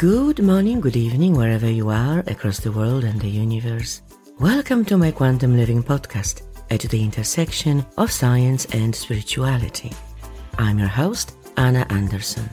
Good 0.00 0.38
morning, 0.42 0.80
good 0.80 0.96
evening, 0.96 1.34
wherever 1.34 1.70
you 1.70 1.90
are 1.90 2.20
across 2.20 2.58
the 2.58 2.72
world 2.72 3.04
and 3.04 3.20
the 3.20 3.28
universe. 3.28 4.00
Welcome 4.38 4.82
to 4.86 4.96
my 4.96 5.10
Quantum 5.10 5.58
Living 5.58 5.82
podcast 5.82 6.40
at 6.70 6.80
the 6.80 7.04
intersection 7.04 7.84
of 7.98 8.10
science 8.10 8.64
and 8.72 8.96
spirituality. 8.96 9.92
I'm 10.56 10.78
your 10.78 10.88
host, 10.88 11.36
Anna 11.58 11.86
Anderson, 11.90 12.48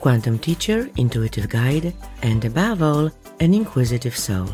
quantum 0.00 0.36
teacher, 0.40 0.90
intuitive 0.96 1.48
guide, 1.48 1.94
and 2.22 2.44
above 2.44 2.82
all, 2.82 3.08
an 3.38 3.54
inquisitive 3.54 4.16
soul. 4.16 4.48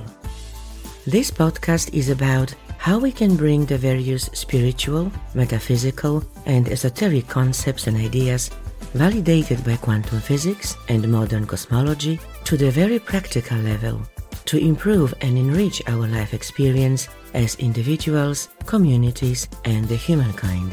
This 1.06 1.30
podcast 1.30 1.94
is 1.94 2.10
about 2.10 2.54
how 2.76 2.98
we 2.98 3.12
can 3.12 3.36
bring 3.36 3.64
the 3.64 3.78
various 3.78 4.24
spiritual, 4.34 5.10
metaphysical, 5.32 6.22
and 6.44 6.68
esoteric 6.68 7.28
concepts 7.28 7.86
and 7.86 7.96
ideas 7.96 8.50
validated 8.94 9.64
by 9.64 9.76
quantum 9.76 10.20
physics 10.20 10.76
and 10.88 11.08
modern 11.08 11.46
cosmology 11.46 12.18
to 12.44 12.56
the 12.56 12.70
very 12.70 12.98
practical 12.98 13.58
level 13.58 14.00
to 14.46 14.58
improve 14.58 15.12
and 15.20 15.36
enrich 15.36 15.82
our 15.88 16.06
life 16.06 16.32
experience 16.32 17.08
as 17.34 17.56
individuals, 17.56 18.48
communities, 18.64 19.48
and 19.64 19.86
the 19.88 19.96
humankind. 19.96 20.72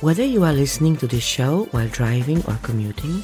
Whether 0.00 0.24
you 0.24 0.44
are 0.44 0.52
listening 0.52 0.96
to 0.98 1.06
this 1.06 1.24
show 1.24 1.68
while 1.72 1.88
driving 1.88 2.42
or 2.46 2.58
commuting, 2.62 3.22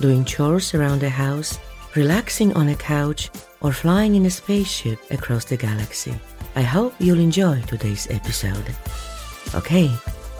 doing 0.00 0.24
chores 0.24 0.74
around 0.74 1.00
the 1.00 1.10
house, 1.10 1.58
relaxing 1.94 2.54
on 2.54 2.68
a 2.68 2.74
couch, 2.74 3.30
or 3.60 3.72
flying 3.72 4.14
in 4.14 4.26
a 4.26 4.30
spaceship 4.30 4.98
across 5.10 5.44
the 5.44 5.56
galaxy, 5.56 6.14
I 6.54 6.62
hope 6.62 6.94
you'll 6.98 7.20
enjoy 7.20 7.60
today's 7.62 8.06
episode. 8.10 8.74
Okay, 9.54 9.90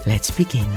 let's 0.07 0.31
begin. 0.31 0.69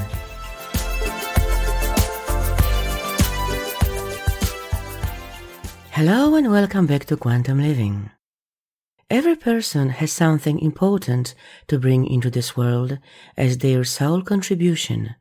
Hello 6.04 6.34
and 6.34 6.50
welcome 6.50 6.88
back 6.88 7.06
to 7.06 7.16
Quantum 7.16 7.62
Living. 7.62 8.10
Every 9.08 9.36
person 9.36 9.90
has 9.90 10.12
something 10.12 10.58
important 10.58 11.36
to 11.68 11.78
bring 11.78 12.08
into 12.08 12.32
this 12.32 12.58
world 12.58 12.98
as 13.38 13.60
their 13.60 13.84
sole 13.84 14.24
contribution, 14.24 15.14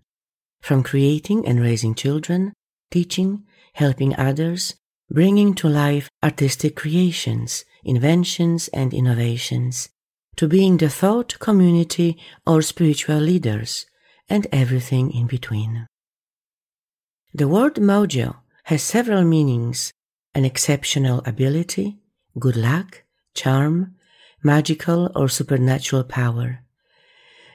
from 0.63 0.83
creating 0.83 1.47
and 1.47 1.61
raising 1.61 1.95
children, 1.95 2.55
teaching, 2.91 3.45
helping 3.75 4.17
others, 4.17 4.75
bringing 5.11 5.53
to 5.57 5.69
life 5.69 6.09
artistic 6.25 6.77
creations, 6.77 7.67
inventions, 7.85 8.69
and 8.69 8.95
innovations, 8.95 9.91
to 10.37 10.49
being 10.49 10.79
the 10.79 10.89
thought 10.89 11.39
community 11.41 12.19
or 12.47 12.63
spiritual 12.63 13.19
leaders, 13.19 13.85
and 14.31 14.47
everything 14.51 15.11
in 15.13 15.27
between. 15.27 15.87
The 17.35 17.49
word 17.49 17.75
mojo 17.75 18.37
has 18.65 18.83
several 18.83 19.25
meanings 19.25 19.93
an 20.35 20.45
exceptional 20.45 21.23
ability, 21.27 21.99
good 22.39 22.57
luck, 22.57 23.03
charm, 23.35 23.95
magical 24.43 25.11
or 25.15 25.29
supernatural 25.29 26.05
power. 26.05 26.61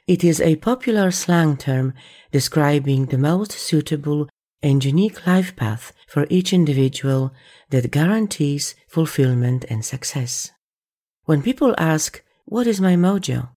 It 0.06 0.22
is 0.22 0.40
a 0.40 0.56
popular 0.56 1.10
slang 1.10 1.56
term 1.56 1.94
describing 2.30 3.06
the 3.06 3.18
most 3.18 3.52
suitable 3.52 4.28
and 4.62 4.84
unique 4.84 5.26
life 5.26 5.56
path 5.56 5.92
for 6.06 6.26
each 6.30 6.52
individual 6.52 7.32
that 7.70 7.90
guarantees 7.90 8.74
fulfillment 8.88 9.64
and 9.68 9.84
success. 9.84 10.50
When 11.24 11.42
people 11.42 11.74
ask, 11.76 12.22
What 12.44 12.66
is 12.66 12.80
my 12.80 12.94
mojo? 12.94 13.50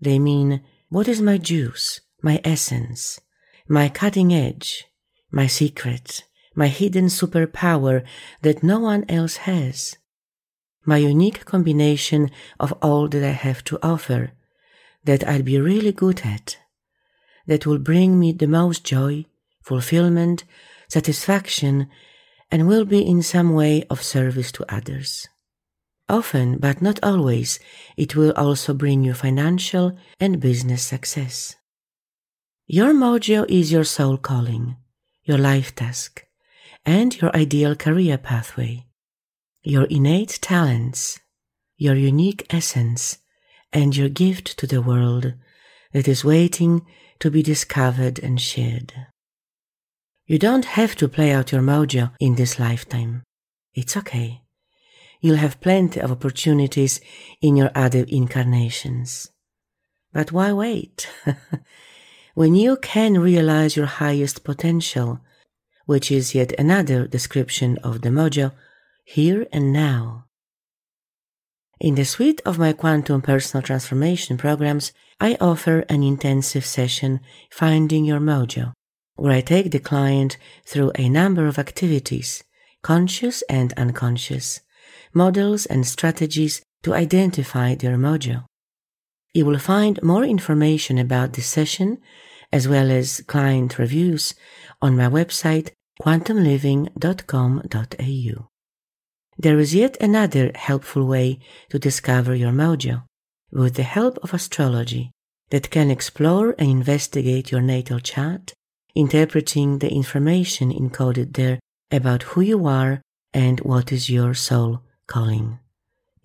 they 0.00 0.18
mean, 0.18 0.62
What 0.88 1.08
is 1.08 1.20
my 1.20 1.38
juice, 1.38 2.00
my 2.22 2.40
essence, 2.44 3.20
my 3.68 3.88
cutting 3.88 4.32
edge, 4.32 4.84
my 5.32 5.48
secret, 5.48 6.22
my 6.56 6.68
hidden 6.68 7.06
superpower 7.06 8.02
that 8.42 8.62
no 8.62 8.80
one 8.80 9.04
else 9.08 9.36
has, 9.36 9.96
my 10.84 10.96
unique 10.96 11.44
combination 11.44 12.30
of 12.58 12.72
all 12.82 13.06
that 13.08 13.22
I 13.22 13.32
have 13.32 13.62
to 13.64 13.78
offer, 13.82 14.32
that 15.04 15.26
I'll 15.28 15.42
be 15.42 15.60
really 15.60 15.92
good 15.92 16.22
at, 16.24 16.58
that 17.46 17.66
will 17.66 17.78
bring 17.78 18.18
me 18.18 18.32
the 18.32 18.48
most 18.48 18.82
joy, 18.84 19.26
fulfillment, 19.62 20.44
satisfaction, 20.88 21.88
and 22.50 22.66
will 22.66 22.84
be 22.84 23.06
in 23.06 23.22
some 23.22 23.52
way 23.54 23.84
of 23.90 24.02
service 24.02 24.50
to 24.52 24.74
others. 24.74 25.28
Often, 26.08 26.58
but 26.58 26.80
not 26.80 27.00
always, 27.02 27.58
it 27.96 28.14
will 28.14 28.32
also 28.32 28.72
bring 28.72 29.02
you 29.02 29.12
financial 29.12 29.98
and 30.20 30.40
business 30.40 30.82
success. 30.84 31.56
Your 32.66 32.92
mojo 32.92 33.44
is 33.48 33.72
your 33.72 33.84
soul 33.84 34.16
calling, 34.16 34.76
your 35.24 35.38
life 35.38 35.74
task, 35.74 36.25
and 36.86 37.20
your 37.20 37.34
ideal 37.36 37.74
career 37.74 38.16
pathway, 38.16 38.86
your 39.64 39.84
innate 39.86 40.38
talents, 40.40 41.18
your 41.76 41.96
unique 41.96 42.46
essence, 42.48 43.18
and 43.72 43.96
your 43.96 44.08
gift 44.08 44.56
to 44.56 44.66
the 44.66 44.80
world 44.80 45.34
that 45.92 46.06
is 46.06 46.24
waiting 46.24 46.86
to 47.18 47.30
be 47.30 47.42
discovered 47.42 48.20
and 48.20 48.40
shared. 48.40 48.94
You 50.26 50.38
don't 50.38 50.64
have 50.64 50.94
to 50.96 51.08
play 51.08 51.32
out 51.32 51.50
your 51.50 51.60
mojo 51.60 52.12
in 52.20 52.36
this 52.36 52.58
lifetime. 52.58 53.24
It's 53.74 53.96
okay. 53.96 54.42
You'll 55.20 55.36
have 55.36 55.60
plenty 55.60 56.00
of 56.00 56.12
opportunities 56.12 57.00
in 57.40 57.56
your 57.56 57.70
other 57.74 58.04
incarnations. 58.08 59.30
But 60.12 60.30
why 60.32 60.52
wait? 60.52 61.08
when 62.34 62.54
you 62.54 62.76
can 62.76 63.18
realize 63.20 63.76
your 63.76 63.86
highest 63.86 64.44
potential, 64.44 65.20
which 65.86 66.10
is 66.10 66.34
yet 66.34 66.52
another 66.58 67.06
description 67.06 67.78
of 67.78 68.02
the 68.02 68.10
mojo, 68.10 68.52
here 69.04 69.46
and 69.52 69.72
now. 69.72 70.26
In 71.80 71.94
the 71.94 72.04
suite 72.04 72.40
of 72.44 72.58
my 72.58 72.72
quantum 72.72 73.22
personal 73.22 73.62
transformation 73.62 74.36
programs, 74.36 74.92
I 75.20 75.36
offer 75.40 75.80
an 75.88 76.02
intensive 76.02 76.66
session, 76.66 77.20
Finding 77.50 78.04
Your 78.04 78.20
Mojo, 78.20 78.72
where 79.14 79.32
I 79.32 79.40
take 79.40 79.70
the 79.70 79.78
client 79.78 80.36
through 80.64 80.92
a 80.94 81.08
number 81.08 81.46
of 81.46 81.58
activities, 81.58 82.44
conscious 82.82 83.42
and 83.48 83.72
unconscious, 83.74 84.60
models 85.12 85.66
and 85.66 85.86
strategies 85.86 86.62
to 86.82 86.94
identify 86.94 87.74
their 87.74 87.96
mojo. 87.96 88.44
You 89.34 89.44
will 89.44 89.58
find 89.58 90.02
more 90.02 90.24
information 90.24 90.98
about 90.98 91.34
this 91.34 91.46
session, 91.46 91.98
as 92.52 92.68
well 92.68 92.90
as 92.90 93.22
client 93.26 93.78
reviews, 93.78 94.34
on 94.80 94.96
my 94.96 95.08
website 95.08 95.72
quantumliving.com.au. 96.02 98.48
There 99.38 99.58
is 99.58 99.74
yet 99.74 99.96
another 100.00 100.50
helpful 100.54 101.06
way 101.06 101.38
to 101.70 101.78
discover 101.78 102.34
your 102.34 102.52
mojo 102.52 103.04
with 103.50 103.74
the 103.74 103.82
help 103.82 104.18
of 104.22 104.34
astrology 104.34 105.10
that 105.50 105.70
can 105.70 105.90
explore 105.90 106.54
and 106.58 106.70
investigate 106.70 107.52
your 107.52 107.60
natal 107.60 108.00
chart, 108.00 108.52
interpreting 108.94 109.78
the 109.78 109.92
information 109.92 110.72
encoded 110.72 111.34
there 111.34 111.60
about 111.90 112.24
who 112.24 112.40
you 112.40 112.66
are 112.66 113.02
and 113.32 113.60
what 113.60 113.92
is 113.92 114.10
your 114.10 114.34
soul 114.34 114.82
calling. 115.06 115.58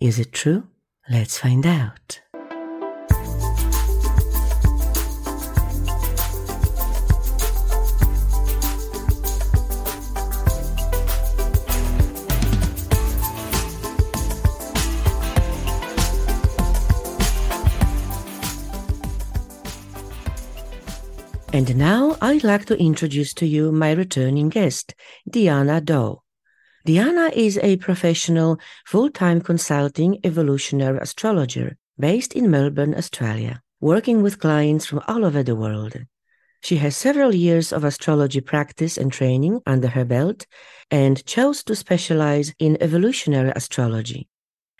Is 0.00 0.18
it 0.18 0.32
true? 0.32 0.66
Let's 1.08 1.38
find 1.38 1.66
out. 1.66 2.20
And 21.54 21.76
now 21.76 22.16
I'd 22.22 22.44
like 22.44 22.64
to 22.66 22.78
introduce 22.78 23.34
to 23.34 23.46
you 23.46 23.72
my 23.72 23.92
returning 23.92 24.48
guest, 24.48 24.94
Dijana 25.30 25.84
Dawe. 25.84 26.16
Dijana 26.86 27.30
is 27.34 27.58
a 27.58 27.76
professional, 27.76 28.58
full-time 28.86 29.42
consulting 29.42 30.18
evolutionary 30.24 30.98
astrologer 30.98 31.76
based 31.98 32.32
in 32.32 32.50
Melbourne, 32.50 32.94
Australia, 32.94 33.60
working 33.82 34.22
with 34.22 34.38
clients 34.38 34.86
from 34.86 35.02
all 35.06 35.26
over 35.26 35.42
the 35.42 35.54
world. 35.54 35.94
She 36.62 36.76
has 36.76 36.96
several 36.96 37.34
years 37.34 37.70
of 37.70 37.84
astrology 37.84 38.40
practice 38.40 38.96
and 38.96 39.12
training 39.12 39.60
under 39.66 39.88
her 39.88 40.06
belt 40.06 40.46
and 40.90 41.22
chose 41.26 41.62
to 41.64 41.76
specialize 41.76 42.54
in 42.58 42.78
evolutionary 42.80 43.52
astrology. 43.54 44.26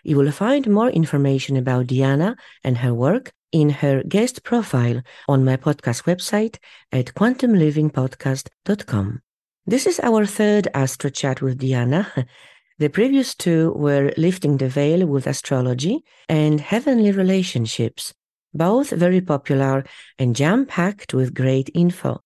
You 0.05 0.17
will 0.17 0.33
find 0.33 0.67
more 0.71 0.89
information 0.89 1.59
about 1.59 1.89
Dijana 1.89 2.37
and 2.65 2.79
her 2.79 2.95
work 2.95 3.33
in 3.53 3.71
her 3.71 4.03
guest 4.03 4.43
profile 4.43 5.01
on 5.29 5.45
my 5.45 5.57
podcast 5.57 6.03
website 6.05 6.59
at 6.91 7.15
quantumlivingpodcast.com. 7.15 9.23
This 9.67 9.87
is 9.87 10.01
our 10.01 10.27
third 10.27 10.67
Astro 10.75 11.11
Chat 11.11 11.41
with 11.41 11.59
Dijana. 11.59 12.27
The 12.79 12.89
previous 12.89 13.35
two 13.37 13.73
were 13.77 14.13
Lifting 14.17 14.57
the 14.57 14.69
Veil 14.69 15.07
with 15.07 15.29
Astrology 15.29 16.03
and 16.29 16.61
Heavenly 16.61 17.13
Relationships, 17.13 18.13
both 18.53 18.91
very 18.91 19.21
popular 19.21 19.85
and 20.19 20.35
jam 20.35 20.67
packed 20.67 21.15
with 21.15 21.33
great 21.33 21.71
info. 21.75 22.23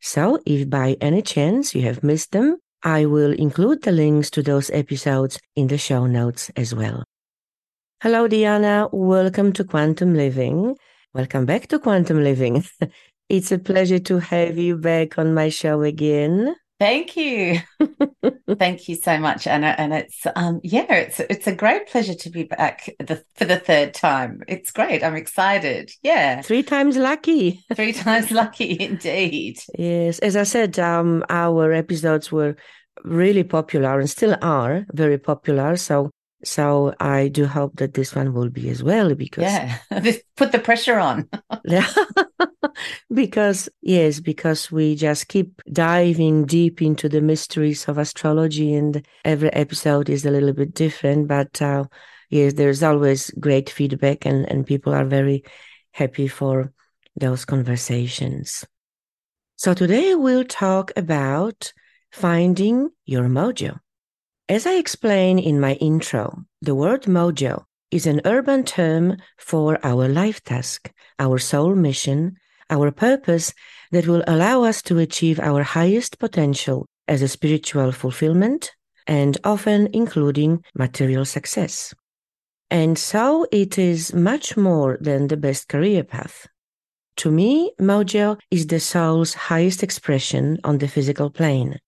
So, 0.00 0.38
if 0.46 0.70
by 0.70 0.96
any 1.02 1.20
chance 1.20 1.74
you 1.74 1.82
have 1.82 2.02
missed 2.02 2.32
them, 2.32 2.56
I 2.82 3.04
will 3.04 3.32
include 3.32 3.82
the 3.82 3.92
links 3.92 4.30
to 4.30 4.42
those 4.42 4.70
episodes 4.70 5.38
in 5.56 5.66
the 5.66 5.76
show 5.76 6.06
notes 6.06 6.50
as 6.56 6.74
well. 6.74 7.04
Hello, 8.00 8.28
Dijana. 8.28 8.88
Welcome 8.92 9.52
to 9.54 9.64
Quantum 9.64 10.14
Living. 10.14 10.76
Welcome 11.14 11.46
back 11.46 11.66
to 11.66 11.80
Quantum 11.80 12.22
Living. 12.22 12.64
it's 13.28 13.50
a 13.50 13.58
pleasure 13.58 13.98
to 13.98 14.20
have 14.20 14.56
you 14.56 14.76
back 14.76 15.18
on 15.18 15.34
my 15.34 15.48
show 15.48 15.82
again. 15.82 16.54
Thank 16.78 17.16
you. 17.16 17.58
Thank 18.56 18.88
you 18.88 18.94
so 18.94 19.18
much, 19.18 19.48
Anna. 19.48 19.74
And 19.76 19.92
it's 19.92 20.28
um 20.36 20.60
yeah, 20.62 20.92
it's 20.92 21.18
it's 21.18 21.48
a 21.48 21.54
great 21.56 21.88
pleasure 21.88 22.14
to 22.14 22.30
be 22.30 22.44
back 22.44 22.88
the, 23.00 23.20
for 23.34 23.46
the 23.46 23.58
third 23.58 23.94
time. 23.94 24.42
It's 24.46 24.70
great. 24.70 25.02
I'm 25.02 25.16
excited. 25.16 25.90
Yeah. 26.00 26.42
Three 26.42 26.62
times 26.62 26.96
lucky. 26.96 27.64
Three 27.74 27.92
times 27.92 28.30
lucky 28.30 28.76
indeed. 28.78 29.58
Yes. 29.76 30.20
As 30.20 30.36
I 30.36 30.44
said, 30.44 30.78
um 30.78 31.24
our 31.30 31.72
episodes 31.72 32.30
were 32.30 32.54
really 33.02 33.42
popular 33.42 33.98
and 33.98 34.08
still 34.08 34.36
are 34.40 34.86
very 34.92 35.18
popular. 35.18 35.76
So 35.76 36.12
so 36.44 36.94
I 37.00 37.28
do 37.28 37.46
hope 37.46 37.76
that 37.76 37.94
this 37.94 38.14
one 38.14 38.32
will 38.32 38.48
be 38.48 38.68
as 38.68 38.82
well 38.82 39.14
because 39.14 39.42
yeah, 39.42 39.78
put 40.36 40.52
the 40.52 40.58
pressure 40.58 40.98
on. 40.98 41.28
because 43.12 43.68
yes, 43.82 44.20
because 44.20 44.70
we 44.70 44.94
just 44.94 45.28
keep 45.28 45.60
diving 45.72 46.46
deep 46.46 46.80
into 46.80 47.08
the 47.08 47.20
mysteries 47.20 47.88
of 47.88 47.98
astrology, 47.98 48.74
and 48.74 49.06
every 49.24 49.52
episode 49.52 50.08
is 50.08 50.24
a 50.24 50.30
little 50.30 50.52
bit 50.52 50.74
different. 50.74 51.26
But 51.26 51.60
uh, 51.60 51.84
yes, 52.30 52.54
there's 52.54 52.82
always 52.82 53.30
great 53.40 53.68
feedback, 53.68 54.24
and 54.24 54.48
and 54.50 54.66
people 54.66 54.94
are 54.94 55.04
very 55.04 55.42
happy 55.92 56.28
for 56.28 56.72
those 57.16 57.44
conversations. 57.44 58.64
So 59.56 59.74
today 59.74 60.14
we'll 60.14 60.44
talk 60.44 60.92
about 60.96 61.72
finding 62.12 62.90
your 63.04 63.24
mojo. 63.24 63.80
As 64.50 64.66
I 64.66 64.76
explain 64.76 65.38
in 65.38 65.60
my 65.60 65.74
intro, 65.74 66.44
the 66.62 66.74
word 66.74 67.02
mojo 67.02 67.64
is 67.90 68.06
an 68.06 68.22
urban 68.24 68.64
term 68.64 69.18
for 69.36 69.78
our 69.84 70.08
life 70.08 70.42
task, 70.42 70.90
our 71.18 71.36
soul 71.38 71.74
mission, 71.74 72.38
our 72.70 72.90
purpose 72.90 73.52
that 73.92 74.06
will 74.06 74.24
allow 74.26 74.64
us 74.64 74.80
to 74.82 75.00
achieve 75.00 75.38
our 75.38 75.62
highest 75.62 76.18
potential 76.18 76.86
as 77.06 77.20
a 77.20 77.28
spiritual 77.28 77.92
fulfillment 77.92 78.72
and 79.06 79.36
often 79.44 79.90
including 79.92 80.64
material 80.74 81.26
success. 81.26 81.92
And 82.70 82.96
so 82.96 83.46
it 83.52 83.76
is 83.76 84.14
much 84.14 84.56
more 84.56 84.96
than 84.98 85.28
the 85.28 85.36
best 85.36 85.68
career 85.68 86.04
path. 86.04 86.46
To 87.16 87.30
me, 87.30 87.72
mojo 87.78 88.38
is 88.50 88.66
the 88.68 88.80
soul's 88.80 89.34
highest 89.34 89.82
expression 89.82 90.56
on 90.64 90.78
the 90.78 90.88
physical 90.88 91.28
plane. 91.28 91.78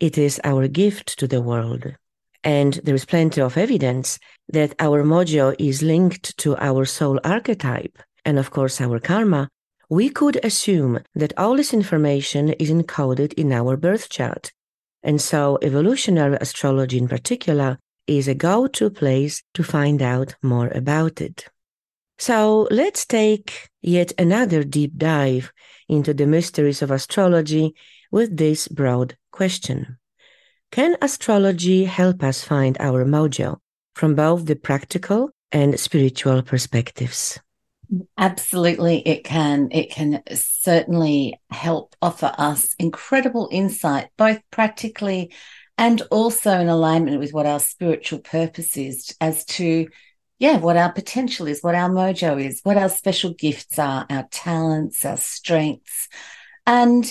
It 0.00 0.16
is 0.16 0.40
our 0.44 0.66
gift 0.66 1.18
to 1.18 1.26
the 1.26 1.42
world. 1.42 1.92
And 2.46 2.74
there 2.84 2.94
is 2.94 3.04
plenty 3.04 3.40
of 3.40 3.56
evidence 3.56 4.20
that 4.50 4.72
our 4.78 5.02
mojo 5.02 5.56
is 5.58 5.82
linked 5.82 6.38
to 6.38 6.56
our 6.58 6.84
soul 6.84 7.18
archetype 7.24 7.98
and, 8.24 8.38
of 8.38 8.52
course, 8.52 8.80
our 8.80 9.00
karma. 9.00 9.48
We 9.90 10.10
could 10.10 10.38
assume 10.44 11.00
that 11.16 11.36
all 11.36 11.56
this 11.56 11.74
information 11.74 12.50
is 12.50 12.70
encoded 12.70 13.32
in 13.32 13.50
our 13.50 13.76
birth 13.76 14.08
chart. 14.10 14.52
And 15.02 15.20
so, 15.20 15.58
evolutionary 15.60 16.38
astrology 16.40 16.98
in 16.98 17.08
particular 17.08 17.80
is 18.06 18.28
a 18.28 18.34
go 18.34 18.68
to 18.68 18.90
place 18.90 19.42
to 19.54 19.64
find 19.64 20.00
out 20.00 20.36
more 20.40 20.68
about 20.68 21.20
it. 21.20 21.48
So, 22.16 22.68
let's 22.70 23.06
take 23.06 23.70
yet 23.82 24.12
another 24.18 24.62
deep 24.62 24.96
dive 24.96 25.52
into 25.88 26.14
the 26.14 26.28
mysteries 26.28 26.80
of 26.80 26.92
astrology 26.92 27.74
with 28.12 28.36
this 28.36 28.68
broad 28.68 29.16
question 29.32 29.98
can 30.70 30.96
astrology 31.00 31.84
help 31.84 32.22
us 32.22 32.42
find 32.42 32.76
our 32.80 33.04
mojo 33.04 33.58
from 33.94 34.14
both 34.14 34.46
the 34.46 34.56
practical 34.56 35.30
and 35.52 35.78
spiritual 35.78 36.42
perspectives? 36.42 37.38
Absolutely, 38.18 38.98
it 39.06 39.24
can. 39.24 39.68
It 39.70 39.90
can 39.90 40.22
certainly 40.34 41.40
help 41.50 41.94
offer 42.02 42.32
us 42.36 42.74
incredible 42.78 43.48
insight, 43.52 44.08
both 44.16 44.40
practically 44.50 45.32
and 45.78 46.02
also 46.10 46.58
in 46.58 46.68
alignment 46.68 47.20
with 47.20 47.32
what 47.32 47.46
our 47.46 47.60
spiritual 47.60 48.18
purpose 48.18 48.76
is, 48.76 49.14
as 49.20 49.44
to, 49.44 49.86
yeah, 50.38 50.56
what 50.56 50.76
our 50.76 50.90
potential 50.90 51.46
is, 51.46 51.62
what 51.62 51.74
our 51.74 51.90
mojo 51.90 52.42
is, 52.42 52.60
what 52.64 52.76
our 52.76 52.88
special 52.88 53.34
gifts 53.34 53.78
are, 53.78 54.06
our 54.10 54.26
talents, 54.30 55.04
our 55.04 55.18
strengths. 55.18 56.08
And 56.66 57.10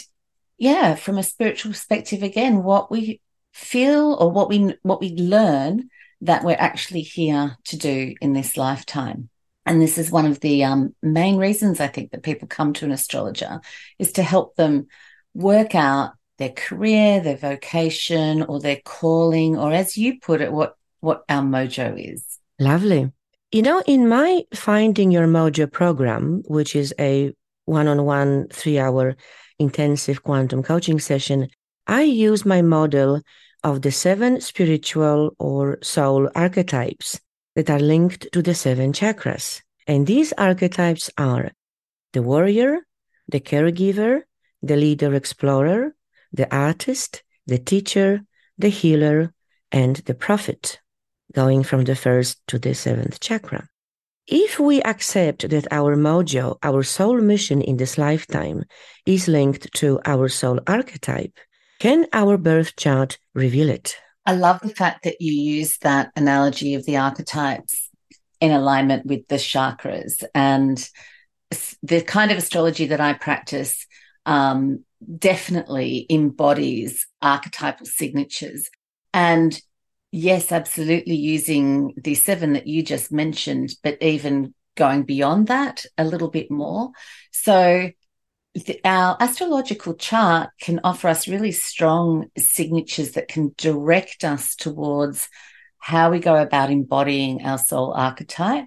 yeah, 0.58 0.96
from 0.96 1.18
a 1.18 1.24
spiritual 1.24 1.72
perspective, 1.72 2.24
again, 2.24 2.64
what 2.64 2.92
we 2.92 3.22
feel 3.56 4.18
or 4.20 4.30
what 4.30 4.50
we 4.50 4.76
what 4.84 5.00
we 5.00 5.16
learn 5.16 5.90
that 6.20 6.44
we're 6.44 6.58
actually 6.60 7.02
here 7.02 7.56
to 7.64 7.78
do 7.78 8.14
in 8.20 8.34
this 8.34 8.58
lifetime. 8.58 9.30
And 9.66 9.82
this 9.82 9.98
is 9.98 10.12
one 10.12 10.26
of 10.26 10.42
the 10.42 10.66
um, 10.66 10.94
main 11.02 11.38
reasons 11.38 11.80
i 11.80 11.88
think 11.88 12.12
that 12.12 12.22
people 12.22 12.50
come 12.50 12.74
to 12.74 12.86
an 12.86 12.92
astrologer 12.92 13.62
is 13.98 14.12
to 14.14 14.24
help 14.24 14.56
them 14.58 14.88
work 15.34 15.74
out 15.74 16.12
their 16.38 16.50
career 16.50 17.22
their 17.22 17.38
vocation 17.38 18.44
or 18.44 18.60
their 18.60 18.82
calling 18.84 19.58
or 19.58 19.72
as 19.72 19.98
you 19.98 20.20
put 20.20 20.42
it 20.42 20.52
what 20.52 20.76
what 21.00 21.24
our 21.30 21.42
mojo 21.42 21.96
is. 21.98 22.40
Lovely. 22.60 23.12
You 23.54 23.62
know 23.62 23.82
in 23.88 24.10
my 24.10 24.44
finding 24.54 25.12
your 25.12 25.28
mojo 25.28 25.72
program 25.72 26.44
which 26.46 26.76
is 26.76 26.94
a 27.00 27.34
one-on-one 27.64 28.50
three 28.50 28.80
hour 28.80 29.16
intensive 29.60 30.24
quantum 30.24 30.62
coaching 30.62 31.00
session 31.00 31.48
i 31.88 32.02
use 32.02 32.46
my 32.46 32.62
model 32.62 33.22
of 33.66 33.82
the 33.82 33.92
seven 33.92 34.40
spiritual 34.40 35.36
or 35.40 35.80
soul 35.82 36.30
archetypes 36.36 37.20
that 37.56 37.68
are 37.68 37.80
linked 37.80 38.32
to 38.32 38.44
the 38.44 38.54
seven 38.54 38.94
chakras. 38.94 39.64
And 39.88 40.06
these 40.06 40.32
archetypes 40.38 41.10
are 41.18 41.50
the 42.14 42.22
warrior, 42.22 42.86
the 43.28 43.40
caregiver, 43.40 44.22
the 44.62 44.76
leader 44.76 45.16
explorer, 45.16 45.96
the 46.32 46.48
artist, 46.56 47.24
the 47.48 47.58
teacher, 47.58 48.22
the 48.60 48.70
healer, 48.70 49.34
and 49.72 49.96
the 49.96 50.14
prophet, 50.14 50.80
going 51.34 51.64
from 51.64 51.86
the 51.86 51.96
first 51.96 52.38
to 52.48 52.60
the 52.60 52.76
seventh 52.76 53.20
chakra. 53.20 53.68
If 54.28 54.60
we 54.60 54.82
accept 54.84 55.50
that 55.50 55.68
our 55.72 55.96
mojo, 55.96 56.58
our 56.62 56.84
soul 56.84 57.20
mission 57.20 57.62
in 57.62 57.78
this 57.78 57.98
lifetime, 57.98 58.66
is 59.08 59.28
linked 59.28 59.74
to 59.76 60.00
our 60.06 60.30
soul 60.30 60.60
archetype, 60.68 61.38
can 61.86 62.08
our 62.14 62.36
birth 62.36 62.76
chart 62.76 63.20
reveal 63.36 63.70
it? 63.70 63.96
I 64.26 64.34
love 64.34 64.60
the 64.62 64.74
fact 64.74 65.04
that 65.04 65.22
you 65.22 65.34
use 65.34 65.78
that 65.84 66.12
analogy 66.16 66.74
of 66.74 66.84
the 66.84 66.98
archetypes 66.98 67.92
in 68.42 68.50
alignment 68.50 69.06
with 69.06 69.28
the 69.28 69.36
chakras 69.36 70.24
and 70.34 70.90
the 71.84 72.02
kind 72.02 72.32
of 72.32 72.40
astrology 72.40 72.88
that 72.88 73.00
I 73.00 73.14
practice 73.14 73.86
um, 74.26 74.84
definitely 75.20 76.08
embodies 76.10 77.06
archetypal 77.22 77.86
signatures. 77.86 78.68
And 79.14 79.56
yes, 80.12 80.52
absolutely 80.52 81.18
using 81.18 81.94
the 81.98 82.16
seven 82.16 82.54
that 82.54 82.66
you 82.66 82.82
just 82.82 83.12
mentioned, 83.12 83.76
but 83.84 84.02
even 84.02 84.56
going 84.76 85.04
beyond 85.04 85.50
that 85.50 85.86
a 86.00 86.04
little 86.04 86.32
bit 86.32 86.50
more. 86.50 86.90
So 87.30 87.92
our 88.84 89.18
astrological 89.20 89.96
chart 89.96 90.50
can 90.62 90.80
offer 90.84 91.08
us 91.08 91.28
really 91.28 91.52
strong 91.52 92.28
signatures 92.38 93.12
that 93.12 93.28
can 93.28 93.54
direct 93.58 94.24
us 94.24 94.56
towards 94.56 95.28
how 95.80 96.10
we 96.10 96.20
go 96.20 96.36
about 96.36 96.72
embodying 96.72 97.44
our 97.44 97.58
soul 97.58 97.94
archetype, 97.94 98.66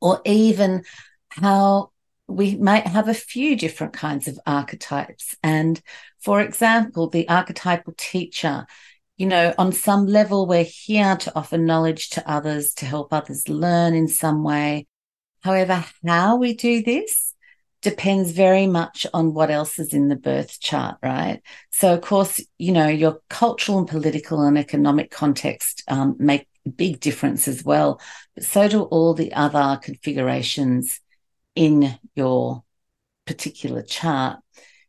or 0.00 0.20
even 0.24 0.84
how 1.30 1.90
we 2.28 2.56
might 2.56 2.86
have 2.86 3.08
a 3.08 3.14
few 3.14 3.56
different 3.56 3.92
kinds 3.92 4.28
of 4.28 4.38
archetypes. 4.46 5.34
And 5.42 5.80
for 6.20 6.40
example, 6.40 7.08
the 7.08 7.28
archetypal 7.28 7.94
teacher, 7.96 8.66
you 9.16 9.26
know, 9.26 9.54
on 9.56 9.72
some 9.72 10.06
level, 10.06 10.46
we're 10.46 10.64
here 10.64 11.16
to 11.16 11.32
offer 11.34 11.56
knowledge 11.56 12.10
to 12.10 12.30
others, 12.30 12.74
to 12.74 12.86
help 12.86 13.12
others 13.12 13.48
learn 13.48 13.94
in 13.94 14.08
some 14.08 14.44
way. 14.44 14.86
However, 15.40 15.84
how 16.04 16.36
we 16.36 16.54
do 16.54 16.82
this 16.82 17.34
depends 17.82 18.32
very 18.32 18.66
much 18.66 19.06
on 19.12 19.34
what 19.34 19.50
else 19.50 19.78
is 19.78 19.92
in 19.92 20.08
the 20.08 20.16
birth 20.16 20.60
chart, 20.60 20.96
right? 21.02 21.40
So, 21.70 21.94
of 21.94 22.00
course, 22.00 22.40
you 22.58 22.72
know, 22.72 22.88
your 22.88 23.20
cultural 23.28 23.78
and 23.78 23.88
political 23.88 24.42
and 24.42 24.58
economic 24.58 25.10
context 25.10 25.82
um, 25.88 26.16
make 26.18 26.48
a 26.64 26.70
big 26.70 27.00
difference 27.00 27.48
as 27.48 27.64
well. 27.64 28.00
But 28.34 28.44
so 28.44 28.68
do 28.68 28.82
all 28.82 29.14
the 29.14 29.32
other 29.34 29.78
configurations 29.82 31.00
in 31.54 31.98
your 32.14 32.64
particular 33.26 33.82
chart. 33.82 34.40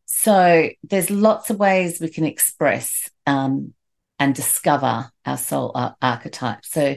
So, 0.05 0.69
there's 0.83 1.09
lots 1.09 1.49
of 1.49 1.59
ways 1.59 1.99
we 1.99 2.09
can 2.09 2.25
express 2.25 3.09
um, 3.25 3.73
and 4.17 4.33
discover 4.33 5.11
our 5.25 5.37
soul 5.37 5.71
archetype. 6.01 6.65
So, 6.65 6.95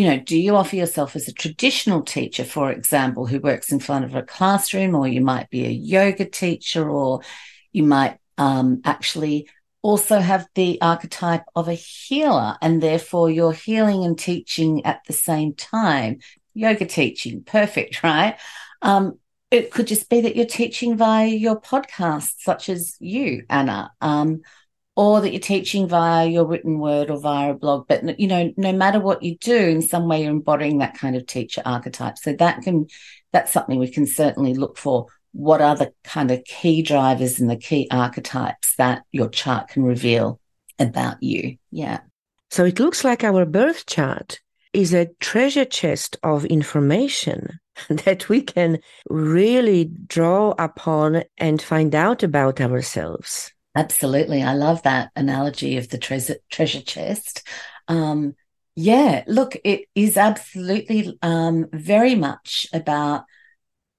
you 0.00 0.06
know, 0.06 0.18
do 0.18 0.40
you 0.40 0.56
offer 0.56 0.76
yourself 0.76 1.14
as 1.14 1.28
a 1.28 1.32
traditional 1.34 2.00
teacher, 2.00 2.42
for 2.42 2.72
example, 2.72 3.26
who 3.26 3.38
works 3.38 3.70
in 3.70 3.78
front 3.78 4.06
of 4.06 4.14
a 4.14 4.22
classroom, 4.22 4.94
or 4.94 5.06
you 5.06 5.20
might 5.20 5.50
be 5.50 5.66
a 5.66 5.68
yoga 5.68 6.24
teacher, 6.24 6.88
or 6.88 7.20
you 7.70 7.82
might 7.82 8.16
um, 8.38 8.80
actually 8.86 9.50
also 9.82 10.18
have 10.18 10.46
the 10.54 10.80
archetype 10.80 11.42
of 11.54 11.68
a 11.68 11.74
healer, 11.74 12.56
and 12.62 12.82
therefore 12.82 13.30
you're 13.30 13.52
healing 13.52 14.02
and 14.02 14.18
teaching 14.18 14.86
at 14.86 15.02
the 15.06 15.12
same 15.12 15.52
time. 15.52 16.20
Yoga 16.54 16.86
teaching, 16.86 17.42
perfect, 17.44 18.02
right? 18.02 18.38
Um, 18.80 19.18
it 19.50 19.70
could 19.70 19.86
just 19.86 20.08
be 20.08 20.22
that 20.22 20.34
you're 20.34 20.46
teaching 20.46 20.96
via 20.96 21.26
your 21.26 21.60
podcast, 21.60 22.36
such 22.38 22.70
as 22.70 22.96
you, 23.00 23.44
Anna, 23.50 23.92
um, 24.00 24.40
or 24.96 25.20
that 25.20 25.30
you're 25.30 25.40
teaching 25.40 25.88
via 25.88 26.26
your 26.26 26.44
written 26.44 26.78
word 26.78 27.10
or 27.10 27.18
via 27.18 27.52
a 27.52 27.54
blog. 27.54 27.86
But 27.88 28.18
you 28.18 28.26
know, 28.26 28.52
no 28.56 28.72
matter 28.72 29.00
what 29.00 29.22
you 29.22 29.36
do, 29.38 29.56
in 29.56 29.82
some 29.82 30.08
way 30.08 30.22
you're 30.22 30.30
embodying 30.30 30.78
that 30.78 30.98
kind 30.98 31.16
of 31.16 31.26
teacher 31.26 31.62
archetype. 31.64 32.18
So 32.18 32.32
that 32.34 32.62
can 32.62 32.86
that's 33.32 33.52
something 33.52 33.78
we 33.78 33.90
can 33.90 34.06
certainly 34.06 34.54
look 34.54 34.76
for. 34.76 35.06
What 35.32 35.60
are 35.60 35.76
the 35.76 35.92
kind 36.02 36.30
of 36.30 36.44
key 36.44 36.82
drivers 36.82 37.38
and 37.38 37.48
the 37.48 37.56
key 37.56 37.86
archetypes 37.90 38.74
that 38.76 39.04
your 39.12 39.28
chart 39.28 39.68
can 39.68 39.84
reveal 39.84 40.40
about 40.78 41.22
you? 41.22 41.56
Yeah. 41.70 42.00
So 42.50 42.64
it 42.64 42.80
looks 42.80 43.04
like 43.04 43.22
our 43.22 43.46
birth 43.46 43.86
chart 43.86 44.40
is 44.72 44.92
a 44.92 45.08
treasure 45.20 45.64
chest 45.64 46.16
of 46.22 46.44
information 46.44 47.60
that 47.88 48.28
we 48.28 48.42
can 48.42 48.80
really 49.08 49.84
draw 49.84 50.54
upon 50.58 51.22
and 51.38 51.62
find 51.62 51.94
out 51.94 52.22
about 52.22 52.60
ourselves. 52.60 53.52
Absolutely. 53.80 54.42
I 54.42 54.52
love 54.52 54.82
that 54.82 55.10
analogy 55.16 55.78
of 55.78 55.88
the 55.88 55.96
treasure, 55.96 56.36
treasure 56.50 56.82
chest. 56.82 57.42
Um, 57.88 58.34
yeah, 58.76 59.24
look, 59.26 59.56
it 59.64 59.86
is 59.94 60.18
absolutely 60.18 61.18
um, 61.22 61.66
very 61.72 62.14
much 62.14 62.66
about, 62.74 63.24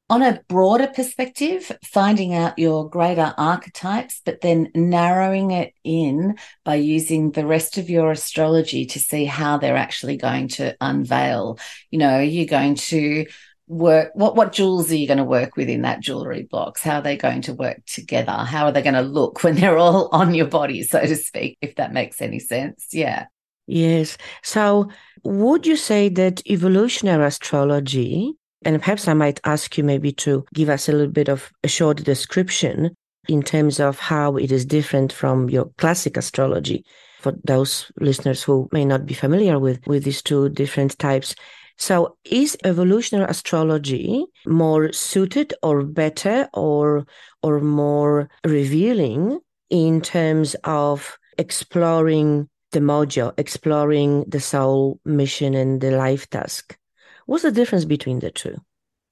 on 0.07 0.21
a 0.21 0.39
broader 0.47 0.85
perspective, 0.85 1.71
finding 1.83 2.35
out 2.35 2.59
your 2.59 2.87
greater 2.89 3.33
archetypes, 3.39 4.21
but 4.23 4.41
then 4.41 4.69
narrowing 4.75 5.49
it 5.49 5.73
in 5.83 6.35
by 6.63 6.75
using 6.75 7.31
the 7.31 7.45
rest 7.47 7.79
of 7.79 7.89
your 7.89 8.11
astrology 8.11 8.85
to 8.85 8.99
see 8.99 9.25
how 9.25 9.57
they're 9.57 9.77
actually 9.77 10.17
going 10.17 10.47
to 10.49 10.75
unveil. 10.79 11.57
You 11.89 11.97
know, 11.97 12.19
you're 12.19 12.45
going 12.45 12.75
to 12.75 13.25
work 13.71 14.11
what 14.15 14.35
what 14.35 14.51
jewels 14.51 14.91
are 14.91 14.95
you 14.95 15.07
going 15.07 15.17
to 15.17 15.23
work 15.23 15.55
with 15.55 15.69
in 15.69 15.81
that 15.83 16.01
jewelry 16.01 16.43
box? 16.43 16.81
How 16.81 16.97
are 16.97 17.01
they 17.01 17.15
going 17.15 17.41
to 17.43 17.53
work 17.53 17.85
together? 17.85 18.31
How 18.31 18.65
are 18.65 18.71
they 18.71 18.81
going 18.81 18.95
to 18.95 19.01
look 19.01 19.43
when 19.43 19.55
they're 19.55 19.77
all 19.77 20.09
on 20.11 20.33
your 20.33 20.47
body 20.47 20.83
so 20.83 20.99
to 21.01 21.15
speak 21.15 21.57
if 21.61 21.75
that 21.75 21.93
makes 21.93 22.21
any 22.21 22.39
sense? 22.39 22.87
Yeah. 22.91 23.25
Yes. 23.67 24.17
So 24.43 24.89
would 25.23 25.65
you 25.65 25.77
say 25.77 26.09
that 26.09 26.45
evolutionary 26.49 27.25
astrology 27.25 28.33
and 28.63 28.79
perhaps 28.79 29.07
i 29.07 29.13
might 29.13 29.39
ask 29.43 29.77
you 29.77 29.83
maybe 29.83 30.11
to 30.11 30.45
give 30.53 30.69
us 30.69 30.89
a 30.89 30.91
little 30.91 31.11
bit 31.11 31.29
of 31.29 31.51
a 31.63 31.67
short 31.67 31.97
description 32.03 32.95
in 33.27 33.41
terms 33.41 33.79
of 33.79 33.99
how 33.99 34.35
it 34.35 34.51
is 34.51 34.65
different 34.65 35.13
from 35.13 35.49
your 35.49 35.65
classic 35.77 36.17
astrology 36.17 36.83
for 37.19 37.33
those 37.43 37.91
listeners 37.99 38.41
who 38.41 38.67
may 38.71 38.83
not 38.83 39.05
be 39.05 39.13
familiar 39.13 39.59
with 39.59 39.79
with 39.85 40.03
these 40.03 40.21
two 40.21 40.49
different 40.49 40.97
types 40.97 41.35
so 41.81 42.15
is 42.23 42.55
evolutionary 42.63 43.27
astrology 43.27 44.23
more 44.45 44.93
suited 44.93 45.51
or 45.63 45.81
better 45.81 46.47
or 46.53 47.07
or 47.41 47.59
more 47.59 48.29
revealing 48.45 49.39
in 49.71 49.99
terms 49.99 50.55
of 50.63 51.17
exploring 51.39 52.47
the 52.71 52.79
mojo, 52.79 53.33
exploring 53.39 54.25
the 54.27 54.39
soul 54.39 54.99
mission 55.05 55.55
and 55.55 55.81
the 55.81 55.89
life 55.89 56.29
task? 56.29 56.77
What's 57.25 57.41
the 57.41 57.51
difference 57.51 57.85
between 57.85 58.19
the 58.19 58.29
two? 58.29 58.57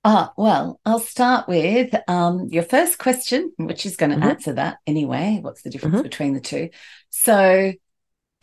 Ah, 0.06 0.32
well, 0.38 0.80
I'll 0.86 1.00
start 1.00 1.48
with 1.48 1.96
um, 2.08 2.50
your 2.52 2.64
first 2.64 3.00
question, 3.00 3.52
which 3.58 3.88
is 3.88 3.96
going 3.96 4.12
to 4.12 4.18
mm-hmm. 4.18 4.30
answer 4.30 4.54
that 4.54 4.78
anyway. 4.86 5.40
What's 5.42 5.64
the 5.64 5.72
difference 5.72 5.96
mm-hmm. 5.96 6.04
between 6.04 6.34
the 6.36 6.40
two? 6.40 6.70
So, 7.10 7.74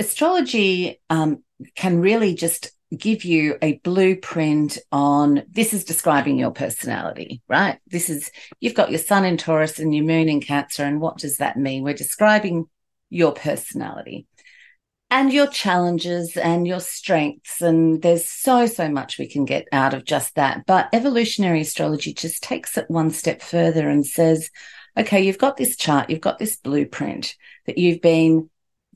astrology 0.00 1.00
um, 1.08 1.44
can 1.76 2.00
really 2.00 2.34
just 2.34 2.72
give 2.96 3.24
you 3.24 3.56
a 3.62 3.78
blueprint 3.78 4.78
on 4.90 5.44
this 5.50 5.74
is 5.74 5.84
describing 5.84 6.38
your 6.38 6.50
personality, 6.50 7.42
right? 7.48 7.78
This 7.86 8.08
is, 8.08 8.30
you've 8.60 8.74
got 8.74 8.90
your 8.90 8.98
sun 8.98 9.24
in 9.24 9.36
Taurus 9.36 9.78
and 9.78 9.94
your 9.94 10.04
moon 10.04 10.28
in 10.28 10.40
Cancer. 10.40 10.84
And 10.84 11.00
what 11.00 11.18
does 11.18 11.38
that 11.38 11.56
mean? 11.56 11.82
We're 11.82 11.94
describing 11.94 12.66
your 13.10 13.32
personality 13.32 14.26
and 15.10 15.32
your 15.32 15.46
challenges 15.46 16.36
and 16.36 16.66
your 16.66 16.80
strengths. 16.80 17.60
And 17.60 18.02
there's 18.02 18.28
so, 18.28 18.66
so 18.66 18.88
much 18.88 19.18
we 19.18 19.28
can 19.28 19.44
get 19.44 19.66
out 19.72 19.94
of 19.94 20.04
just 20.04 20.34
that. 20.34 20.66
But 20.66 20.88
evolutionary 20.92 21.60
astrology 21.60 22.14
just 22.14 22.42
takes 22.42 22.76
it 22.76 22.90
one 22.90 23.10
step 23.10 23.42
further 23.42 23.88
and 23.88 24.06
says, 24.06 24.50
okay, 24.96 25.20
you've 25.20 25.38
got 25.38 25.56
this 25.56 25.76
chart, 25.76 26.10
you've 26.10 26.20
got 26.20 26.38
this 26.38 26.56
blueprint 26.56 27.36
that 27.66 27.78
you've 27.78 28.00
been, 28.00 28.50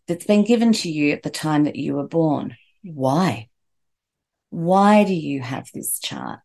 that's 0.07 0.25
been 0.25 0.45
given 0.45 0.73
to 0.73 0.91
you 0.91 1.13
at 1.13 1.23
the 1.23 1.31
time 1.31 1.65
that 1.65 1.77
you 1.77 1.95
were 1.95 2.09
born. 2.09 2.57
Why? 2.83 3.50
Why 4.51 5.05
do 5.05 5.15
you 5.15 5.41
have 5.41 5.71
this 5.73 5.99
chart? 5.99 6.41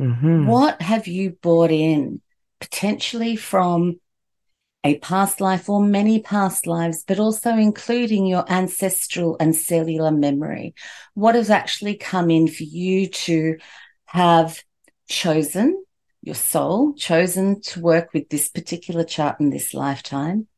Mm-hmm. 0.00 0.46
What 0.46 0.82
have 0.82 1.06
you 1.06 1.30
brought 1.30 1.70
in 1.70 2.20
potentially 2.60 3.36
from 3.36 4.00
a 4.84 4.98
past 4.98 5.40
life 5.40 5.68
or 5.68 5.80
many 5.80 6.20
past 6.20 6.66
lives, 6.66 7.04
but 7.06 7.20
also 7.20 7.50
including 7.50 8.26
your 8.26 8.50
ancestral 8.50 9.36
and 9.38 9.54
cellular 9.54 10.10
memory? 10.10 10.74
What 11.14 11.34
has 11.34 11.50
actually 11.50 11.96
come 11.96 12.30
in 12.30 12.48
for 12.48 12.64
you 12.64 13.06
to 13.06 13.58
have 14.06 14.62
chosen 15.08 15.84
your 16.22 16.34
soul, 16.34 16.94
chosen 16.94 17.60
to 17.60 17.80
work 17.80 18.12
with 18.12 18.28
this 18.28 18.48
particular 18.48 19.04
chart 19.04 19.40
in 19.40 19.50
this 19.50 19.74
lifetime? 19.74 20.48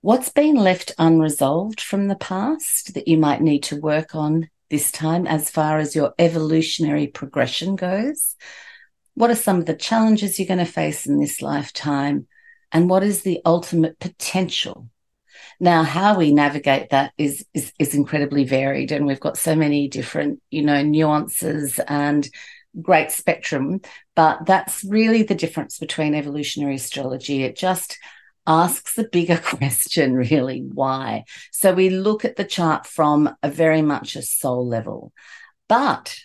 What's 0.00 0.28
been 0.28 0.56
left 0.56 0.92
unresolved 0.98 1.80
from 1.80 2.08
the 2.08 2.16
past 2.16 2.92
that 2.92 3.08
you 3.08 3.16
might 3.16 3.40
need 3.40 3.62
to 3.64 3.80
work 3.80 4.14
on 4.14 4.50
this 4.70 4.90
time 4.90 5.26
as 5.26 5.50
far 5.50 5.78
as 5.78 5.94
your 5.94 6.14
evolutionary 6.18 7.06
progression 7.06 7.76
goes? 7.76 8.36
What 9.14 9.30
are 9.30 9.36
some 9.36 9.58
of 9.58 9.66
the 9.66 9.74
challenges 9.74 10.38
you're 10.38 10.48
going 10.48 10.58
to 10.58 10.64
face 10.64 11.06
in 11.06 11.20
this 11.20 11.40
lifetime? 11.40 12.26
And 12.72 12.90
what 12.90 13.02
is 13.02 13.22
the 13.22 13.40
ultimate 13.44 13.98
potential? 14.00 14.88
Now, 15.60 15.84
how 15.84 16.18
we 16.18 16.32
navigate 16.32 16.90
that 16.90 17.12
is, 17.16 17.44
is, 17.54 17.72
is 17.78 17.94
incredibly 17.94 18.44
varied, 18.44 18.90
and 18.90 19.06
we've 19.06 19.20
got 19.20 19.38
so 19.38 19.54
many 19.54 19.88
different, 19.88 20.40
you 20.50 20.62
know, 20.62 20.82
nuances 20.82 21.78
and 21.78 22.28
great 22.80 23.12
spectrum. 23.12 23.80
But 24.16 24.46
that's 24.46 24.84
really 24.84 25.22
the 25.22 25.34
difference 25.34 25.78
between 25.78 26.14
evolutionary 26.14 26.76
astrology. 26.76 27.44
It 27.44 27.56
just 27.56 27.98
asks 28.46 28.94
the 28.94 29.08
bigger 29.08 29.36
question, 29.42 30.14
really, 30.14 30.60
why? 30.60 31.24
So 31.52 31.74
we 31.74 31.90
look 31.90 32.24
at 32.24 32.36
the 32.36 32.44
chart 32.44 32.86
from 32.86 33.34
a 33.42 33.50
very 33.50 33.82
much 33.82 34.16
a 34.16 34.22
soul 34.22 34.66
level. 34.66 35.12
But 35.68 36.16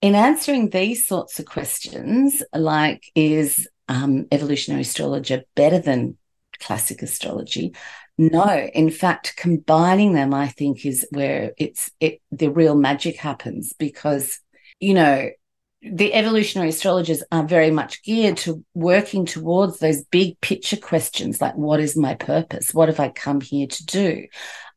in 0.00 0.14
answering 0.14 0.70
these 0.70 1.06
sorts 1.06 1.38
of 1.38 1.46
questions, 1.46 2.42
like 2.54 3.10
is 3.14 3.68
um, 3.88 4.26
evolutionary 4.32 4.82
astrology 4.82 5.42
better 5.54 5.78
than 5.78 6.16
classic 6.60 7.02
astrology? 7.02 7.74
No, 8.18 8.68
in 8.72 8.90
fact, 8.90 9.34
combining 9.36 10.14
them, 10.14 10.32
I 10.32 10.48
think, 10.48 10.86
is 10.86 11.06
where 11.10 11.52
it's 11.58 11.90
it 12.00 12.20
the 12.30 12.48
real 12.48 12.74
magic 12.74 13.16
happens 13.16 13.74
because 13.78 14.38
you 14.80 14.94
know 14.94 15.28
the 15.82 16.14
evolutionary 16.14 16.70
astrologers 16.70 17.22
are 17.30 17.44
very 17.44 17.70
much 17.70 18.02
geared 18.02 18.36
to 18.38 18.64
working 18.74 19.26
towards 19.26 19.78
those 19.78 20.04
big 20.04 20.40
picture 20.40 20.76
questions 20.76 21.40
like 21.40 21.54
what 21.54 21.80
is 21.80 21.96
my 21.96 22.14
purpose? 22.14 22.72
What 22.72 22.88
have 22.88 23.00
i 23.00 23.08
come 23.08 23.40
here 23.40 23.66
to 23.66 23.86
do? 23.86 24.26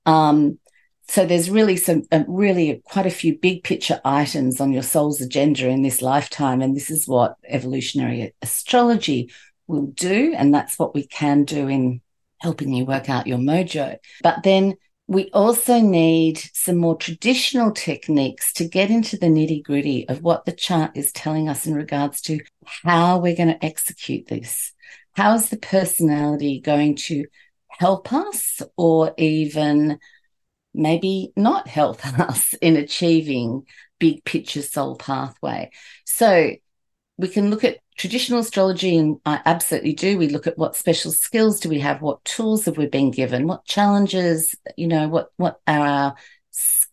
Um, 0.06 0.60
so 1.08 1.26
there's 1.26 1.50
really 1.50 1.78
some 1.78 2.04
uh, 2.12 2.24
really 2.28 2.84
quite 2.86 3.08
a 3.08 3.12
few 3.12 3.38
big 3.38 3.64
picture 3.64 4.00
items 4.06 4.62
on 4.62 4.72
your 4.72 4.84
soul's 4.84 5.22
agenda 5.22 5.68
in 5.68 5.82
this 5.82 6.02
lifetime 6.02 6.62
and 6.62 6.76
this 6.76 6.92
is 6.92 7.08
what 7.08 7.36
evolutionary 7.48 8.36
astrology 8.44 9.32
will 9.68 9.88
do 9.88 10.34
and 10.38 10.54
that's 10.54 10.78
what 10.78 10.94
we 10.94 11.08
can 11.08 11.46
do 11.46 11.68
in 11.68 12.02
helping 12.40 12.74
you 12.74 12.86
work 12.86 13.10
out 13.10 13.28
your 13.28 13.38
mojo. 13.38 13.98
But 14.22 14.44
then 14.44 14.76
we 15.10 15.28
also 15.32 15.80
need 15.80 16.38
some 16.54 16.78
more 16.78 16.96
traditional 16.96 17.72
techniques 17.72 18.54
to 18.54 18.68
get 18.68 18.92
into 18.92 19.18
the 19.18 19.26
nitty 19.26 19.64
gritty 19.64 20.08
of 20.08 20.22
what 20.22 20.46
the 20.46 20.52
chart 20.52 20.92
is 20.94 21.12
telling 21.12 21.50
us 21.50 21.66
in 21.66 21.74
regards 21.74 22.22
to 22.22 22.40
how 22.84 23.18
we're 23.18 23.36
going 23.36 23.50
to 23.50 23.66
execute 23.66 24.28
this. 24.28 24.72
How 25.14 25.34
is 25.34 25.50
the 25.50 25.58
personality 25.58 26.62
going 26.62 26.96
to 27.08 27.26
help 27.70 28.14
us 28.14 28.62
or 28.78 29.16
even 29.18 29.98
maybe 30.76 31.34
not 31.36 31.68
help 31.68 32.06
us 32.20 32.54
in 32.62 32.78
achieving 32.78 33.64
big 33.98 34.24
picture 34.24 34.62
soul 34.62 34.96
pathway? 34.96 35.72
So 36.06 36.52
we 37.20 37.28
can 37.28 37.50
look 37.50 37.66
at 37.66 37.80
traditional 37.98 38.40
astrology, 38.40 38.96
and 38.96 39.18
I 39.26 39.42
absolutely 39.46 39.92
do. 39.92 40.18
We 40.18 40.30
look 40.30 40.48
at 40.48 40.58
what 40.58 40.78
special 40.78 41.12
skills 41.12 41.60
do 41.60 41.68
we 41.68 41.80
have, 41.80 42.02
what 42.02 42.24
tools 42.24 42.64
have 42.64 42.78
we 42.78 42.88
been 42.88 43.12
given, 43.12 43.46
what 43.46 43.66
challenges, 43.66 44.56
you 44.78 44.88
know, 44.88 45.10
what 45.10 45.28
what 45.36 45.60
are 45.68 46.16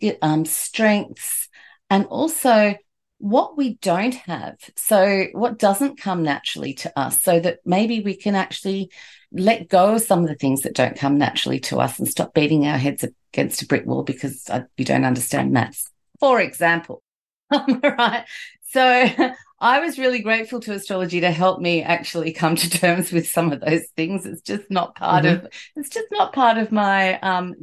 our 0.02 0.11
um, 0.23 0.45
strengths, 0.45 1.49
and 1.90 2.06
also 2.06 2.75
what 3.18 3.56
we 3.56 3.76
don't 3.76 4.14
have. 4.14 4.56
So 4.75 5.26
what 5.33 5.59
doesn't 5.59 6.00
come 6.00 6.25
naturally 6.25 6.75
to 6.75 6.99
us, 6.99 7.23
so 7.23 7.38
that 7.38 7.61
maybe 7.64 8.00
we 8.00 8.16
can 8.16 8.35
actually 8.35 8.90
let 9.30 9.68
go 9.68 9.95
of 9.95 10.02
some 10.02 10.23
of 10.23 10.28
the 10.28 10.35
things 10.35 10.62
that 10.62 10.75
don't 10.75 10.99
come 10.99 11.18
naturally 11.18 11.61
to 11.61 11.78
us 11.78 12.00
and 12.00 12.09
stop 12.09 12.35
beating 12.35 12.66
our 12.66 12.78
heads 12.78 13.04
against 13.33 13.62
a 13.62 13.66
brick 13.66 13.87
wall 13.87 14.02
because 14.02 14.50
we 14.76 14.85
don't 14.85 15.04
understand 15.04 15.52
maths, 15.52 15.88
for 16.18 16.40
example. 16.40 17.00
right. 17.52 18.25
So 18.70 18.82
I 19.61 19.80
was 19.80 19.99
really 19.99 20.20
grateful 20.20 20.61
to 20.61 20.73
astrology 20.73 21.20
to 21.20 21.30
help 21.30 21.61
me 21.61 21.82
actually 21.82 22.32
come 22.32 22.56
to 22.56 22.70
terms 22.70 23.11
with 23.12 23.28
some 23.28 23.52
of 23.52 23.61
those 23.61 23.87
things. 23.96 24.26
It's 24.26 24.42
just 24.42 24.70
not 24.70 24.96
part 24.96 25.25
mm-hmm. 25.25 25.46
of 25.46 25.52
it's 25.76 25.88
just 25.88 26.08
not 26.11 26.32
part 26.32 26.58
of 26.58 26.73
my 26.73 27.18
um, 27.20 27.54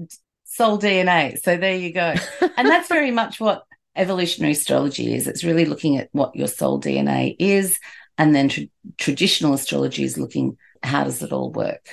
soul 0.43 0.79
DNA. 0.79 1.37
So 1.39 1.57
there 1.57 1.75
you 1.75 1.93
go. 1.93 2.15
and 2.57 2.67
that's 2.67 2.89
very 2.89 3.11
much 3.21 3.39
what 3.39 3.63
evolutionary 3.95 4.53
astrology 4.53 5.13
is. 5.13 5.27
It's 5.27 5.43
really 5.43 5.65
looking 5.65 5.97
at 5.97 6.09
what 6.11 6.35
your 6.35 6.47
soul 6.47 6.81
DNA 6.81 7.35
is, 7.37 7.77
and 8.17 8.35
then 8.35 8.49
tra- 8.49 8.63
traditional 8.97 9.53
astrology 9.53 10.03
is 10.03 10.17
looking 10.17 10.57
how 10.81 11.03
does 11.03 11.21
it 11.21 11.31
all 11.31 11.51
work. 11.51 11.87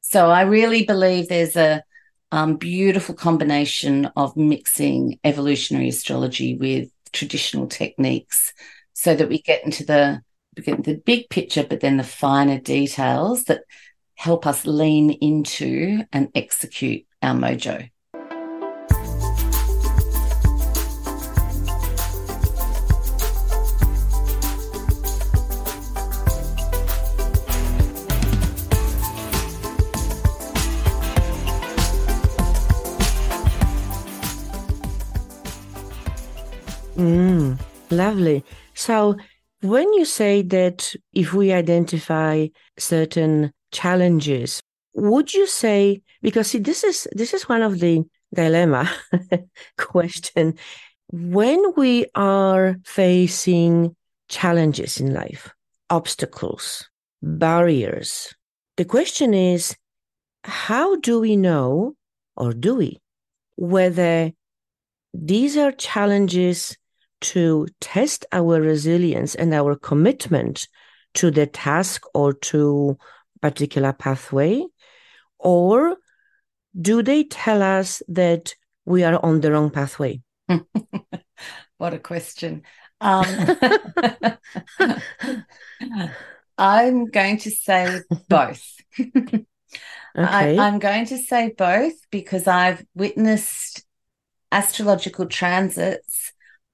So 0.00 0.28
I 0.28 0.42
really 0.42 0.84
believe 0.84 1.28
there's 1.28 1.56
a 1.56 1.84
um, 2.32 2.56
beautiful 2.56 3.14
combination 3.14 4.06
of 4.16 4.36
mixing 4.36 5.18
evolutionary 5.24 5.88
astrology 5.88 6.56
with 6.56 6.90
traditional 7.12 7.66
techniques 7.66 8.52
so 8.92 9.14
that 9.14 9.28
we 9.28 9.40
get 9.40 9.64
into 9.64 9.84
the 9.84 10.22
the 10.56 11.00
big 11.06 11.30
picture, 11.30 11.64
but 11.64 11.80
then 11.80 11.96
the 11.96 12.04
finer 12.04 12.58
details 12.58 13.44
that 13.44 13.62
help 14.14 14.46
us 14.46 14.66
lean 14.66 15.10
into 15.10 16.04
and 16.12 16.28
execute 16.34 17.06
our 17.22 17.34
mojo. 17.34 17.88
Mm, 37.00 37.58
lovely. 37.90 38.44
So, 38.74 39.16
when 39.62 39.90
you 39.94 40.04
say 40.04 40.42
that 40.42 40.94
if 41.14 41.32
we 41.32 41.50
identify 41.50 42.48
certain 42.78 43.52
challenges, 43.72 44.60
would 44.92 45.32
you 45.32 45.46
say 45.46 46.02
because 46.20 46.48
see 46.48 46.58
this 46.58 46.84
is 46.84 47.08
this 47.12 47.32
is 47.32 47.48
one 47.48 47.62
of 47.62 47.80
the 47.80 48.02
dilemma 48.34 48.90
question 49.78 50.58
when 51.10 51.72
we 51.74 52.04
are 52.14 52.76
facing 52.84 53.96
challenges 54.28 55.00
in 55.00 55.14
life, 55.14 55.50
obstacles, 55.88 56.86
barriers, 57.22 58.34
the 58.76 58.84
question 58.84 59.32
is 59.32 59.74
how 60.44 60.96
do 60.96 61.18
we 61.18 61.34
know 61.36 61.94
or 62.36 62.52
do 62.52 62.74
we 62.74 62.98
whether 63.56 64.32
these 65.14 65.56
are 65.56 65.72
challenges 65.72 66.76
to 67.20 67.66
test 67.80 68.26
our 68.32 68.60
resilience 68.60 69.34
and 69.34 69.52
our 69.54 69.76
commitment 69.76 70.68
to 71.14 71.30
the 71.30 71.46
task 71.46 72.02
or 72.14 72.32
to 72.32 72.96
particular 73.40 73.92
pathway 73.92 74.62
or 75.38 75.96
do 76.80 77.02
they 77.02 77.24
tell 77.24 77.62
us 77.62 78.02
that 78.08 78.54
we 78.84 79.02
are 79.02 79.18
on 79.24 79.40
the 79.40 79.50
wrong 79.50 79.70
pathway? 79.70 80.20
What 81.78 81.94
a 81.94 81.98
question. 81.98 82.62
Um, 83.00 83.24
i'm 86.58 87.06
going 87.06 87.38
to 87.38 87.50
say 87.50 88.00
both. 88.28 88.62
Okay. 90.18 90.58
I, 90.58 90.66
i'm 90.66 90.80
going 90.80 91.06
to 91.06 91.18
say 91.18 91.54
both 91.56 91.92
because 92.10 92.48
i've 92.48 92.84
witnessed 92.96 93.84
astrological 94.50 95.26
transits 95.26 96.29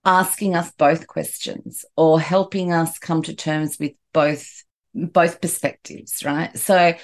asking 0.06 0.54
us 0.54 0.70
both 0.78 1.06
questions 1.06 1.84
or 1.96 2.20
helping 2.20 2.72
us 2.72 2.98
come 2.98 3.22
to 3.22 3.34
terms 3.34 3.76
with 3.78 3.92
both 4.14 4.64
both 4.94 5.42
perspectives 5.42 6.24
right? 6.24 6.56
So 6.56 6.94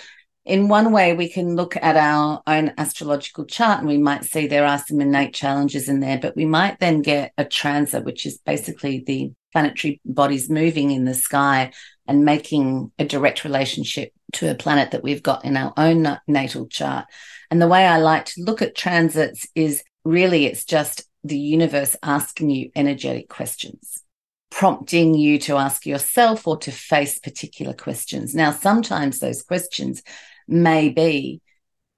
in 0.44 0.68
one 0.68 0.92
way 0.92 1.12
we 1.12 1.28
can 1.28 1.56
look 1.56 1.76
at 1.76 1.96
our 1.96 2.42
own 2.46 2.72
astrological 2.78 3.44
chart 3.44 3.80
and 3.80 3.88
we 3.88 3.98
might 3.98 4.24
see 4.24 4.46
there 4.46 4.66
are 4.66 4.78
some 4.78 5.00
innate 5.00 5.34
challenges 5.34 5.88
in 5.88 6.00
there 6.00 6.18
but 6.18 6.36
we 6.36 6.46
might 6.46 6.78
then 6.80 7.02
get 7.02 7.32
a 7.36 7.44
transit 7.44 8.04
which 8.04 8.24
is 8.24 8.38
basically 8.38 9.04
the 9.06 9.32
planetary 9.52 10.00
bodies 10.04 10.48
moving 10.48 10.90
in 10.90 11.04
the 11.04 11.14
sky 11.14 11.72
and 12.06 12.24
making 12.24 12.90
a 12.98 13.04
direct 13.04 13.44
relationship 13.44 14.12
to 14.32 14.50
a 14.50 14.54
planet 14.54 14.92
that 14.92 15.02
we've 15.02 15.22
got 15.22 15.44
in 15.44 15.56
our 15.56 15.72
own 15.76 16.18
natal 16.26 16.66
chart. 16.66 17.04
And 17.50 17.60
the 17.60 17.68
way 17.68 17.86
i 17.86 17.98
like 17.98 18.24
to 18.26 18.42
look 18.42 18.62
at 18.62 18.74
transits 18.74 19.46
is 19.54 19.84
really 20.04 20.46
it's 20.46 20.64
just 20.64 21.06
the 21.24 21.38
universe 21.38 21.96
asking 22.02 22.50
you 22.50 22.70
energetic 22.74 23.28
questions, 23.28 24.02
prompting 24.50 25.14
you 25.14 25.38
to 25.40 25.56
ask 25.56 25.86
yourself 25.86 26.46
or 26.46 26.56
to 26.58 26.72
face 26.72 27.18
particular 27.18 27.72
questions. 27.72 28.34
Now, 28.34 28.50
sometimes 28.50 29.18
those 29.18 29.42
questions 29.42 30.02
may 30.48 30.88
be 30.88 31.40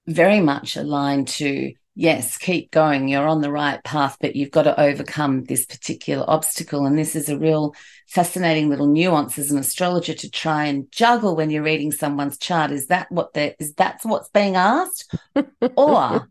very 0.07 0.39
much 0.39 0.77
aligned 0.77 1.27
to 1.27 1.73
yes, 1.95 2.37
keep 2.37 2.71
going. 2.71 3.07
You're 3.07 3.27
on 3.27 3.41
the 3.41 3.51
right 3.51 3.83
path, 3.83 4.17
but 4.19 4.35
you've 4.35 4.51
got 4.51 4.63
to 4.63 4.79
overcome 4.79 5.45
this 5.45 5.65
particular 5.65 6.25
obstacle. 6.27 6.85
And 6.85 6.97
this 6.97 7.15
is 7.15 7.29
a 7.29 7.39
real 7.39 7.73
fascinating 8.07 8.69
little 8.69 8.87
nuance 8.87 9.39
as 9.39 9.51
an 9.51 9.57
astrologer 9.57 10.13
to 10.13 10.29
try 10.29 10.65
and 10.65 10.91
juggle 10.91 11.35
when 11.35 11.49
you're 11.49 11.63
reading 11.63 11.91
someone's 11.91 12.37
chart. 12.37 12.71
Is 12.71 12.87
that 12.87 13.11
what 13.11 13.33
they 13.33 13.55
is 13.59 13.73
that's 13.73 14.05
what's 14.05 14.29
being 14.29 14.55
asked? 14.55 15.15
or 15.75 16.27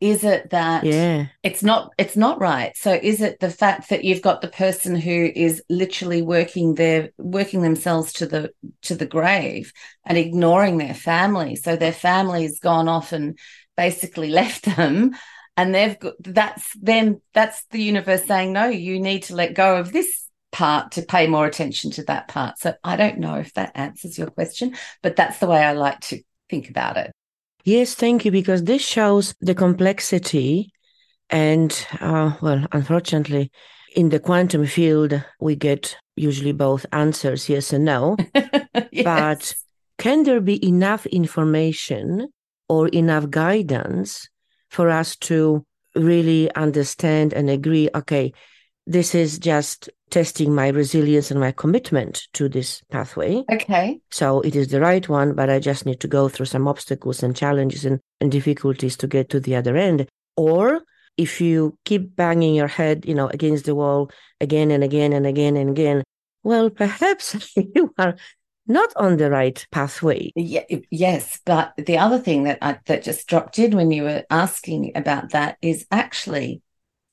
is 0.00 0.24
it 0.24 0.50
that 0.50 0.84
yeah. 0.84 1.26
it's 1.42 1.62
not 1.62 1.92
it's 1.98 2.16
not 2.16 2.40
right? 2.40 2.76
So 2.76 2.92
is 2.92 3.20
it 3.20 3.40
the 3.40 3.50
fact 3.50 3.90
that 3.90 4.04
you've 4.04 4.22
got 4.22 4.40
the 4.40 4.48
person 4.48 4.94
who 4.96 5.30
is 5.34 5.62
literally 5.68 6.22
working 6.22 6.74
their 6.74 7.10
working 7.18 7.62
themselves 7.62 8.12
to 8.14 8.26
the 8.26 8.50
to 8.82 8.94
the 8.94 9.06
grave 9.06 9.72
and 10.04 10.16
ignoring 10.16 10.78
their 10.78 10.94
family? 10.94 11.56
So 11.56 11.76
their 11.76 11.92
family's 11.92 12.58
gone 12.58 12.88
off 12.88 13.12
and 13.12 13.38
basically 13.78 14.28
left 14.42 14.64
them. 14.76 15.16
And 15.56 15.74
they've 15.74 15.98
got 15.98 16.14
that's 16.20 16.70
then 16.80 17.20
that's 17.32 17.64
the 17.70 17.82
universe 17.82 18.24
saying 18.24 18.52
no 18.52 18.66
you 18.68 19.00
need 19.00 19.24
to 19.24 19.34
let 19.34 19.54
go 19.54 19.76
of 19.78 19.92
this 19.92 20.28
part 20.52 20.92
to 20.92 21.02
pay 21.02 21.26
more 21.26 21.46
attention 21.46 21.90
to 21.92 22.04
that 22.04 22.28
part. 22.28 22.58
So 22.58 22.74
i 22.84 22.94
don't 22.96 23.18
know 23.18 23.36
if 23.36 23.54
that 23.54 23.72
answers 23.74 24.16
your 24.18 24.30
question 24.30 24.76
but 25.02 25.16
that's 25.16 25.38
the 25.38 25.48
way 25.48 25.58
i 25.64 25.72
like 25.72 26.00
to 26.10 26.20
think 26.50 26.70
about 26.70 26.96
it. 26.96 27.10
Yes 27.64 27.94
thank 27.94 28.24
you 28.24 28.30
because 28.30 28.62
this 28.62 28.82
shows 28.82 29.34
the 29.40 29.54
complexity 29.54 30.70
and 31.28 31.70
uh, 32.00 32.36
well 32.40 32.64
unfortunately 32.70 33.50
in 33.96 34.10
the 34.10 34.20
quantum 34.20 34.64
field 34.64 35.12
we 35.40 35.56
get 35.56 35.96
usually 36.14 36.52
both 36.52 36.86
answers 36.92 37.48
yes 37.48 37.72
and 37.72 37.84
no. 37.84 38.16
Yes. 38.92 39.04
but 39.04 39.42
can 39.98 40.22
there 40.22 40.40
be 40.40 40.64
enough 40.64 41.04
information 41.06 42.28
or 42.68 42.88
enough 42.88 43.30
guidance 43.30 44.28
for 44.70 44.90
us 44.90 45.16
to 45.16 45.64
really 45.94 46.52
understand 46.54 47.32
and 47.32 47.50
agree 47.50 47.88
okay 47.94 48.32
this 48.86 49.14
is 49.14 49.38
just 49.38 49.90
testing 50.10 50.54
my 50.54 50.68
resilience 50.68 51.30
and 51.30 51.38
my 51.38 51.52
commitment 51.52 52.26
to 52.32 52.48
this 52.48 52.80
pathway. 52.90 53.44
Okay. 53.52 54.00
So 54.10 54.40
it 54.40 54.56
is 54.56 54.68
the 54.68 54.80
right 54.80 55.06
one 55.06 55.34
but 55.34 55.50
i 55.50 55.58
just 55.58 55.84
need 55.84 56.00
to 56.00 56.08
go 56.08 56.28
through 56.28 56.46
some 56.46 56.66
obstacles 56.66 57.22
and 57.22 57.36
challenges 57.36 57.84
and, 57.84 58.00
and 58.22 58.32
difficulties 58.32 58.96
to 58.96 59.06
get 59.06 59.28
to 59.28 59.40
the 59.40 59.56
other 59.56 59.76
end. 59.76 60.08
Or 60.38 60.80
if 61.18 61.40
you 61.40 61.76
keep 61.84 62.16
banging 62.16 62.54
your 62.54 62.68
head 62.68 63.04
you 63.06 63.14
know 63.14 63.26
against 63.26 63.66
the 63.66 63.74
wall 63.74 64.10
again 64.40 64.70
and 64.70 64.82
again 64.82 65.12
and 65.12 65.26
again 65.26 65.56
and 65.56 65.70
again 65.70 66.02
well 66.44 66.70
perhaps 66.70 67.54
you 67.74 67.92
are 67.98 68.16
not 68.68 68.92
on 68.96 69.16
the 69.16 69.30
right 69.30 69.66
pathway. 69.72 70.30
Yeah, 70.36 70.64
yes, 70.90 71.40
but 71.44 71.72
the 71.76 71.98
other 71.98 72.18
thing 72.18 72.44
that 72.44 72.58
I, 72.60 72.78
that 72.86 73.02
just 73.02 73.26
dropped 73.26 73.58
in 73.58 73.74
when 73.74 73.90
you 73.90 74.04
were 74.04 74.24
asking 74.30 74.92
about 74.94 75.30
that 75.30 75.56
is 75.62 75.86
actually 75.90 76.62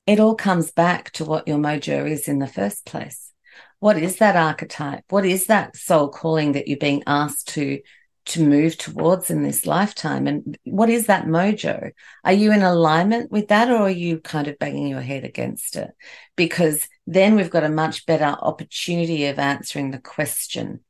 it 0.06 0.20
all 0.20 0.36
comes 0.36 0.70
back 0.70 1.10
to 1.12 1.24
what 1.24 1.48
your 1.48 1.58
mojo 1.58 2.08
is 2.08 2.28
in 2.28 2.38
the 2.38 2.46
first 2.46 2.86
place. 2.86 3.32
What 3.80 3.98
is 3.98 4.16
that 4.18 4.36
archetype? 4.36 5.04
What 5.08 5.26
is 5.26 5.46
that 5.46 5.76
soul 5.76 6.08
calling 6.08 6.52
that 6.52 6.68
you're 6.68 6.78
being 6.78 7.02
asked 7.06 7.48
to 7.48 7.80
to 8.26 8.44
move 8.44 8.76
towards 8.76 9.30
in 9.30 9.42
this 9.42 9.66
lifetime? 9.66 10.26
And 10.26 10.58
what 10.64 10.90
is 10.90 11.06
that 11.06 11.26
mojo? 11.26 11.92
Are 12.24 12.32
you 12.32 12.52
in 12.52 12.62
alignment 12.62 13.30
with 13.30 13.48
that 13.48 13.70
or 13.70 13.82
are 13.82 13.90
you 13.90 14.18
kind 14.18 14.48
of 14.48 14.58
banging 14.58 14.88
your 14.88 15.00
head 15.00 15.24
against 15.24 15.76
it? 15.76 15.90
Because 16.34 16.88
then 17.06 17.36
we've 17.36 17.50
got 17.50 17.64
a 17.64 17.68
much 17.68 18.04
better 18.04 18.24
opportunity 18.24 19.26
of 19.26 19.38
answering 19.38 19.90
the 19.92 20.00
question 20.00 20.80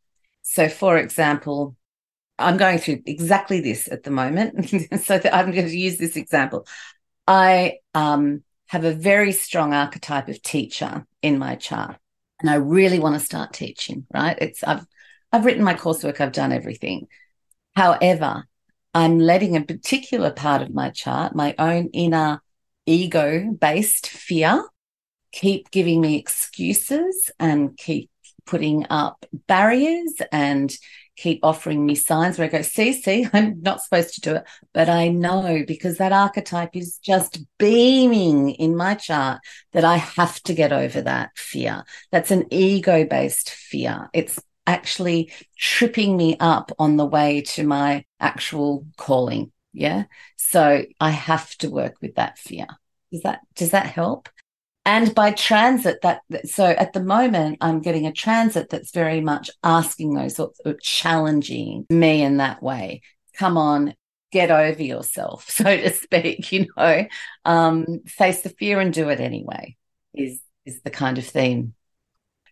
so, 0.48 0.68
for 0.68 0.96
example, 0.96 1.76
I'm 2.38 2.56
going 2.56 2.78
through 2.78 3.02
exactly 3.04 3.60
this 3.60 3.90
at 3.90 4.04
the 4.04 4.12
moment. 4.12 4.68
so 5.02 5.20
I'm 5.32 5.50
going 5.50 5.66
to 5.66 5.76
use 5.76 5.98
this 5.98 6.14
example. 6.14 6.68
I 7.26 7.78
um, 7.94 8.44
have 8.68 8.84
a 8.84 8.92
very 8.92 9.32
strong 9.32 9.74
archetype 9.74 10.28
of 10.28 10.40
teacher 10.40 11.04
in 11.20 11.38
my 11.38 11.56
chart, 11.56 11.96
and 12.40 12.48
I 12.48 12.54
really 12.54 13.00
want 13.00 13.18
to 13.18 13.26
start 13.26 13.54
teaching. 13.54 14.06
Right? 14.14 14.38
It's 14.40 14.62
I've 14.62 14.86
I've 15.32 15.44
written 15.44 15.64
my 15.64 15.74
coursework. 15.74 16.20
I've 16.20 16.32
done 16.32 16.52
everything. 16.52 17.08
However, 17.74 18.44
I'm 18.94 19.18
letting 19.18 19.56
a 19.56 19.64
particular 19.64 20.30
part 20.30 20.62
of 20.62 20.72
my 20.72 20.90
chart, 20.90 21.34
my 21.34 21.56
own 21.58 21.88
inner 21.92 22.40
ego 22.86 23.50
based 23.50 24.06
fear, 24.06 24.64
keep 25.32 25.72
giving 25.72 26.00
me 26.00 26.16
excuses 26.16 27.32
and 27.40 27.76
keep 27.76 28.10
putting 28.46 28.86
up 28.90 29.26
barriers 29.46 30.14
and 30.32 30.74
keep 31.16 31.40
offering 31.42 31.84
me 31.84 31.94
signs 31.94 32.38
where 32.38 32.46
I 32.46 32.50
go, 32.50 32.62
see, 32.62 32.92
see, 32.92 33.26
I'm 33.32 33.60
not 33.62 33.82
supposed 33.82 34.14
to 34.14 34.20
do 34.20 34.34
it. 34.36 34.44
But 34.72 34.88
I 34.88 35.08
know 35.08 35.64
because 35.66 35.98
that 35.98 36.12
archetype 36.12 36.76
is 36.76 36.98
just 36.98 37.40
beaming 37.58 38.50
in 38.50 38.76
my 38.76 38.94
chart 38.94 39.40
that 39.72 39.84
I 39.84 39.96
have 39.96 40.40
to 40.44 40.54
get 40.54 40.72
over 40.72 41.00
that 41.02 41.30
fear. 41.36 41.84
That's 42.12 42.30
an 42.30 42.46
ego 42.50 43.04
based 43.04 43.50
fear. 43.50 44.08
It's 44.12 44.38
actually 44.66 45.32
tripping 45.56 46.16
me 46.16 46.36
up 46.38 46.72
on 46.78 46.96
the 46.96 47.06
way 47.06 47.40
to 47.40 47.64
my 47.64 48.04
actual 48.20 48.86
calling. 48.96 49.52
Yeah. 49.72 50.04
So 50.36 50.84
I 51.00 51.10
have 51.10 51.54
to 51.58 51.70
work 51.70 51.96
with 52.00 52.16
that 52.16 52.38
fear. 52.38 52.66
Does 53.12 53.22
that, 53.22 53.40
does 53.54 53.70
that 53.70 53.86
help? 53.86 54.28
And 54.86 55.14
by 55.14 55.32
transit 55.32 55.98
that 56.02 56.22
so 56.46 56.64
at 56.64 56.94
the 56.94 57.02
moment 57.02 57.58
i'm 57.60 57.82
getting 57.82 58.06
a 58.06 58.12
transit 58.12 58.70
that's 58.70 58.92
very 58.92 59.20
much 59.20 59.50
asking 59.62 60.14
those 60.14 60.36
sorts 60.36 60.60
of 60.60 60.80
challenging 60.80 61.84
me 61.90 62.22
in 62.22 62.38
that 62.38 62.62
way. 62.62 63.02
Come 63.34 63.58
on 63.58 63.94
get 64.32 64.50
over 64.50 64.82
yourself 64.82 65.48
so 65.50 65.64
to 65.64 65.92
speak 65.92 66.50
you 66.50 66.66
know? 66.76 67.06
Um, 67.44 68.00
face 68.06 68.40
the 68.40 68.48
fear 68.48 68.80
and 68.80 68.92
do 68.92 69.10
it 69.10 69.20
anyway 69.20 69.76
is 70.14 70.40
is 70.64 70.80
the 70.82 70.90
kind 70.90 71.18
of 71.18 71.26
theme 71.26 71.74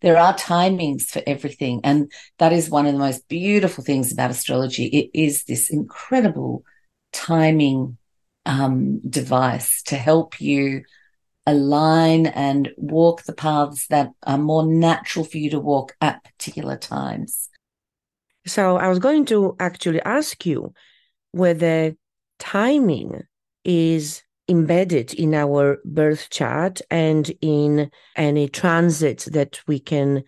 there 0.04 0.18
are 0.18 0.34
timings 0.34 1.04
for 1.04 1.22
everything 1.26 1.80
and 1.82 2.12
that 2.38 2.52
is 2.52 2.68
one 2.68 2.84
of 2.84 2.92
the 2.92 2.98
most 2.98 3.26
beautiful 3.26 3.82
things 3.82 4.12
about 4.12 4.30
astrology. 4.30 4.84
It 4.84 5.10
is 5.14 5.44
this 5.44 5.70
incredible 5.70 6.62
timing 7.14 7.96
um, 8.44 9.00
device 9.08 9.82
to 9.84 9.96
help 9.96 10.42
you 10.42 10.82
align 11.46 12.26
and 12.26 12.70
walk 12.76 13.24
the 13.24 13.32
paths 13.32 13.86
that 13.88 14.10
are 14.22 14.38
more 14.38 14.66
natural 14.66 15.24
for 15.24 15.38
you 15.38 15.50
to 15.50 15.60
walk 15.60 15.94
at 16.00 16.24
particular 16.24 16.76
times. 16.76 17.48
So 18.46 18.76
I 18.76 18.88
was 18.88 18.98
going 18.98 19.24
to 19.26 19.56
actually 19.58 20.00
ask 20.02 20.44
you 20.46 20.72
whether 21.32 21.94
timing 22.38 23.22
is 23.64 24.22
embedded 24.48 25.14
in 25.14 25.34
our 25.34 25.78
birth 25.84 26.28
chart 26.30 26.80
and 26.90 27.32
in 27.40 27.90
any 28.16 28.48
transit 28.48 29.26
that 29.32 29.60
we 29.66 29.78
can 29.78 30.22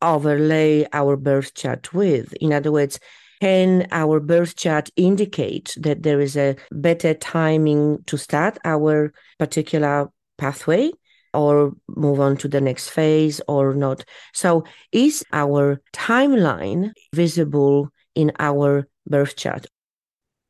overlay 0.00 0.86
our 0.92 1.16
birth 1.16 1.54
chart 1.54 1.92
with. 1.92 2.32
In 2.34 2.52
other 2.52 2.72
words, 2.72 2.98
can 3.40 3.86
our 3.90 4.20
birth 4.20 4.56
chart 4.56 4.90
indicate 4.96 5.74
that 5.78 6.02
there 6.02 6.20
is 6.20 6.36
a 6.36 6.56
better 6.72 7.14
timing 7.14 8.02
to 8.06 8.16
start 8.18 8.58
our 8.64 9.12
particular 9.38 10.10
pathway 10.40 10.90
or 11.32 11.72
move 11.88 12.18
on 12.18 12.36
to 12.38 12.48
the 12.48 12.60
next 12.60 12.88
phase 12.88 13.40
or 13.46 13.74
not. 13.74 14.04
So, 14.32 14.64
is 14.90 15.24
our 15.32 15.80
timeline 15.92 16.92
visible 17.14 17.90
in 18.14 18.32
our 18.38 18.88
birth 19.06 19.36
chart? 19.36 19.66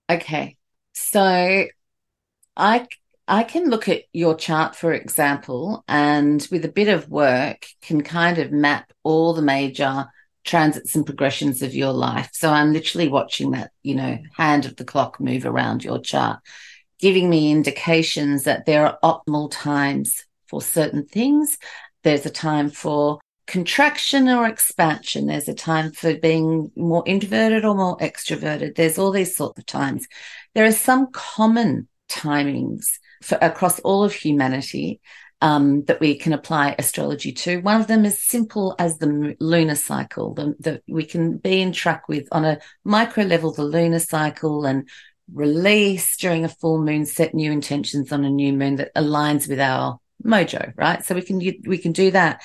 Okay. 0.08 0.56
So, 0.94 1.66
I 2.56 2.86
I 3.28 3.44
can 3.44 3.70
look 3.70 3.88
at 3.88 4.02
your 4.12 4.34
chart, 4.34 4.74
for 4.74 4.92
example, 4.92 5.84
and 5.86 6.46
with 6.50 6.64
a 6.64 6.72
bit 6.72 6.88
of 6.88 7.08
work, 7.08 7.66
can 7.80 8.02
kind 8.02 8.38
of 8.38 8.50
map 8.50 8.90
all 9.04 9.34
the 9.34 9.42
major 9.42 10.06
transits 10.44 10.96
and 10.96 11.06
progressions 11.06 11.62
of 11.62 11.74
your 11.74 11.92
life. 11.92 12.30
So 12.32 12.50
I'm 12.50 12.72
literally 12.72 13.08
watching 13.08 13.52
that, 13.52 13.70
you 13.82 13.94
know, 13.94 14.18
hand 14.36 14.64
of 14.64 14.76
the 14.76 14.84
clock 14.84 15.20
move 15.20 15.46
around 15.46 15.84
your 15.84 16.00
chart 16.00 16.40
giving 17.00 17.30
me 17.30 17.50
indications 17.50 18.44
that 18.44 18.66
there 18.66 18.86
are 18.86 18.98
optimal 19.02 19.50
times 19.50 20.24
for 20.46 20.60
certain 20.60 21.04
things. 21.06 21.58
There's 22.02 22.26
a 22.26 22.30
time 22.30 22.70
for 22.70 23.20
contraction 23.46 24.28
or 24.28 24.46
expansion. 24.46 25.26
There's 25.26 25.48
a 25.48 25.54
time 25.54 25.92
for 25.92 26.14
being 26.16 26.70
more 26.76 27.02
introverted 27.06 27.64
or 27.64 27.74
more 27.74 27.96
extroverted. 27.98 28.76
There's 28.76 28.98
all 28.98 29.10
these 29.10 29.36
sorts 29.36 29.58
of 29.58 29.66
times. 29.66 30.06
There 30.54 30.64
are 30.64 30.72
some 30.72 31.10
common 31.12 31.88
timings 32.08 32.86
for 33.22 33.38
across 33.40 33.80
all 33.80 34.04
of 34.04 34.12
humanity 34.12 35.00
um, 35.42 35.84
that 35.84 36.00
we 36.00 36.16
can 36.16 36.32
apply 36.32 36.74
astrology 36.78 37.32
to. 37.32 37.60
One 37.60 37.80
of 37.80 37.86
them 37.86 38.04
is 38.04 38.22
simple 38.22 38.74
as 38.78 38.98
the 38.98 39.36
lunar 39.40 39.74
cycle 39.74 40.34
that 40.60 40.82
we 40.86 41.04
can 41.04 41.38
be 41.38 41.62
in 41.62 41.72
track 41.72 42.08
with 42.08 42.28
on 42.30 42.44
a 42.44 42.58
micro 42.84 43.24
level, 43.24 43.52
the 43.52 43.64
lunar 43.64 44.00
cycle 44.00 44.66
and 44.66 44.88
release 45.32 46.16
during 46.16 46.44
a 46.44 46.48
full 46.48 46.82
moon, 46.82 47.06
set 47.06 47.34
new 47.34 47.52
intentions 47.52 48.12
on 48.12 48.24
a 48.24 48.30
new 48.30 48.52
moon 48.52 48.76
that 48.76 48.94
aligns 48.94 49.48
with 49.48 49.60
our 49.60 49.98
mojo, 50.24 50.72
right? 50.76 51.04
So 51.04 51.14
we 51.14 51.22
can 51.22 51.38
we 51.38 51.78
can 51.78 51.92
do 51.92 52.10
that. 52.10 52.42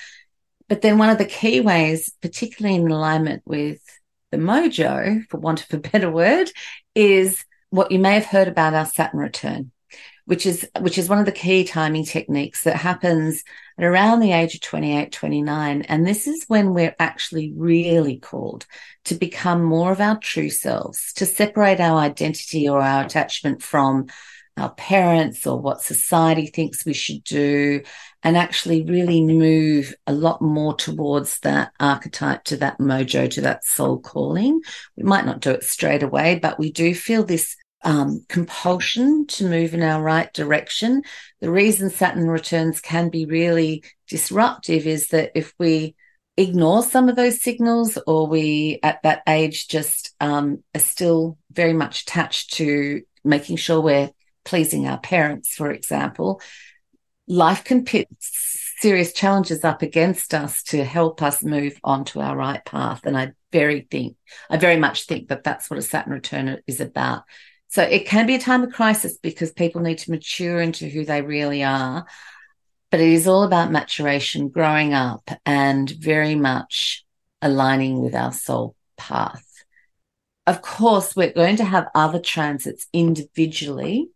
But 0.68 0.82
then 0.82 0.98
one 0.98 1.10
of 1.10 1.18
the 1.18 1.26
key 1.26 1.62
ways, 1.62 2.12
particularly 2.22 2.76
in 2.76 2.90
alignment 2.90 3.44
with 3.46 3.82
the 4.32 4.38
mojo, 4.38 5.26
for 5.30 5.38
want 5.38 5.64
of 5.64 5.74
a 5.74 5.90
better 5.90 6.10
word, 6.10 6.50
is 6.96 7.44
what 7.70 7.92
you 7.92 8.00
may 8.00 8.16
have 8.16 8.26
heard 8.26 8.48
about 8.48 8.74
our 8.74 8.86
Saturn 8.86 9.20
return 9.20 9.72
which 10.26 10.46
is 10.46 10.68
which 10.80 10.98
is 10.98 11.08
one 11.08 11.20
of 11.20 11.26
the 11.26 11.32
key 11.32 11.64
timing 11.64 12.04
techniques 12.04 12.64
that 12.64 12.76
happens 12.76 13.44
at 13.78 13.84
around 13.84 14.20
the 14.20 14.32
age 14.32 14.56
of 14.56 14.62
28 14.62 15.12
29 15.12 15.82
and 15.84 16.08
this 16.08 16.28
is 16.28 16.46
when 16.48 16.74
we're 16.74 16.96
actually 17.00 17.52
really 17.56 18.18
called 18.18 18.66
to 19.04 19.16
become 19.16 19.64
more 19.64 19.92
of 19.92 20.02
our 20.02 20.18
true 20.20 20.50
selves 20.50 21.14
to 21.14 21.26
separate 21.26 21.80
our 21.80 22.00
identity 22.00 22.68
or 22.68 22.82
our 22.82 23.04
attachment 23.04 23.62
from 23.62 24.08
our 24.58 24.72
parents 24.72 25.46
or 25.46 25.60
what 25.60 25.82
society 25.82 26.48
thinks 26.48 26.86
we 26.86 26.94
should 26.94 27.24
do 27.24 27.82
and 28.24 28.38
actually 28.38 28.84
really 28.84 29.22
move 29.22 29.94
a 30.08 30.14
lot 30.14 30.42
more 30.42 30.74
towards 30.74 31.40
that 31.42 31.72
archetype 31.80 32.44
to 32.46 32.58
that 32.58 32.80
mojo 32.80 33.30
to 33.30 33.42
that 33.42 33.66
soul 33.66 34.00
calling. 34.00 34.62
We 34.96 35.04
might 35.04 35.26
not 35.26 35.42
do 35.42 35.52
it 35.52 35.64
straight 35.64 36.04
away 36.04 36.40
but 36.40 36.58
we 36.58 36.72
do 36.72 36.96
feel 36.96 37.26
this 37.26 37.58
um, 37.86 38.26
compulsion 38.28 39.28
to 39.28 39.48
move 39.48 39.74
in 39.74 39.84
our 39.84 40.02
right 40.02 40.34
direction. 40.34 41.04
The 41.40 41.52
reason 41.52 41.90
Saturn 41.90 42.28
returns 42.28 42.82
can 42.82 43.10
be 43.10 43.26
really 43.26 43.84
disruptive 44.10 44.88
is 44.88 45.10
that 45.10 45.32
if 45.36 45.54
we 45.60 45.96
ignore 46.36 46.84
some 46.84 47.08
of 47.08 47.16
those 47.16 47.42
signals 47.42 47.98
or 48.08 48.28
we 48.28 48.80
at 48.84 49.02
that 49.04 49.22
age 49.28 49.68
just 49.68 50.14
um, 50.20 50.64
are 50.74 50.82
still 50.82 51.38
very 51.52 51.74
much 51.74 52.02
attached 52.02 52.54
to 52.56 53.04
making 53.24 53.56
sure 53.56 53.80
we're 53.80 54.12
pleasing 54.44 54.88
our 54.88 55.00
parents, 55.00 55.56
for 55.56 55.72
example, 55.72 56.42
life 57.28 57.64
can 57.64 57.86
pit 57.86 58.08
serious 58.20 59.14
challenges 59.14 59.64
up 59.64 59.82
against 59.82 60.34
us 60.34 60.64
to 60.64 60.84
help 60.84 61.22
us 61.22 61.44
move 61.44 61.80
onto 61.84 62.20
our 62.20 62.36
right 62.36 62.64
path. 62.66 63.02
And 63.06 63.18
I 63.18 63.34
very 63.52 63.88
think, 63.90 64.18
I 64.50 64.58
very 64.58 64.78
much 64.78 65.06
think 65.06 65.30
that 65.30 65.44
that's 65.44 65.70
what 65.70 65.80
a 65.80 65.84
Saturn 65.84 66.14
return 66.14 66.60
is 66.68 66.82
about. 66.82 67.24
So 67.76 67.82
it 67.82 68.08
can 68.08 68.26
be 68.26 68.36
a 68.36 68.40
time 68.40 68.64
of 68.64 68.72
crisis 68.72 69.18
because 69.18 69.52
people 69.52 69.82
need 69.82 69.98
to 69.98 70.12
mature 70.12 70.62
into 70.62 70.88
who 70.88 71.04
they 71.04 71.22
really 71.22 71.62
are. 71.62 72.06
But 72.90 73.02
it 73.02 73.10
is 73.10 73.28
all 73.28 73.44
about 73.44 73.70
maturation, 73.70 74.48
growing 74.48 74.94
up, 74.94 75.30
and 75.46 75.90
very 75.90 76.36
much 76.36 77.04
aligning 77.42 78.02
with 78.02 78.16
our 78.16 78.32
soul 78.32 78.78
path. 78.96 79.46
Of 80.48 80.62
course, 80.62 81.18
we're 81.18 81.34
going 81.34 81.58
to 81.58 81.66
have 81.66 81.90
other 81.94 82.18
transits 82.18 82.88
individually 82.94 84.08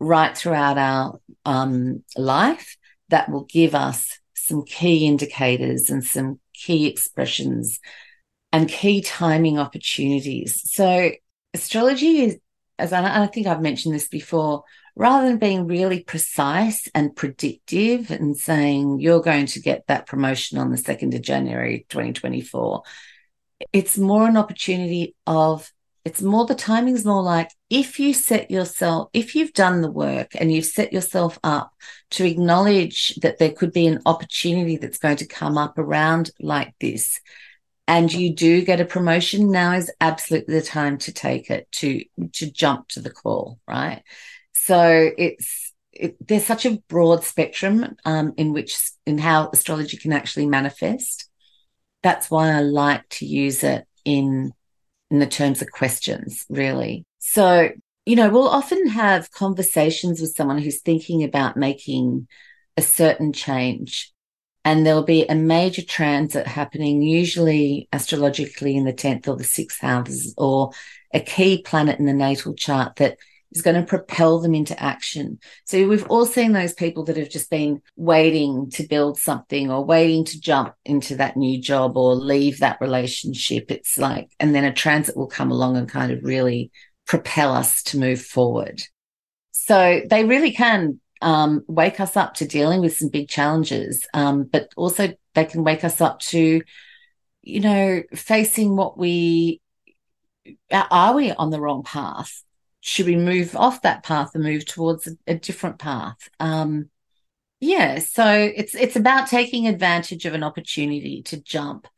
right 0.00 0.36
throughout 0.36 0.76
our 0.76 1.20
um, 1.44 2.02
life 2.16 2.76
that 3.10 3.30
will 3.30 3.44
give 3.44 3.76
us 3.76 4.18
some 4.34 4.64
key 4.64 5.06
indicators 5.06 5.88
and 5.88 6.02
some 6.02 6.40
key 6.52 6.88
expressions 6.88 7.78
and 8.50 8.68
key 8.68 9.02
timing 9.02 9.56
opportunities. 9.56 10.68
So, 10.68 11.12
astrology 11.54 12.22
is, 12.22 12.38
as 12.78 12.92
I, 12.92 13.24
I 13.24 13.26
think 13.26 13.46
I've 13.46 13.60
mentioned 13.60 13.94
this 13.94 14.08
before, 14.08 14.64
rather 14.94 15.28
than 15.28 15.38
being 15.38 15.66
really 15.66 16.00
precise 16.02 16.88
and 16.94 17.14
predictive 17.14 18.10
and 18.10 18.36
saying 18.36 19.00
you're 19.00 19.22
going 19.22 19.46
to 19.46 19.60
get 19.60 19.86
that 19.86 20.06
promotion 20.06 20.58
on 20.58 20.70
the 20.70 20.76
2nd 20.76 21.14
of 21.14 21.22
January 21.22 21.86
2024, 21.88 22.82
it's 23.72 23.98
more 23.98 24.26
an 24.26 24.36
opportunity 24.36 25.14
of 25.26 25.72
it's 26.04 26.22
more 26.22 26.46
the 26.46 26.54
timing's 26.54 27.04
more 27.04 27.22
like 27.22 27.50
if 27.68 28.00
you 28.00 28.14
set 28.14 28.50
yourself 28.50 29.10
if 29.12 29.34
you've 29.34 29.52
done 29.52 29.82
the 29.82 29.90
work 29.90 30.30
and 30.36 30.50
you've 30.50 30.64
set 30.64 30.92
yourself 30.92 31.38
up 31.42 31.70
to 32.10 32.24
acknowledge 32.24 33.14
that 33.16 33.38
there 33.38 33.50
could 33.52 33.72
be 33.72 33.86
an 33.86 34.00
opportunity 34.06 34.76
that's 34.76 34.98
going 34.98 35.16
to 35.16 35.26
come 35.26 35.58
up 35.58 35.76
around 35.76 36.30
like 36.40 36.72
this 36.80 37.20
and 37.88 38.12
you 38.12 38.34
do 38.34 38.62
get 38.62 38.82
a 38.82 38.84
promotion, 38.84 39.50
now 39.50 39.72
is 39.72 39.90
absolutely 39.98 40.54
the 40.54 40.62
time 40.62 40.98
to 40.98 41.12
take 41.12 41.50
it, 41.50 41.66
to 41.72 42.04
to 42.34 42.52
jump 42.52 42.88
to 42.88 43.00
the 43.00 43.10
call, 43.10 43.58
right? 43.66 44.02
So 44.52 45.10
it's 45.16 45.72
it, 45.92 46.16
there's 46.28 46.44
such 46.44 46.66
a 46.66 46.78
broad 46.88 47.24
spectrum 47.24 47.96
um, 48.04 48.34
in 48.36 48.52
which 48.52 48.78
in 49.06 49.16
how 49.16 49.48
astrology 49.52 49.96
can 49.96 50.12
actually 50.12 50.46
manifest. 50.46 51.30
That's 52.02 52.30
why 52.30 52.52
I 52.52 52.60
like 52.60 53.08
to 53.08 53.26
use 53.26 53.64
it 53.64 53.86
in 54.04 54.52
in 55.10 55.18
the 55.18 55.26
terms 55.26 55.62
of 55.62 55.72
questions, 55.72 56.44
really. 56.50 57.06
So, 57.20 57.70
you 58.04 58.16
know, 58.16 58.28
we'll 58.28 58.48
often 58.48 58.88
have 58.88 59.30
conversations 59.30 60.20
with 60.20 60.34
someone 60.36 60.58
who's 60.58 60.82
thinking 60.82 61.24
about 61.24 61.56
making 61.56 62.28
a 62.76 62.82
certain 62.82 63.32
change. 63.32 64.12
And 64.68 64.84
there'll 64.84 65.02
be 65.02 65.24
a 65.24 65.34
major 65.34 65.80
transit 65.80 66.46
happening, 66.46 67.00
usually 67.00 67.88
astrologically 67.90 68.76
in 68.76 68.84
the 68.84 68.92
10th 68.92 69.26
or 69.26 69.34
the 69.34 69.42
6th 69.42 69.80
houses, 69.80 70.34
or 70.36 70.72
a 71.14 71.20
key 71.20 71.62
planet 71.62 71.98
in 71.98 72.04
the 72.04 72.12
natal 72.12 72.52
chart 72.52 72.96
that 72.96 73.16
is 73.50 73.62
going 73.62 73.76
to 73.76 73.88
propel 73.88 74.40
them 74.40 74.54
into 74.54 74.78
action. 74.78 75.38
So 75.64 75.88
we've 75.88 76.06
all 76.08 76.26
seen 76.26 76.52
those 76.52 76.74
people 76.74 77.04
that 77.04 77.16
have 77.16 77.30
just 77.30 77.48
been 77.48 77.80
waiting 77.96 78.68
to 78.72 78.86
build 78.86 79.18
something 79.18 79.70
or 79.70 79.86
waiting 79.86 80.26
to 80.26 80.38
jump 80.38 80.74
into 80.84 81.16
that 81.16 81.38
new 81.38 81.58
job 81.62 81.96
or 81.96 82.14
leave 82.14 82.58
that 82.58 82.82
relationship. 82.82 83.70
It's 83.70 83.96
like, 83.96 84.28
and 84.38 84.54
then 84.54 84.66
a 84.66 84.72
transit 84.74 85.16
will 85.16 85.28
come 85.28 85.50
along 85.50 85.78
and 85.78 85.88
kind 85.88 86.12
of 86.12 86.24
really 86.24 86.72
propel 87.06 87.54
us 87.54 87.82
to 87.84 87.98
move 87.98 88.20
forward. 88.20 88.82
So 89.52 90.02
they 90.10 90.26
really 90.26 90.52
can 90.52 91.00
um, 91.20 91.64
wake 91.66 92.00
us 92.00 92.16
up 92.16 92.34
to 92.34 92.46
dealing 92.46 92.80
with 92.80 92.96
some 92.96 93.08
big 93.08 93.28
challenges, 93.28 94.06
um, 94.14 94.44
but 94.44 94.72
also 94.76 95.12
they 95.34 95.44
can 95.44 95.64
wake 95.64 95.84
us 95.84 96.00
up 96.00 96.20
to, 96.20 96.62
you 97.42 97.60
know, 97.60 98.02
facing 98.14 98.76
what 98.76 98.98
we 98.98 99.60
are 100.70 101.14
we 101.14 101.32
on 101.32 101.50
the 101.50 101.60
wrong 101.60 101.82
path? 101.82 102.42
should 102.80 103.06
we 103.06 103.16
move 103.16 103.56
off 103.56 103.82
that 103.82 104.02
path 104.02 104.30
and 104.34 104.44
move 104.44 104.64
towards 104.64 105.06
a, 105.06 105.10
a 105.26 105.34
different 105.34 105.78
path? 105.78 106.16
Um, 106.40 106.90
yeah, 107.60 107.98
so 107.98 108.24
it's 108.26 108.74
it's 108.74 108.96
about 108.96 109.28
taking 109.28 109.66
advantage 109.66 110.24
of 110.24 110.34
an 110.34 110.44
opportunity 110.44 111.22
to 111.24 111.42
jump 111.42 111.88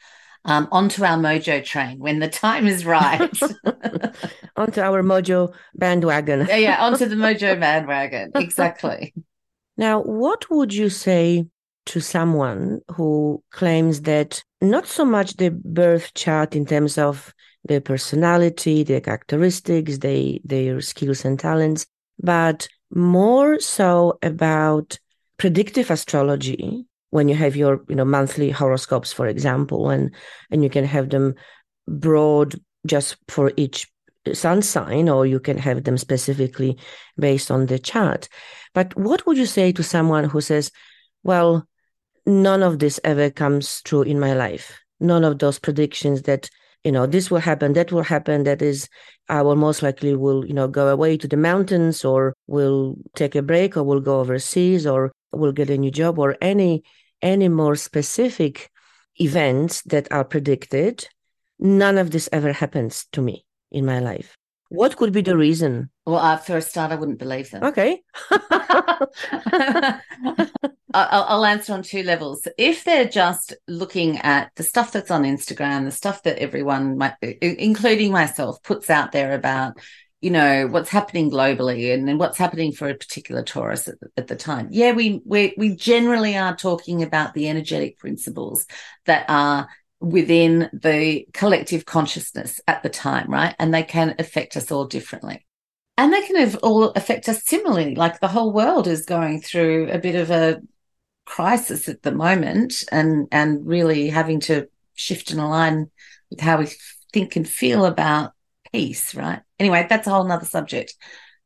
um, 0.45 0.69
onto 0.73 1.05
our 1.05 1.17
mojo 1.17 1.65
train 1.65 1.99
when 1.99 2.19
the 2.19 2.29
time 2.29 2.67
is 2.67 2.85
right. 2.85 3.21
onto 4.57 4.81
our 4.81 5.03
mojo 5.03 5.53
bandwagon. 5.75 6.47
yeah, 6.49 6.57
yeah, 6.57 6.85
onto 6.85 7.07
the 7.07 7.17
mojo 7.17 7.59
bandwagon. 7.61 8.31
Exactly. 8.35 9.15
Now, 9.77 10.03
what 10.03 10.51
would 10.51 10.75
you 10.75 10.89
say 10.89 11.47
to 11.87 12.01
someone 12.01 12.81
who 12.93 13.43
claims 13.51 14.03
that 14.03 14.43
not 14.61 14.87
so 14.87 15.05
much 15.05 15.37
the 15.37 15.51
birth 15.51 16.13
chart 16.15 16.55
in 16.55 16.67
terms 16.67 16.99
of 16.99 17.35
their 17.65 17.81
personality, 17.81 18.83
their 18.83 19.01
characteristics, 19.01 19.99
they, 19.99 20.41
their 20.45 20.81
skills 20.81 21.25
and 21.25 21.39
talents, 21.39 21.87
but 22.19 22.69
more 22.91 23.59
so 23.61 24.19
about 24.23 24.99
predictive 25.39 25.91
astrology 25.91 26.87
when 27.11 27.29
you 27.29 27.35
have 27.35 27.57
your 27.57 27.85
you 27.89 27.95
know 27.95 28.05
monthly 28.05 28.51
horoscopes 28.51 29.13
for 29.13 29.27
example 29.27 29.91
and 29.91 30.15
and 30.51 30.63
you 30.63 30.71
can 30.71 30.85
have 30.85 31.11
them 31.11 31.35
broad 31.87 32.55
just 32.87 33.17
for 33.29 33.53
each 33.57 33.89
sun 34.33 34.63
sign 34.63 35.09
or 35.09 35.27
you 35.27 35.41
can 35.41 35.59
have 35.59 35.85
them 35.85 35.97
specifically 35.97 36.79
based 37.19 37.51
on 37.51 37.67
the 37.67 37.79
chart. 37.79 38.29
But 38.75 38.97
what 38.97 39.27
would 39.27 39.39
you 39.39 39.47
say 39.47 39.73
to 39.73 39.83
someone 39.83 40.25
who 40.25 40.41
says 40.41 40.71
well 41.23 41.67
none 42.27 42.63
of 42.63 42.79
this 42.79 43.01
ever 43.03 43.31
comes 43.31 43.83
true 43.83 44.03
in 44.03 44.21
my 44.21 44.35
life. 44.35 44.79
None 45.01 45.25
of 45.25 45.39
those 45.39 45.59
predictions 45.59 46.23
that 46.23 46.51
you 46.85 46.93
know 46.93 47.07
this 47.07 47.31
will 47.31 47.41
happen 47.41 47.73
that 47.75 47.93
will 47.93 48.03
happen 48.03 48.45
that 48.45 48.63
is 48.63 48.89
i 49.29 49.43
will 49.43 49.57
most 49.57 49.83
likely 49.83 50.17
will 50.17 50.47
you 50.47 50.55
know 50.55 50.67
go 50.67 50.89
away 50.89 51.15
to 51.15 51.29
the 51.29 51.37
mountains 51.37 52.07
or 52.07 52.35
will 52.47 52.97
take 53.15 53.35
a 53.35 53.43
break 53.43 53.77
or 53.77 53.83
will 53.83 54.01
go 54.01 54.21
overseas 54.21 54.87
or 54.87 55.13
will 55.33 55.53
get 55.53 55.69
a 55.69 55.77
new 55.77 55.91
job 55.91 56.19
or 56.19 56.37
any 56.41 56.83
any 57.23 57.49
more 57.49 57.77
specific 57.77 58.71
events 59.17 59.83
that 59.83 60.11
are 60.11 60.25
predicted 60.25 61.07
none 61.61 61.99
of 61.99 62.11
this 62.11 62.29
ever 62.33 62.53
happens 62.53 63.07
to 63.13 63.21
me 63.21 63.45
in 63.71 63.85
my 63.85 64.01
life. 64.01 64.37
What 64.71 64.97
could 64.97 65.13
be 65.13 65.21
the 65.21 65.37
reason? 65.37 65.91
Well 66.07 66.17
uh, 66.17 66.37
for 66.37 66.57
a 66.57 66.63
start 66.63 66.93
i 66.93 66.95
wouldn't 66.95 67.19
believe 67.19 67.51
them. 67.51 67.65
Okay. 67.65 68.03
I'll, 70.93 71.25
I'll, 71.25 71.45
answer 71.45 71.73
on 71.73 71.83
two 71.83 72.03
levels. 72.03 72.47
If 72.59 72.85
they're 72.85 73.09
just 73.09 73.55
looking 73.69 74.19
at 74.19 74.51
the 74.57 74.63
stuff 74.63 74.93
that's 74.93 75.11
on 75.11 75.23
Instagram, 75.23 75.85
the 75.85 75.93
stuff 75.93 76.25
that 76.25 76.39
everyone, 76.39 76.99
might, 76.99 77.15
including 77.21 78.11
myself, 78.11 78.63
puts 78.63 78.91
out 78.91 79.13
there 79.13 79.35
about, 79.35 79.79
you 80.21 80.31
know, 80.31 80.67
what's 80.67 80.91
happening 80.91 81.31
globally 81.31 81.95
and, 81.95 82.09
and 82.09 82.19
what's 82.19 82.39
happening 82.39 82.73
for 82.73 82.89
a 82.89 82.95
particular 82.95 83.43
Taurus 83.43 83.89
at, 83.89 83.97
at 84.17 84.27
the 84.27 84.37
time. 84.37 84.69
Yeah, 84.71 84.93
we, 84.93 85.21
we 85.25 85.55
we 85.57 85.75
generally 85.75 86.37
are 86.37 86.55
talking 86.55 87.03
about 87.03 87.35
the 87.35 87.49
energetic 87.49 87.99
principles 87.99 88.67
that 89.07 89.25
are 89.29 89.69
within 90.01 90.71
the 90.73 91.27
collective 91.33 91.85
consciousness 91.85 92.61
at 92.67 92.83
the 92.83 92.89
time, 92.89 93.31
right? 93.31 93.55
And 93.59 93.73
they 93.73 93.83
can 93.83 94.15
affect 94.19 94.57
us 94.57 94.71
all 94.71 94.87
differently 94.87 95.47
and 96.01 96.15
they 96.15 96.23
can 96.23 96.57
all 96.63 96.85
affect 96.93 97.29
us 97.29 97.45
similarly. 97.45 97.95
Like 97.95 98.21
the 98.21 98.29
whole 98.29 98.53
world 98.53 98.87
is 98.87 99.05
going 99.05 99.43
through 99.43 99.91
a 99.91 99.99
bit 99.99 100.15
of 100.15 100.31
a 100.31 100.61
crisis 101.27 101.91
at 101.91 102.03
the 102.03 102.11
moment 102.11 102.85
and 102.91 103.29
and 103.31 103.67
really 103.67 104.09
having 104.09 104.41
to 104.41 104.67
shift 104.95 105.31
and 105.31 105.41
align 105.41 105.91
with 106.31 106.41
how 106.41 106.59
we 106.59 106.69
think 107.13 107.37
and 107.37 107.47
feel 107.47 107.85
about 107.85 108.33
peace 108.73 109.15
right 109.15 109.43
anyway 109.61 109.87
that's 109.89 110.09
a 110.09 110.11
whole 110.11 110.25
nother 110.25 110.47
subject. 110.47 110.95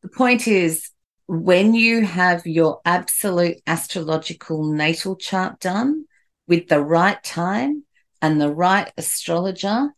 The 0.02 0.08
point 0.08 0.48
is 0.48 0.90
when 1.26 1.74
you 1.74 2.04
have 2.04 2.46
your 2.46 2.80
absolute 2.84 3.56
astrological 3.66 4.72
natal 4.72 5.16
chart 5.16 5.60
done 5.60 6.04
with 6.46 6.68
the 6.68 6.82
right 6.82 7.22
time 7.22 7.84
and 8.20 8.40
the 8.40 8.52
right 8.52 8.90
astrologer 8.96 9.90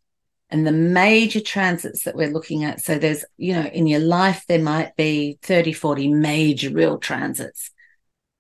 and 0.51 0.67
the 0.67 0.73
major 0.73 1.41
transits 1.41 2.05
that 2.05 2.15
we're 2.15 2.31
looking 2.31 2.63
at 2.63 2.81
so 2.81 2.99
there's 2.99 3.25
you 3.37 3.53
know 3.53 3.65
in 3.65 3.89
your 3.89 4.01
life 4.01 4.45
there 4.47 4.63
might 4.63 4.95
be 4.97 5.39
30 5.43 5.73
40 5.73 6.09
major 6.09 6.71
real 6.71 6.99
transits. 6.99 7.71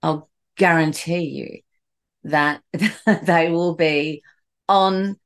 I'll 0.02 0.28
guarantee 0.56 1.24
you 1.24 1.60
that 2.24 2.62
they 3.22 3.50
will 3.50 3.74
be 3.74 4.22
on 4.68 5.16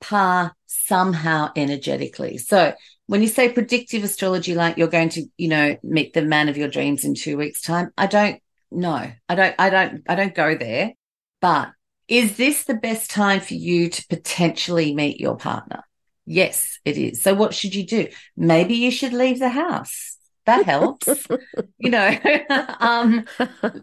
par 0.00 0.54
somehow 0.66 1.50
energetically. 1.56 2.38
So 2.38 2.74
when 3.06 3.22
you 3.22 3.28
say 3.28 3.52
predictive 3.52 4.04
astrology, 4.04 4.54
like 4.54 4.76
you're 4.76 4.88
going 4.88 5.10
to, 5.10 5.24
you 5.36 5.48
know, 5.48 5.76
meet 5.82 6.12
the 6.12 6.22
man 6.22 6.48
of 6.48 6.56
your 6.56 6.68
dreams 6.68 7.04
in 7.04 7.14
two 7.14 7.36
weeks' 7.36 7.60
time, 7.60 7.90
I 7.96 8.06
don't 8.06 8.40
know. 8.70 9.10
I 9.28 9.34
don't, 9.34 9.54
I 9.58 9.70
don't, 9.70 10.02
I 10.08 10.14
don't 10.14 10.34
go 10.34 10.56
there. 10.56 10.92
But 11.40 11.70
is 12.08 12.36
this 12.36 12.64
the 12.64 12.74
best 12.74 13.10
time 13.10 13.40
for 13.40 13.54
you 13.54 13.90
to 13.90 14.06
potentially 14.08 14.94
meet 14.94 15.20
your 15.20 15.36
partner? 15.36 15.82
Yes, 16.24 16.78
it 16.84 16.98
is. 16.98 17.22
So 17.22 17.34
what 17.34 17.54
should 17.54 17.74
you 17.74 17.86
do? 17.86 18.08
Maybe 18.36 18.74
you 18.74 18.90
should 18.90 19.12
leave 19.12 19.38
the 19.38 19.48
house 19.48 20.16
that 20.46 20.64
helps 20.64 21.08
you 21.78 21.90
know 21.90 22.16
um 22.80 23.24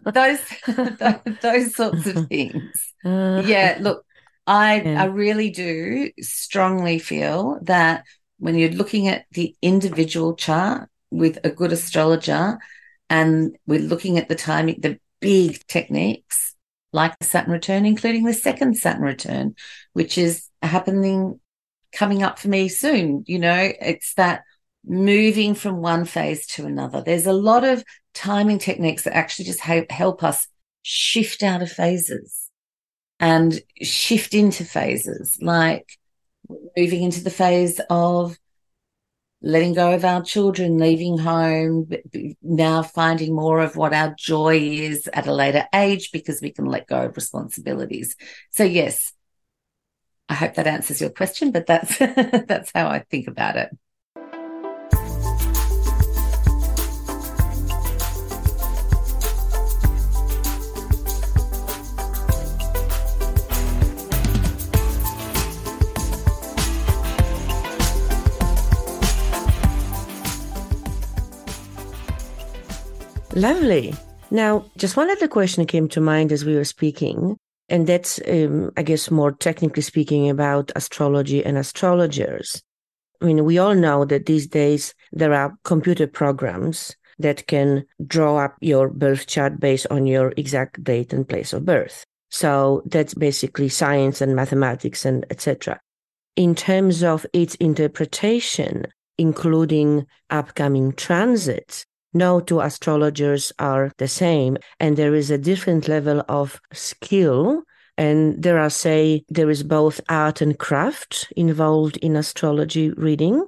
those 0.04 0.40
those 1.42 1.74
sorts 1.74 2.06
of 2.06 2.26
things 2.28 2.92
uh, 3.04 3.42
yeah 3.46 3.78
look 3.80 4.04
i 4.46 4.80
yeah. 4.80 5.02
i 5.02 5.06
really 5.06 5.50
do 5.50 6.10
strongly 6.20 6.98
feel 6.98 7.58
that 7.62 8.04
when 8.38 8.56
you're 8.56 8.70
looking 8.70 9.08
at 9.08 9.24
the 9.32 9.54
individual 9.62 10.34
chart 10.34 10.88
with 11.10 11.38
a 11.44 11.50
good 11.50 11.72
astrologer 11.72 12.58
and 13.08 13.56
we're 13.66 13.80
looking 13.80 14.18
at 14.18 14.28
the 14.28 14.34
timing 14.34 14.80
the 14.80 14.98
big 15.20 15.64
techniques 15.66 16.54
like 16.92 17.18
the 17.18 17.26
saturn 17.26 17.52
return 17.52 17.86
including 17.86 18.24
the 18.24 18.34
second 18.34 18.76
saturn 18.76 19.02
return 19.02 19.54
which 19.92 20.18
is 20.18 20.48
happening 20.62 21.40
coming 21.92 22.22
up 22.22 22.38
for 22.38 22.48
me 22.48 22.68
soon 22.68 23.24
you 23.26 23.38
know 23.38 23.72
it's 23.80 24.14
that 24.14 24.42
moving 24.86 25.54
from 25.54 25.78
one 25.78 26.04
phase 26.04 26.46
to 26.46 26.66
another. 26.66 27.02
There's 27.02 27.26
a 27.26 27.32
lot 27.32 27.64
of 27.64 27.84
timing 28.12 28.58
techniques 28.58 29.04
that 29.04 29.16
actually 29.16 29.46
just 29.46 29.60
ha- 29.60 29.86
help 29.90 30.22
us 30.22 30.46
shift 30.82 31.42
out 31.42 31.62
of 31.62 31.72
phases 31.72 32.43
and 33.20 33.60
shift 33.82 34.34
into 34.34 34.64
phases, 34.64 35.38
like 35.40 35.98
moving 36.76 37.02
into 37.02 37.22
the 37.22 37.30
phase 37.30 37.80
of 37.90 38.36
letting 39.40 39.74
go 39.74 39.92
of 39.92 40.04
our 40.04 40.22
children, 40.22 40.78
leaving 40.78 41.18
home, 41.18 41.88
now 42.42 42.82
finding 42.82 43.34
more 43.34 43.60
of 43.60 43.76
what 43.76 43.92
our 43.92 44.14
joy 44.18 44.58
is 44.58 45.06
at 45.12 45.26
a 45.26 45.32
later 45.32 45.66
age 45.74 46.10
because 46.12 46.40
we 46.40 46.50
can 46.50 46.64
let 46.64 46.86
go 46.86 47.02
of 47.02 47.16
responsibilities. 47.16 48.16
So 48.50 48.64
yes, 48.64 49.12
I 50.28 50.34
hope 50.34 50.54
that 50.54 50.66
answers 50.66 51.00
your 51.00 51.10
question, 51.10 51.50
but 51.50 51.66
that's 51.66 51.98
that's 51.98 52.72
how 52.74 52.88
I 52.88 53.00
think 53.00 53.28
about 53.28 53.56
it. 53.56 53.70
Lovely. 73.34 73.94
Now, 74.30 74.64
just 74.76 74.96
one 74.96 75.10
other 75.10 75.26
question 75.26 75.66
came 75.66 75.88
to 75.88 76.00
mind 76.00 76.30
as 76.30 76.44
we 76.44 76.54
were 76.54 76.64
speaking, 76.64 77.36
and 77.68 77.86
that's, 77.86 78.20
um, 78.28 78.70
I 78.76 78.82
guess, 78.84 79.10
more 79.10 79.32
technically 79.32 79.82
speaking 79.82 80.30
about 80.30 80.70
astrology 80.76 81.44
and 81.44 81.58
astrologers. 81.58 82.62
I 83.20 83.26
mean, 83.26 83.44
we 83.44 83.58
all 83.58 83.74
know 83.74 84.04
that 84.04 84.26
these 84.26 84.46
days 84.46 84.94
there 85.12 85.34
are 85.34 85.56
computer 85.64 86.06
programs 86.06 86.94
that 87.18 87.46
can 87.48 87.84
draw 88.06 88.38
up 88.38 88.56
your 88.60 88.88
birth 88.88 89.26
chart 89.26 89.58
based 89.58 89.86
on 89.90 90.06
your 90.06 90.32
exact 90.36 90.82
date 90.84 91.12
and 91.12 91.28
place 91.28 91.52
of 91.52 91.64
birth. 91.64 92.04
So 92.30 92.82
that's 92.86 93.14
basically 93.14 93.68
science 93.68 94.20
and 94.20 94.34
mathematics 94.36 95.04
and 95.04 95.24
etc. 95.30 95.80
In 96.36 96.54
terms 96.54 97.02
of 97.02 97.26
its 97.32 97.54
interpretation, 97.56 98.86
including 99.18 100.06
upcoming 100.30 100.92
transits, 100.92 101.84
no 102.14 102.40
two 102.40 102.60
astrologers 102.60 103.52
are 103.58 103.92
the 103.98 104.08
same, 104.08 104.56
and 104.80 104.96
there 104.96 105.14
is 105.14 105.30
a 105.30 105.38
different 105.38 105.88
level 105.88 106.22
of 106.28 106.60
skill. 106.72 107.62
And 107.96 108.42
there 108.42 108.58
are, 108.58 108.70
say, 108.70 109.24
there 109.28 109.50
is 109.50 109.62
both 109.62 110.00
art 110.08 110.40
and 110.40 110.58
craft 110.58 111.32
involved 111.36 111.96
in 111.98 112.16
astrology 112.16 112.90
reading. 112.90 113.46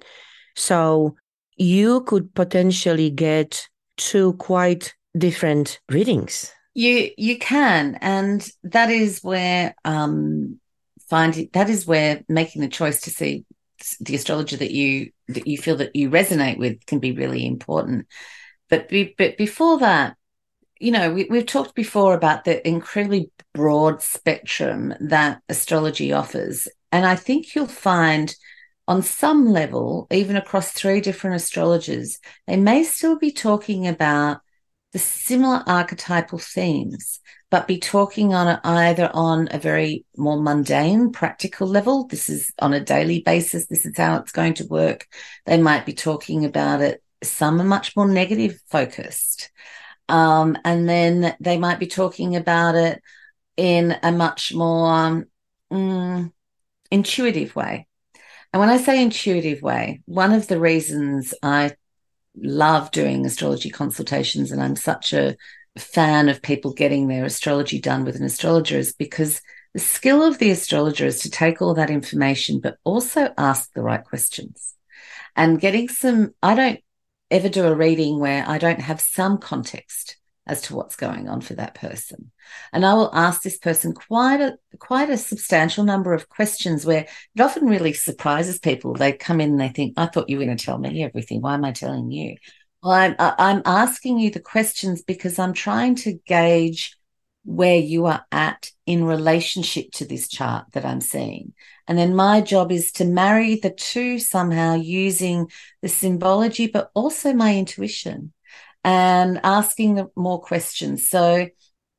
So 0.54 1.16
you 1.56 2.02
could 2.02 2.32
potentially 2.34 3.10
get 3.10 3.66
two 3.96 4.34
quite 4.34 4.94
different 5.16 5.80
readings. 5.88 6.52
You 6.74 7.10
you 7.16 7.38
can, 7.38 7.96
and 8.00 8.46
that 8.62 8.90
is 8.90 9.20
where 9.22 9.74
um, 9.84 10.60
finding 11.08 11.48
that 11.52 11.70
is 11.70 11.86
where 11.86 12.22
making 12.28 12.62
the 12.62 12.68
choice 12.68 13.00
to 13.02 13.10
see 13.10 13.44
the 14.00 14.14
astrologer 14.14 14.58
that 14.58 14.70
you 14.70 15.10
that 15.28 15.46
you 15.46 15.58
feel 15.58 15.76
that 15.76 15.96
you 15.96 16.10
resonate 16.10 16.58
with 16.58 16.84
can 16.86 16.98
be 16.98 17.12
really 17.12 17.46
important. 17.46 18.06
But 18.68 18.88
be, 18.88 19.14
but 19.16 19.36
before 19.36 19.78
that, 19.78 20.16
you 20.78 20.90
know, 20.90 21.12
we, 21.12 21.26
we've 21.30 21.46
talked 21.46 21.74
before 21.74 22.14
about 22.14 22.44
the 22.44 22.66
incredibly 22.66 23.30
broad 23.54 24.02
spectrum 24.02 24.94
that 25.00 25.40
astrology 25.48 26.12
offers, 26.12 26.68
and 26.92 27.06
I 27.06 27.16
think 27.16 27.54
you'll 27.54 27.66
find 27.66 28.34
on 28.88 29.02
some 29.02 29.46
level, 29.46 30.06
even 30.10 30.36
across 30.36 30.70
three 30.70 31.00
different 31.00 31.36
astrologers, 31.36 32.18
they 32.46 32.56
may 32.56 32.84
still 32.84 33.18
be 33.18 33.32
talking 33.32 33.88
about 33.88 34.40
the 34.92 34.98
similar 34.98 35.62
archetypal 35.66 36.38
themes, 36.38 37.20
but 37.50 37.66
be 37.66 37.78
talking 37.78 38.32
on 38.32 38.46
a, 38.46 38.60
either 38.64 39.10
on 39.12 39.48
a 39.50 39.58
very 39.58 40.04
more 40.16 40.40
mundane, 40.40 41.10
practical 41.10 41.66
level. 41.66 42.06
This 42.06 42.28
is 42.28 42.52
on 42.60 42.72
a 42.72 42.80
daily 42.80 43.20
basis. 43.20 43.66
This 43.66 43.84
is 43.84 43.96
how 43.96 44.18
it's 44.20 44.32
going 44.32 44.54
to 44.54 44.66
work. 44.66 45.06
They 45.44 45.60
might 45.60 45.84
be 45.84 45.92
talking 45.92 46.44
about 46.44 46.80
it. 46.80 47.02
Some 47.30 47.60
are 47.60 47.64
much 47.64 47.96
more 47.96 48.08
negative 48.08 48.60
focused. 48.68 49.50
Um, 50.08 50.56
and 50.64 50.88
then 50.88 51.36
they 51.40 51.58
might 51.58 51.78
be 51.80 51.86
talking 51.86 52.36
about 52.36 52.74
it 52.74 53.02
in 53.56 53.96
a 54.02 54.12
much 54.12 54.54
more 54.54 55.24
um, 55.70 56.32
intuitive 56.90 57.56
way. 57.56 57.86
And 58.52 58.60
when 58.60 58.68
I 58.68 58.76
say 58.76 59.02
intuitive 59.02 59.62
way, 59.62 60.02
one 60.06 60.32
of 60.32 60.46
the 60.46 60.60
reasons 60.60 61.34
I 61.42 61.72
love 62.36 62.90
doing 62.90 63.26
astrology 63.26 63.70
consultations 63.70 64.52
and 64.52 64.62
I'm 64.62 64.76
such 64.76 65.12
a 65.12 65.36
fan 65.78 66.28
of 66.28 66.42
people 66.42 66.72
getting 66.72 67.08
their 67.08 67.24
astrology 67.24 67.80
done 67.80 68.04
with 68.04 68.16
an 68.16 68.24
astrologer 68.24 68.78
is 68.78 68.94
because 68.94 69.40
the 69.74 69.80
skill 69.80 70.22
of 70.22 70.38
the 70.38 70.50
astrologer 70.50 71.04
is 71.04 71.20
to 71.20 71.30
take 71.30 71.60
all 71.60 71.74
that 71.74 71.90
information, 71.90 72.60
but 72.60 72.78
also 72.84 73.32
ask 73.36 73.72
the 73.74 73.82
right 73.82 74.02
questions 74.02 74.74
and 75.34 75.60
getting 75.60 75.88
some. 75.88 76.34
I 76.42 76.54
don't 76.54 76.80
ever 77.30 77.48
do 77.48 77.64
a 77.66 77.74
reading 77.74 78.18
where 78.18 78.44
I 78.48 78.58
don't 78.58 78.80
have 78.80 79.00
some 79.00 79.38
context 79.38 80.16
as 80.46 80.62
to 80.62 80.76
what's 80.76 80.96
going 80.96 81.28
on 81.28 81.40
for 81.40 81.54
that 81.54 81.74
person. 81.74 82.30
And 82.72 82.86
I 82.86 82.94
will 82.94 83.10
ask 83.12 83.42
this 83.42 83.58
person 83.58 83.92
quite 83.92 84.40
a 84.40 84.56
quite 84.78 85.10
a 85.10 85.16
substantial 85.16 85.84
number 85.84 86.14
of 86.14 86.28
questions 86.28 86.86
where 86.86 87.06
it 87.34 87.40
often 87.40 87.66
really 87.66 87.92
surprises 87.92 88.58
people. 88.58 88.94
They 88.94 89.12
come 89.12 89.40
in 89.40 89.50
and 89.50 89.60
they 89.60 89.68
think, 89.68 89.94
I 89.96 90.06
thought 90.06 90.28
you 90.28 90.38
were 90.38 90.44
going 90.44 90.56
to 90.56 90.64
tell 90.64 90.78
me 90.78 91.02
everything. 91.02 91.40
Why 91.40 91.54
am 91.54 91.64
I 91.64 91.72
telling 91.72 92.10
you? 92.10 92.36
Well, 92.82 92.92
I'm 92.92 93.16
I'm 93.18 93.62
asking 93.64 94.18
you 94.20 94.30
the 94.30 94.40
questions 94.40 95.02
because 95.02 95.38
I'm 95.38 95.52
trying 95.52 95.96
to 95.96 96.12
gauge 96.26 96.96
where 97.46 97.78
you 97.78 98.06
are 98.06 98.26
at 98.32 98.70
in 98.86 99.04
relationship 99.04 99.92
to 99.92 100.04
this 100.04 100.28
chart 100.28 100.66
that 100.72 100.84
I'm 100.84 101.00
seeing. 101.00 101.54
And 101.86 101.96
then 101.96 102.14
my 102.14 102.40
job 102.40 102.72
is 102.72 102.90
to 102.92 103.04
marry 103.04 103.54
the 103.56 103.70
two 103.70 104.18
somehow 104.18 104.74
using 104.74 105.48
the 105.80 105.88
symbology, 105.88 106.66
but 106.66 106.90
also 106.92 107.32
my 107.32 107.56
intuition 107.56 108.32
and 108.82 109.40
asking 109.44 110.08
more 110.16 110.40
questions. 110.40 111.08
So 111.08 111.48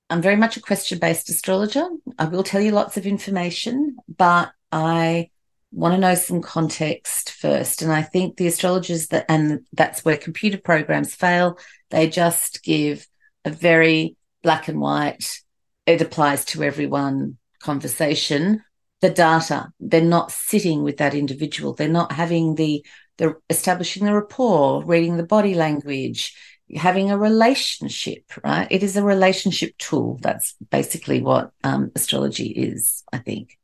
I'm 0.10 0.22
very 0.22 0.36
much 0.36 0.58
a 0.58 0.62
question 0.62 1.00
based 1.00 1.30
astrologer. 1.30 1.88
I 2.20 2.26
will 2.26 2.44
tell 2.44 2.62
you 2.62 2.72
lots 2.72 2.98
of 2.98 3.06
information, 3.06 3.96
but 4.18 4.52
I 4.72 5.30
want 5.72 5.96
to 5.96 6.00
know 6.00 6.16
some 6.16 6.42
context 6.42 7.32
first. 7.32 7.82
And 7.82 7.92
I 7.92 8.02
think 8.02 8.36
the 8.36 8.48
astrologers 8.48 9.08
that, 9.08 9.26
and 9.30 9.66
that's 9.72 10.04
where 10.04 10.18
computer 10.18 10.58
programs 10.58 11.16
fail, 11.16 11.58
they 11.90 12.10
just 12.10 12.64
give 12.64 13.08
a 13.46 13.50
very 13.50 14.18
black 14.44 14.68
and 14.68 14.80
white, 14.80 15.42
it 15.86 16.02
applies 16.02 16.46
to 16.46 16.64
everyone 16.64 17.38
conversation. 17.60 18.64
The 19.02 19.10
data, 19.10 19.72
they're 19.80 20.02
not 20.02 20.32
sitting 20.32 20.84
with 20.84 20.98
that 20.98 21.14
individual. 21.14 21.74
They're 21.74 21.88
not 21.88 22.12
having 22.12 22.56
the, 22.56 22.86
the 23.18 23.36
establishing 23.50 24.06
the 24.06 24.14
rapport, 24.14 24.84
reading 24.84 25.18
the 25.18 25.24
body 25.24 25.54
language, 25.54 26.36
having 26.76 27.12
a 27.12 27.18
relationship, 27.18 28.24
right? 28.44 28.68
It 28.70 28.84
is 28.84 28.98
a 28.98 29.04
relationship 29.04 29.78
tool. 29.78 30.20
That's 30.22 30.56
basically 30.72 31.22
what 31.22 31.52
um, 31.64 31.92
astrology 31.96 32.48
is, 32.48 33.04
I 33.14 33.20
think. 33.20 33.58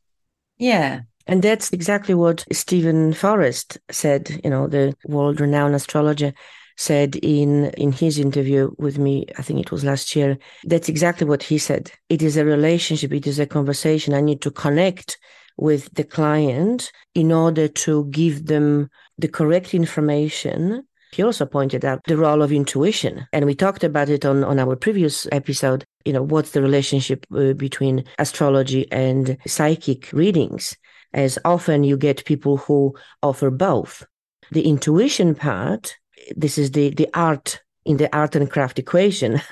Yeah. 0.58 1.02
And 1.26 1.42
that's 1.42 1.72
exactly 1.72 2.14
what 2.14 2.46
Steven 2.52 3.14
Forrest 3.14 3.80
said, 3.90 4.42
you 4.44 4.50
know, 4.50 4.68
the 4.68 4.96
world 5.06 5.40
renowned 5.40 5.76
astrologer 5.76 6.34
said 6.78 7.16
in 7.18 7.66
in 7.72 7.92
his 7.92 8.18
interview 8.20 8.72
with 8.78 8.98
me 8.98 9.26
i 9.38 9.42
think 9.42 9.60
it 9.60 9.72
was 9.72 9.84
last 9.84 10.16
year 10.16 10.38
that's 10.66 10.90
exactly 10.90 11.28
what 11.28 11.44
he 11.44 11.58
said 11.58 11.92
it 12.10 12.22
is 12.22 12.38
a 12.38 12.46
relationship 12.46 13.12
it 13.14 13.28
is 13.28 13.40
a 13.40 13.46
conversation 13.46 14.14
i 14.14 14.22
need 14.22 14.42
to 14.42 14.52
connect 14.52 15.18
with 15.58 15.94
the 15.94 16.04
client 16.04 16.92
in 17.14 17.32
order 17.32 17.68
to 17.68 18.06
give 18.06 18.48
them 18.48 18.90
the 19.18 19.28
correct 19.28 19.74
information 19.74 20.84
he 21.14 21.22
also 21.22 21.46
pointed 21.46 21.86
out 21.86 22.04
the 22.06 22.18
role 22.18 22.42
of 22.42 22.52
intuition. 22.52 23.28
And 23.32 23.46
we 23.46 23.54
talked 23.54 23.84
about 23.84 24.10
it 24.10 24.26
on, 24.26 24.44
on 24.44 24.58
our 24.58 24.76
previous 24.76 25.28
episode. 25.32 25.86
You 26.06 26.14
know, 26.14 26.24
what's 26.24 26.52
the 26.52 26.62
relationship 26.62 27.26
uh, 27.32 27.54
between 27.54 28.06
astrology 28.18 28.92
and 28.92 29.38
psychic 29.46 30.12
readings? 30.12 30.76
As 31.14 31.38
often 31.46 31.84
you 31.84 31.98
get 31.98 32.26
people 32.26 32.58
who 32.58 32.96
offer 33.22 33.52
both. 33.52 34.04
The 34.52 34.68
intuition 34.68 35.36
part, 35.36 35.96
this 36.36 36.58
is 36.58 36.72
the, 36.72 36.90
the 36.90 37.10
art 37.14 37.62
in 37.86 37.98
the 37.98 38.14
art 38.16 38.36
and 38.36 38.50
craft 38.50 38.80
equation. 38.80 39.42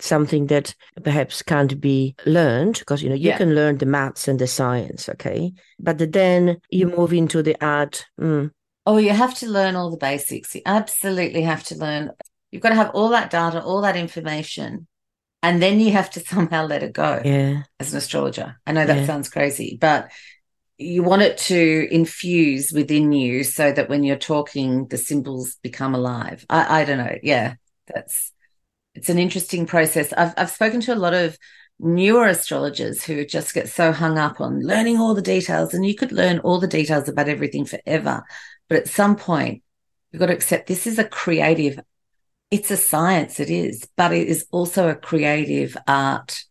something 0.00 0.48
that 0.48 0.74
perhaps 1.04 1.40
can't 1.40 1.80
be 1.80 2.16
learned 2.26 2.80
because 2.80 3.00
you 3.00 3.08
know 3.08 3.14
you 3.14 3.28
yeah. 3.28 3.38
can 3.38 3.54
learn 3.54 3.78
the 3.78 3.86
maths 3.86 4.26
and 4.26 4.40
the 4.40 4.46
science 4.46 5.08
okay 5.08 5.52
but 5.78 5.98
then 6.12 6.56
you 6.68 6.88
move 6.88 7.12
into 7.12 7.44
the 7.44 7.56
art 7.64 8.04
mm, 8.20 8.50
Oh, 8.86 8.98
you 8.98 9.10
have 9.10 9.34
to 9.38 9.48
learn 9.48 9.76
all 9.76 9.90
the 9.90 9.96
basics. 9.96 10.54
You 10.54 10.60
absolutely 10.66 11.42
have 11.42 11.64
to 11.64 11.74
learn. 11.76 12.10
You've 12.50 12.62
got 12.62 12.68
to 12.70 12.74
have 12.74 12.90
all 12.90 13.08
that 13.10 13.30
data, 13.30 13.62
all 13.62 13.80
that 13.80 13.96
information, 13.96 14.86
and 15.42 15.62
then 15.62 15.80
you 15.80 15.92
have 15.92 16.10
to 16.10 16.20
somehow 16.26 16.66
let 16.66 16.82
it 16.82 16.92
go. 16.92 17.20
Yeah. 17.24 17.62
As 17.80 17.92
an 17.92 17.98
astrologer, 17.98 18.56
I 18.66 18.72
know 18.72 18.84
that 18.84 18.98
yeah. 18.98 19.06
sounds 19.06 19.28
crazy, 19.30 19.78
but 19.80 20.10
you 20.78 21.02
want 21.02 21.22
it 21.22 21.38
to 21.38 21.88
infuse 21.90 22.72
within 22.72 23.12
you 23.12 23.44
so 23.44 23.72
that 23.72 23.88
when 23.88 24.02
you're 24.02 24.16
talking, 24.16 24.86
the 24.88 24.98
symbols 24.98 25.56
become 25.62 25.94
alive. 25.94 26.44
I, 26.50 26.82
I 26.82 26.84
don't 26.84 26.98
know. 26.98 27.16
Yeah, 27.22 27.54
that's 27.86 28.32
it's 28.94 29.08
an 29.08 29.18
interesting 29.18 29.66
process. 29.66 30.12
I've 30.12 30.34
I've 30.36 30.50
spoken 30.50 30.80
to 30.82 30.94
a 30.94 30.96
lot 30.96 31.14
of 31.14 31.38
newer 31.78 32.26
astrologers 32.26 33.04
who 33.04 33.24
just 33.24 33.54
get 33.54 33.68
so 33.68 33.92
hung 33.92 34.18
up 34.18 34.40
on 34.40 34.62
learning 34.62 34.98
all 34.98 35.14
the 35.14 35.22
details, 35.22 35.74
and 35.74 35.86
you 35.86 35.94
could 35.94 36.12
learn 36.12 36.38
all 36.40 36.58
the 36.58 36.66
details 36.66 37.08
about 37.08 37.28
everything 37.28 37.64
forever. 37.64 38.22
But 38.68 38.78
at 38.78 38.88
some 38.88 39.16
point, 39.16 39.62
you've 40.10 40.20
got 40.20 40.26
to 40.26 40.32
accept 40.32 40.66
this 40.66 40.86
is 40.86 40.98
a 40.98 41.04
creative, 41.04 41.80
it's 42.50 42.70
a 42.70 42.76
science, 42.76 43.40
it 43.40 43.50
is, 43.50 43.86
but 43.96 44.12
it 44.12 44.28
is 44.28 44.46
also 44.50 44.88
a 44.88 44.94
creative 44.94 45.76
art. 45.86 46.44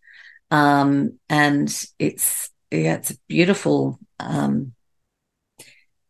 Um, 0.52 1.20
and 1.30 1.68
it's, 1.98 2.50
yeah, 2.70 2.96
it's 2.96 3.12
a 3.12 3.18
beautiful, 3.28 4.00
um, 4.24 4.74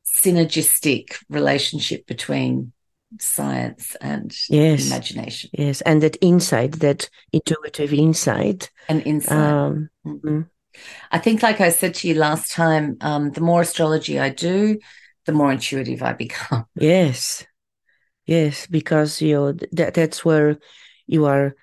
synergistic 0.05 1.18
relationship 1.30 2.05
between 2.07 2.72
science 3.20 3.95
and 4.01 4.36
yes. 4.49 4.88
imagination. 4.88 5.49
Yes, 5.53 5.82
and 5.82 6.01
that 6.01 6.18
insight, 6.22 6.80
that 6.80 7.09
intuitive 7.32 7.93
insight. 7.93 8.72
And 8.89 9.05
insight. 9.05 9.38
Um, 9.38 9.89
mm-hmm. 10.05 10.41
I 11.11 11.20
think, 11.20 11.43
like 11.43 11.61
I 11.61 11.70
said 11.70 11.93
to 11.95 12.07
you 12.07 12.16
last 12.16 12.51
time, 12.51 12.97
um, 13.01 13.32
the 13.32 13.41
more 13.41 13.61
astrology 13.61 14.20
I 14.20 14.30
do, 14.30 14.80
the 15.26 15.32
more 15.32 15.51
intuitive 15.51 16.01
I 16.01 16.14
become. 16.26 16.66
Yes, 16.76 17.45
yes, 18.26 18.68
because 18.68 19.22
you 19.22 19.34
know 19.34 19.51
that 19.72 19.93
that's 19.93 20.26
where 20.26 20.57
you 21.05 21.26
are 21.26 21.55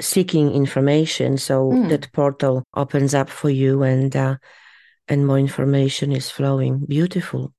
seeking 0.00 0.52
information, 0.52 1.38
so 1.38 1.70
mm. 1.70 1.88
that 1.88 2.12
portal 2.12 2.64
opens 2.74 3.14
up 3.14 3.30
for 3.30 3.50
you, 3.50 3.82
and 3.82 4.14
uh, 4.14 4.36
and 5.08 5.26
more 5.26 5.38
information 5.38 6.12
is 6.12 6.30
flowing. 6.30 6.84
Beautiful. 6.86 7.52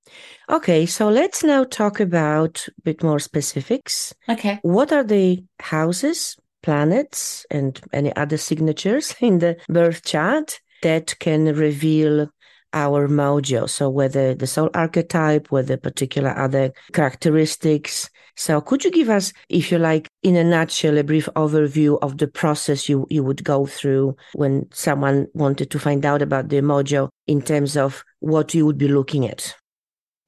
Okay, 0.49 0.85
so 0.85 1.09
let's 1.09 1.43
now 1.43 1.63
talk 1.63 1.99
about 1.99 2.65
a 2.67 2.81
bit 2.81 3.03
more 3.03 3.19
specifics. 3.19 4.13
Okay. 4.27 4.59
What 4.61 4.91
are 4.91 5.03
the 5.03 5.43
houses, 5.59 6.37
planets, 6.63 7.45
and 7.49 7.79
any 7.93 8.15
other 8.15 8.37
signatures 8.37 9.15
in 9.21 9.39
the 9.39 9.57
birth 9.67 10.05
chart 10.05 10.59
that 10.83 11.17
can 11.19 11.45
reveal 11.55 12.29
our 12.73 13.07
mojo? 13.07 13.69
So 13.69 13.89
whether 13.89 14.35
the 14.35 14.47
soul 14.47 14.69
archetype, 14.73 15.51
whether 15.51 15.77
particular 15.77 16.37
other 16.37 16.71
characteristics. 16.93 18.09
So 18.39 18.61
could 18.61 18.85
you 18.85 18.89
give 18.91 19.09
us, 19.09 19.33
if 19.49 19.69
you 19.69 19.77
like, 19.79 20.07
in 20.23 20.37
a 20.37 20.45
nutshell, 20.45 20.97
a 20.97 21.03
brief 21.03 21.27
overview 21.35 21.99
of 22.01 22.19
the 22.19 22.27
process 22.27 22.87
you, 22.87 23.05
you 23.09 23.21
would 23.21 23.43
go 23.43 23.65
through 23.65 24.15
when 24.33 24.65
someone 24.71 25.27
wanted 25.33 25.69
to 25.71 25.77
find 25.77 26.05
out 26.05 26.21
about 26.21 26.47
the 26.47 26.61
mojo 26.61 27.09
in 27.27 27.41
terms 27.41 27.75
of 27.75 28.01
what 28.21 28.53
you 28.53 28.65
would 28.65 28.77
be 28.77 28.87
looking 28.87 29.27
at? 29.27 29.53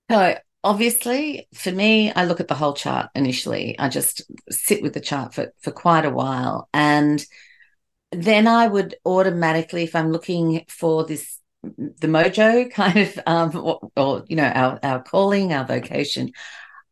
So 0.10 0.36
obviously 0.62 1.48
for 1.54 1.72
me, 1.72 2.12
I 2.12 2.26
look 2.26 2.42
at 2.42 2.50
the 2.50 2.54
whole 2.54 2.74
chart 2.74 3.10
initially. 3.16 3.80
I 3.80 3.88
just 3.88 4.24
sit 4.50 4.84
with 4.84 4.94
the 4.94 5.00
chart 5.00 5.34
for, 5.34 5.54
for 5.62 5.72
quite 5.72 6.04
a 6.04 6.10
while. 6.12 6.68
And 6.74 7.26
then 8.12 8.46
I 8.46 8.68
would 8.68 8.96
automatically, 9.06 9.84
if 9.84 9.96
I'm 9.96 10.12
looking 10.12 10.66
for 10.68 11.06
this 11.06 11.40
the 11.64 12.08
mojo 12.08 12.70
kind 12.74 12.98
of 12.98 13.20
um, 13.26 13.56
or, 13.56 13.92
or, 13.96 14.26
you 14.28 14.36
know 14.36 14.48
our 14.48 14.80
our 14.82 15.04
calling 15.04 15.54
our 15.54 15.64
vocation 15.64 16.32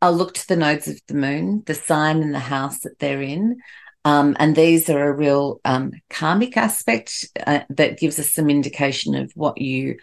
i'll 0.01 0.13
look 0.13 0.33
to 0.33 0.47
the 0.47 0.55
nodes 0.55 0.87
of 0.87 0.99
the 1.07 1.13
moon 1.13 1.63
the 1.65 1.73
sign 1.73 2.21
and 2.21 2.33
the 2.33 2.39
house 2.39 2.79
that 2.81 2.99
they're 2.99 3.21
in 3.21 3.57
um, 4.05 4.37
and 4.39 4.55
these 4.55 4.89
are 4.89 5.09
a 5.09 5.13
real 5.13 5.59
um, 5.65 5.91
karmic 6.09 6.55
aspect 6.55 7.25
uh, 7.45 7.59
that 7.69 7.99
gives 7.99 8.17
us 8.17 8.31
some 8.31 8.49
indication 8.49 9.13
of 9.13 9.31
what 9.35 9.59
you 9.59 9.97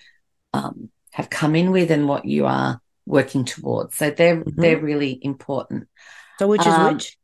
um, 0.53 0.91
have 1.13 1.31
come 1.31 1.57
in 1.57 1.71
with 1.71 1.91
and 1.91 2.07
what 2.07 2.27
you 2.27 2.47
are 2.47 2.81
working 3.07 3.45
towards 3.45 3.97
so 3.97 4.11
they're 4.11 4.37
mm-hmm. 4.37 4.61
they're 4.61 4.81
really 4.81 5.19
important 5.23 5.89
so 6.39 6.47
which 6.47 6.61
is 6.61 6.67
um, 6.67 6.95
which 6.95 7.17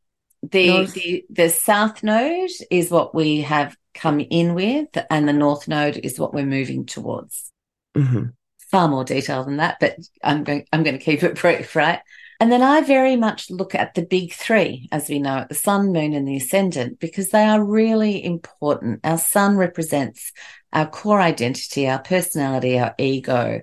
the, 0.43 0.87
the 0.87 1.25
the 1.31 1.49
south 1.49 2.03
node 2.03 2.51
is 2.71 2.91
what 2.91 3.15
we 3.15 3.43
have 3.43 3.77
come 3.95 4.21
in 4.21 4.55
with, 4.55 4.89
and 5.11 5.29
the 5.29 5.33
north 5.33 5.69
node 5.69 5.99
is 5.99 6.19
what 6.19 6.35
we're 6.35 6.47
moving 6.47 6.87
towards. 6.87 7.53
Mm-hmm. 7.97 8.31
Far 8.71 8.89
more 8.89 9.05
detail 9.05 9.45
than 9.45 9.59
that, 9.59 9.77
but 9.81 9.97
I'm 10.23 10.45
going 10.45 10.67
I'm 10.73 10.83
going 10.83 10.99
to 10.99 11.05
keep 11.05 11.23
it 11.23 11.37
brief, 11.37 11.77
right? 11.77 12.01
And 12.43 12.51
then 12.51 12.61
I 12.61 12.81
very 12.81 13.15
much 13.15 13.53
look 13.53 13.73
at 13.73 13.95
the 13.95 14.03
big 14.03 14.33
three, 14.33 14.89
as 14.91 15.09
we 15.09 15.21
know 15.21 15.39
it, 15.39 15.49
the 15.49 15.55
sun, 15.55 15.93
moon, 15.93 16.13
and 16.13 16.27
the 16.27 16.39
ascendant, 16.39 16.99
because 16.99 17.29
they 17.29 17.45
are 17.45 17.63
really 17.63 18.25
important. 18.25 18.99
Our 19.05 19.19
sun 19.19 19.57
represents 19.57 20.33
our 20.73 20.89
core 20.89 21.21
identity, 21.21 21.89
our 21.89 22.01
personality, 22.01 22.81
our 22.81 22.97
ego. 22.99 23.61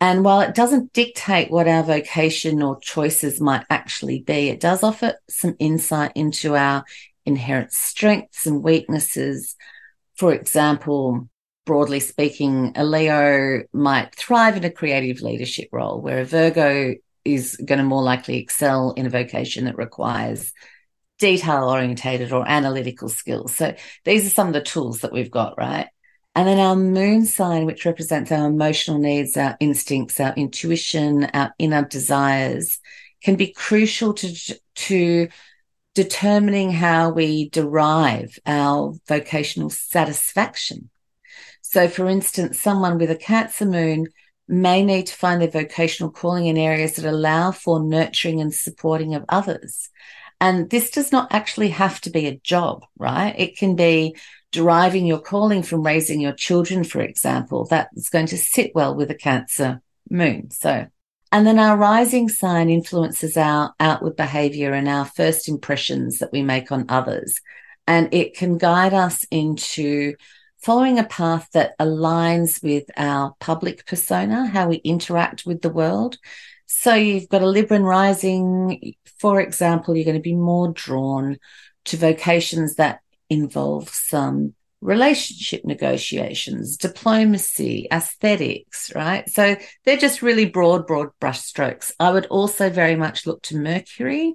And 0.00 0.24
while 0.24 0.40
it 0.40 0.56
doesn't 0.56 0.92
dictate 0.92 1.52
what 1.52 1.68
our 1.68 1.84
vocation 1.84 2.64
or 2.64 2.80
choices 2.80 3.40
might 3.40 3.64
actually 3.70 4.22
be, 4.22 4.48
it 4.48 4.58
does 4.58 4.82
offer 4.82 5.14
some 5.28 5.54
insight 5.60 6.10
into 6.16 6.56
our 6.56 6.82
inherent 7.24 7.72
strengths 7.72 8.44
and 8.44 8.60
weaknesses. 8.60 9.54
For 10.16 10.34
example, 10.34 11.28
broadly 11.64 12.00
speaking, 12.00 12.72
a 12.74 12.84
Leo 12.84 13.62
might 13.72 14.16
thrive 14.16 14.56
in 14.56 14.64
a 14.64 14.70
creative 14.72 15.22
leadership 15.22 15.68
role, 15.70 16.00
where 16.00 16.18
a 16.18 16.24
Virgo 16.24 16.96
is 17.24 17.56
going 17.56 17.78
to 17.78 17.84
more 17.84 18.02
likely 18.02 18.38
excel 18.38 18.92
in 18.92 19.06
a 19.06 19.10
vocation 19.10 19.64
that 19.66 19.76
requires 19.76 20.52
detail 21.18 21.68
orientated 21.68 22.32
or 22.32 22.48
analytical 22.48 23.08
skills. 23.08 23.54
So 23.54 23.74
these 24.04 24.26
are 24.26 24.30
some 24.30 24.48
of 24.48 24.54
the 24.54 24.62
tools 24.62 25.00
that 25.00 25.12
we've 25.12 25.30
got, 25.30 25.58
right? 25.58 25.88
And 26.34 26.46
then 26.46 26.58
our 26.58 26.76
moon 26.76 27.26
sign, 27.26 27.66
which 27.66 27.84
represents 27.84 28.32
our 28.32 28.46
emotional 28.46 28.98
needs, 28.98 29.36
our 29.36 29.56
instincts, 29.60 30.20
our 30.20 30.32
intuition, 30.34 31.24
our 31.34 31.52
inner 31.58 31.84
desires, 31.84 32.78
can 33.22 33.36
be 33.36 33.52
crucial 33.52 34.14
to, 34.14 34.56
to 34.74 35.28
determining 35.94 36.70
how 36.70 37.10
we 37.10 37.50
derive 37.50 38.38
our 38.46 38.94
vocational 39.08 39.70
satisfaction. 39.70 40.88
So, 41.60 41.88
for 41.88 42.08
instance, 42.08 42.60
someone 42.60 42.98
with 42.98 43.10
a 43.10 43.16
Cancer 43.16 43.66
moon 43.66 44.06
may 44.50 44.82
need 44.82 45.06
to 45.06 45.14
find 45.14 45.40
their 45.40 45.48
vocational 45.48 46.10
calling 46.10 46.46
in 46.46 46.58
areas 46.58 46.94
that 46.94 47.04
allow 47.04 47.52
for 47.52 47.80
nurturing 47.80 48.40
and 48.40 48.52
supporting 48.52 49.14
of 49.14 49.24
others. 49.28 49.88
And 50.40 50.68
this 50.70 50.90
does 50.90 51.12
not 51.12 51.32
actually 51.32 51.68
have 51.68 52.00
to 52.02 52.10
be 52.10 52.26
a 52.26 52.36
job, 52.38 52.84
right? 52.98 53.34
It 53.38 53.56
can 53.56 53.76
be 53.76 54.16
deriving 54.50 55.06
your 55.06 55.20
calling 55.20 55.62
from 55.62 55.86
raising 55.86 56.20
your 56.20 56.32
children, 56.32 56.82
for 56.82 57.00
example. 57.00 57.66
That's 57.66 58.08
going 58.08 58.26
to 58.26 58.38
sit 58.38 58.72
well 58.74 58.94
with 58.94 59.10
a 59.10 59.14
Cancer 59.14 59.80
moon. 60.10 60.50
So, 60.50 60.86
and 61.30 61.46
then 61.46 61.60
our 61.60 61.76
rising 61.76 62.28
sign 62.28 62.70
influences 62.70 63.36
our 63.36 63.72
outward 63.78 64.16
behavior 64.16 64.72
and 64.72 64.88
our 64.88 65.04
first 65.04 65.48
impressions 65.48 66.18
that 66.18 66.32
we 66.32 66.42
make 66.42 66.72
on 66.72 66.86
others. 66.88 67.40
And 67.86 68.12
it 68.12 68.36
can 68.36 68.58
guide 68.58 68.94
us 68.94 69.24
into 69.30 70.14
following 70.62 70.98
a 70.98 71.04
path 71.04 71.48
that 71.52 71.78
aligns 71.78 72.62
with 72.62 72.84
our 72.96 73.34
public 73.40 73.86
persona, 73.86 74.46
how 74.46 74.68
we 74.68 74.76
interact 74.76 75.46
with 75.46 75.62
the 75.62 75.70
world. 75.70 76.18
So 76.66 76.94
you've 76.94 77.28
got 77.28 77.42
a 77.42 77.46
Libran 77.46 77.84
rising, 77.84 78.94
for 79.18 79.40
example, 79.40 79.96
you're 79.96 80.04
going 80.04 80.16
to 80.16 80.22
be 80.22 80.36
more 80.36 80.68
drawn 80.68 81.38
to 81.86 81.96
vocations 81.96 82.76
that 82.76 83.00
involve 83.28 83.88
some 83.88 84.54
relationship 84.80 85.64
negotiations, 85.64 86.76
diplomacy, 86.76 87.86
aesthetics, 87.92 88.92
right? 88.94 89.28
So 89.28 89.56
they're 89.84 89.96
just 89.96 90.22
really 90.22 90.46
broad, 90.46 90.86
broad 90.86 91.08
brushstrokes. 91.20 91.92
I 92.00 92.10
would 92.10 92.26
also 92.26 92.70
very 92.70 92.96
much 92.96 93.26
look 93.26 93.42
to 93.42 93.56
Mercury 93.56 94.34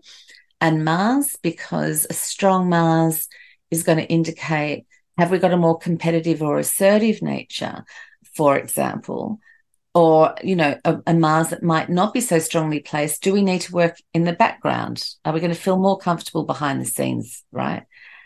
and 0.61 0.85
Mars 0.85 1.35
because 1.41 2.05
a 2.09 2.13
strong 2.13 2.69
Mars 2.69 3.27
is 3.71 3.83
going 3.83 3.97
to 3.97 4.05
indicate 4.05 4.85
have 5.17 5.31
we 5.31 5.39
got 5.39 5.53
a 5.53 5.57
more 5.57 5.77
competitive 5.77 6.41
or 6.41 6.59
assertive 6.59 7.21
nature, 7.21 7.85
for 8.35 8.57
example? 8.57 9.39
Or, 9.93 10.35
you 10.43 10.57
know, 10.57 10.77
a, 10.83 10.99
a 11.07 11.13
Mars 11.13 11.49
that 11.49 11.63
might 11.63 11.89
not 11.89 12.13
be 12.13 12.19
so 12.19 12.37
strongly 12.39 12.81
placed. 12.81 13.23
Do 13.23 13.31
we 13.31 13.43
need 13.43 13.61
to 13.61 13.73
work 13.73 13.97
in 14.13 14.25
the 14.25 14.33
background? 14.33 15.07
Are 15.23 15.31
we 15.31 15.39
going 15.39 15.53
to 15.53 15.59
feel 15.59 15.77
more 15.77 15.97
comfortable 15.97 16.43
behind 16.43 16.81
the 16.81 16.85
scenes, 16.85 17.43
right? 17.51 17.83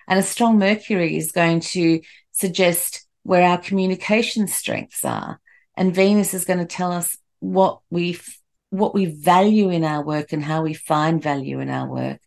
And 0.08 0.18
a 0.18 0.24
strong 0.24 0.58
Mercury 0.58 1.16
is 1.16 1.32
going 1.32 1.60
to 1.60 2.02
suggest 2.32 3.06
where 3.22 3.44
our 3.44 3.60
communication 3.60 4.48
strengths 4.48 5.06
are. 5.06 5.40
And 5.78 5.94
Venus 5.94 6.34
is 6.34 6.46
going 6.46 6.60
to 6.60 6.66
tell 6.66 6.92
us 6.92 7.16
what 7.40 7.80
we 7.90 8.20
what 8.72 8.94
we 8.94 9.06
value 9.06 9.70
in 9.70 9.84
our 9.84 10.04
work 10.04 10.32
and 10.32 10.44
how 10.44 10.62
we 10.62 10.74
find 10.74 11.22
value 11.22 11.60
in 11.60 11.70
our 11.70 11.88
work. 11.88 12.20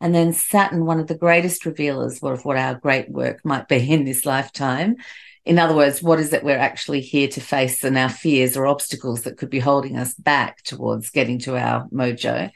And 0.00 0.14
then 0.14 0.32
Saturn, 0.32 0.86
one 0.86 1.00
of 1.00 1.06
the 1.06 1.18
greatest 1.18 1.66
revealers 1.66 2.22
of 2.22 2.44
what 2.44 2.56
our 2.56 2.74
great 2.74 3.10
work 3.10 3.44
might 3.44 3.68
be 3.68 3.90
in 3.90 4.04
this 4.04 4.24
lifetime. 4.24 4.96
In 5.44 5.58
other 5.58 5.74
words, 5.74 6.02
what 6.02 6.20
is 6.20 6.32
it 6.32 6.44
we're 6.44 6.56
actually 6.56 7.00
here 7.00 7.28
to 7.28 7.40
face 7.40 7.84
and 7.84 7.98
our 7.98 8.08
fears 8.08 8.56
or 8.56 8.66
obstacles 8.66 9.22
that 9.22 9.36
could 9.36 9.50
be 9.50 9.58
holding 9.58 9.96
us 9.96 10.14
back 10.14 10.62
towards 10.62 11.10
getting 11.10 11.38
to 11.40 11.56
our 11.56 11.86
mojo. 11.88 12.50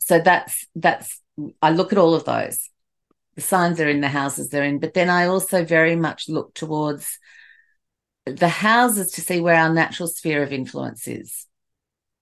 So 0.00 0.18
that's 0.18 0.66
that's 0.74 1.20
I 1.62 1.70
look 1.70 1.92
at 1.92 1.98
all 1.98 2.14
of 2.14 2.24
those 2.24 2.70
the 3.40 3.40
signs 3.40 3.80
are 3.80 3.88
in 3.88 4.00
the 4.00 4.08
houses 4.08 4.48
they're 4.48 4.64
in. 4.64 4.78
But 4.78 4.94
then 4.94 5.08
I 5.08 5.26
also 5.26 5.64
very 5.64 5.96
much 5.96 6.28
look 6.28 6.54
towards 6.54 7.18
the 8.26 8.48
houses 8.48 9.12
to 9.12 9.20
see 9.20 9.40
where 9.40 9.54
our 9.54 9.72
natural 9.72 10.08
sphere 10.08 10.42
of 10.42 10.52
influence 10.52 11.08
is. 11.08 11.46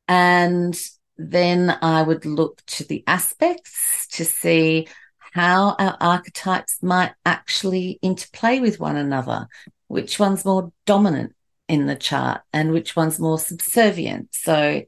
And 0.07 0.79
then 1.19 1.77
I 1.83 2.03
would 2.03 2.25
look 2.25 2.65
to 2.67 2.85
the 2.85 3.03
aspects 3.07 4.07
to 4.13 4.25
see 4.25 4.87
how 5.33 5.75
our 5.79 5.97
archetypes 6.01 6.79
might 6.81 7.13
actually 7.27 7.99
interplay 8.01 8.61
with 8.61 8.81
one 8.81 8.97
another, 8.97 9.49
which 9.89 10.19
one's 10.19 10.45
more 10.45 10.73
dominant 10.87 11.35
in 11.69 11.87
the 11.87 11.97
chart 11.97 12.43
and 12.53 12.73
which 12.73 12.97
one's 12.97 13.19
more 13.19 13.39
subservient. 13.39 14.29
So, 14.33 14.83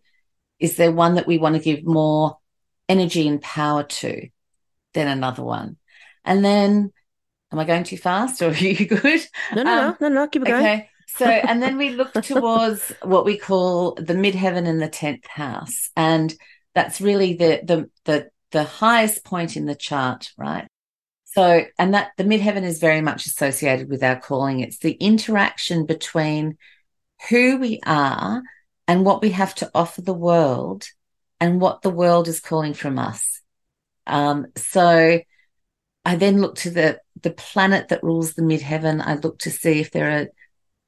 is 0.59 0.77
there 0.77 0.93
one 0.93 1.17
that 1.17 1.27
we 1.27 1.39
want 1.39 1.57
to 1.57 1.63
give 1.63 1.85
more 1.85 2.39
energy 2.89 3.27
and 3.27 3.43
power 3.43 3.83
to 3.83 4.29
than 4.95 5.09
another 5.09 5.43
one? 5.43 5.77
And 6.25 6.45
then, 6.45 6.93
am 7.53 7.59
I 7.59 7.65
going 7.65 7.85
too 7.85 7.99
fast 7.99 8.41
or 8.41 8.51
are 8.51 8.55
you 8.55 8.87
good? 8.87 9.21
No, 9.55 9.63
no, 9.63 9.73
um, 9.73 9.97
no, 10.01 10.09
no, 10.09 10.15
no, 10.15 10.29
keep 10.29 10.43
it 10.43 10.49
going. 10.49 10.63
Okay. 10.65 10.91
So, 11.17 11.27
and 11.27 11.63
then 11.63 11.77
we 11.77 11.91
look 11.91 12.13
towards 12.13 12.93
what 13.03 13.25
we 13.25 13.37
call 13.37 13.95
the 13.95 14.15
midheaven 14.15 14.67
in 14.67 14.79
the 14.79 14.89
10th 14.89 15.27
house. 15.27 15.91
And 15.97 16.35
that's 16.75 17.01
really 17.01 17.35
the, 17.35 17.61
the, 17.65 17.91
the, 18.05 18.31
the 18.53 18.65
highest 18.65 19.25
point 19.25 19.57
in 19.57 19.67
the 19.67 19.75
chart, 19.75 20.33
right? 20.37 20.67
So, 21.25 21.65
and 21.79 21.95
that 21.95 22.11
the 22.17 22.25
midheaven 22.25 22.63
is 22.63 22.81
very 22.81 23.01
much 23.01 23.27
associated 23.27 23.89
with 23.89 24.03
our 24.03 24.19
calling. 24.19 24.61
It's 24.61 24.79
the 24.79 24.93
interaction 24.93 25.87
between 25.87 26.57
who 27.29 27.59
we 27.59 27.81
are 27.87 28.43
and 28.89 29.05
what 29.05 29.23
we 29.23 29.31
have 29.31 29.55
to 29.57 29.71
offer 29.75 30.03
the 30.03 30.15
world 30.15 30.87
and 31.39 31.61
what 31.61 31.83
the 31.83 31.91
world 31.91 32.29
is 32.29 32.41
calling 32.41 32.75
from 32.75 32.99
us. 32.99 33.41
Um, 34.07 34.47
so 34.57 35.21
I 36.05 36.17
then 36.17 36.41
look 36.41 36.57
to 36.57 36.71
the 36.71 37.01
the 37.23 37.31
planet 37.31 37.89
that 37.89 38.03
rules 38.03 38.35
the 38.35 38.43
midheaven. 38.43 39.01
I 39.05 39.15
look 39.17 39.39
to 39.41 39.51
see 39.51 39.81
if 39.81 39.91
there 39.91 40.11
are 40.11 40.29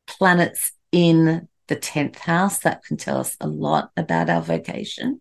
planets 0.07 0.73
in 0.91 1.49
the 1.69 1.77
10th 1.77 2.17
house. 2.19 2.61
That 2.61 2.85
can 2.85 2.97
tell 2.97 3.19
us 3.19 3.37
a 3.41 3.47
lot 3.47 3.91
about 3.97 4.31
our 4.31 4.43
vocation. 4.43 5.21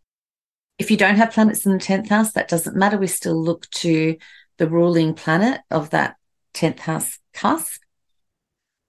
If 0.78 0.90
you 0.90 0.98
don't 0.98 1.16
have 1.16 1.32
planets 1.32 1.66
in 1.66 1.74
the 1.74 1.80
10th 1.80 2.10
house, 2.10 2.32
that 2.34 2.48
doesn't 2.48 2.76
matter. 2.76 2.98
We 2.98 3.08
still 3.08 3.42
look 3.42 3.70
to 3.72 4.18
the 4.58 4.68
ruling 4.68 5.14
planet 5.14 5.62
of 5.70 5.92
that 5.92 6.16
10th 6.54 6.80
house 6.80 7.20
cusp. 7.34 7.82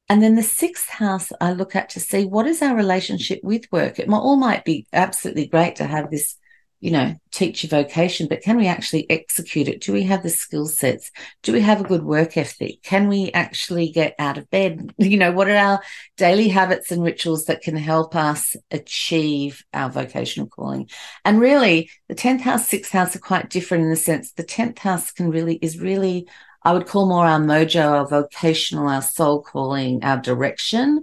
And 0.08 0.22
then 0.22 0.34
the 0.34 0.42
sixth 0.42 0.88
house, 0.90 1.32
I 1.40 1.52
look 1.52 1.74
at 1.74 1.90
to 1.90 2.00
see 2.00 2.26
what 2.26 2.46
is 2.46 2.60
our 2.60 2.76
relationship 2.76 3.40
with 3.42 3.70
work. 3.72 3.98
It 3.98 4.08
all 4.10 4.36
might 4.36 4.64
be 4.64 4.86
absolutely 4.92 5.46
great 5.46 5.76
to 5.76 5.86
have 5.86 6.10
this 6.10 6.36
you 6.82 6.90
know, 6.90 7.14
teach 7.30 7.62
your 7.62 7.70
vocation, 7.70 8.26
but 8.26 8.42
can 8.42 8.56
we 8.56 8.66
actually 8.66 9.08
execute 9.08 9.68
it? 9.68 9.80
Do 9.80 9.92
we 9.92 10.02
have 10.02 10.24
the 10.24 10.28
skill 10.28 10.66
sets? 10.66 11.12
Do 11.44 11.52
we 11.52 11.60
have 11.60 11.80
a 11.80 11.84
good 11.84 12.02
work 12.02 12.36
ethic? 12.36 12.82
Can 12.82 13.06
we 13.06 13.30
actually 13.30 13.90
get 13.90 14.16
out 14.18 14.36
of 14.36 14.50
bed? 14.50 14.92
You 15.12 15.16
know, 15.16 15.30
what 15.30 15.48
are 15.48 15.56
our 15.56 15.80
daily 16.16 16.48
habits 16.48 16.90
and 16.90 17.02
rituals 17.04 17.44
that 17.44 17.60
can 17.60 17.76
help 17.76 18.16
us 18.16 18.56
achieve 18.72 19.62
our 19.72 19.90
vocational 19.90 20.48
calling? 20.48 20.88
And 21.24 21.38
really, 21.38 21.88
the 22.08 22.16
10th 22.16 22.40
house, 22.40 22.68
6th 22.68 22.90
house 22.90 23.14
are 23.14 23.20
quite 23.20 23.48
different 23.48 23.84
in 23.84 23.90
the 23.90 23.96
sense 23.96 24.32
the 24.32 24.42
10th 24.42 24.80
house 24.80 25.12
can 25.12 25.30
really, 25.30 25.56
is 25.56 25.78
really, 25.78 26.26
I 26.64 26.72
would 26.72 26.88
call 26.88 27.06
more 27.06 27.26
our 27.26 27.38
mojo, 27.38 27.90
our 27.90 28.08
vocational, 28.08 28.88
our 28.88 29.02
soul 29.02 29.40
calling, 29.40 30.02
our 30.02 30.16
direction. 30.16 31.02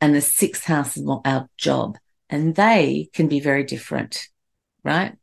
And 0.00 0.14
the 0.14 0.20
sixth 0.20 0.64
house 0.64 0.96
is 0.96 1.02
more 1.02 1.22
our 1.24 1.48
job. 1.56 1.98
And 2.30 2.54
they 2.54 3.08
can 3.12 3.26
be 3.26 3.40
very 3.40 3.64
different 3.64 4.28
right? 4.86 5.14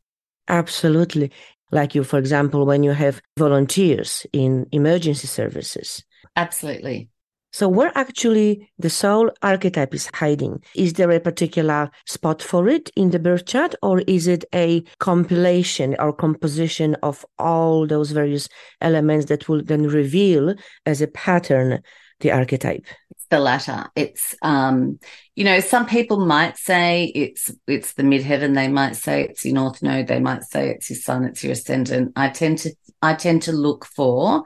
Absolutely. 0.48 1.32
Like 1.72 1.94
you, 1.94 2.04
for 2.04 2.18
example, 2.18 2.66
when 2.66 2.82
you 2.82 2.92
have 2.92 3.20
volunteers 3.38 4.26
in 4.32 4.66
emergency 4.70 5.26
services. 5.26 6.04
Absolutely. 6.36 7.08
So, 7.52 7.68
where 7.68 7.92
actually 7.94 8.68
the 8.80 8.90
soul 8.90 9.30
archetype 9.42 9.94
is 9.94 10.10
hiding? 10.12 10.60
Is 10.74 10.94
there 10.94 11.12
a 11.12 11.20
particular 11.20 11.88
spot 12.04 12.42
for 12.42 12.68
it 12.68 12.90
in 12.96 13.10
the 13.10 13.20
birth 13.20 13.46
chart, 13.46 13.76
or 13.80 14.00
is 14.08 14.26
it 14.26 14.44
a 14.52 14.82
compilation 14.98 15.94
or 16.00 16.12
composition 16.12 16.96
of 17.04 17.24
all 17.38 17.86
those 17.86 18.10
various 18.10 18.48
elements 18.80 19.26
that 19.26 19.48
will 19.48 19.62
then 19.62 19.86
reveal 19.86 20.56
as 20.84 21.00
a 21.00 21.06
pattern 21.06 21.80
the 22.18 22.32
archetype? 22.32 22.86
The 23.34 23.40
latter. 23.40 23.86
It's 23.96 24.34
um, 24.42 25.00
you 25.34 25.44
know, 25.44 25.58
some 25.58 25.86
people 25.86 26.24
might 26.24 26.56
say 26.56 27.06
it's 27.14 27.50
it's 27.66 27.94
the 27.94 28.04
midheaven. 28.04 28.54
They 28.54 28.68
might 28.68 28.94
say 28.94 29.24
it's 29.24 29.44
your 29.44 29.54
north 29.54 29.82
node. 29.82 30.06
They 30.06 30.20
might 30.20 30.44
say 30.44 30.70
it's 30.70 30.88
your 30.88 30.98
sun. 30.98 31.24
It's 31.24 31.42
your 31.42 31.52
ascendant. 31.52 32.12
I 32.14 32.28
tend 32.28 32.58
to 32.58 32.70
I 33.02 33.14
tend 33.14 33.42
to 33.42 33.52
look 33.52 33.84
for 33.84 34.44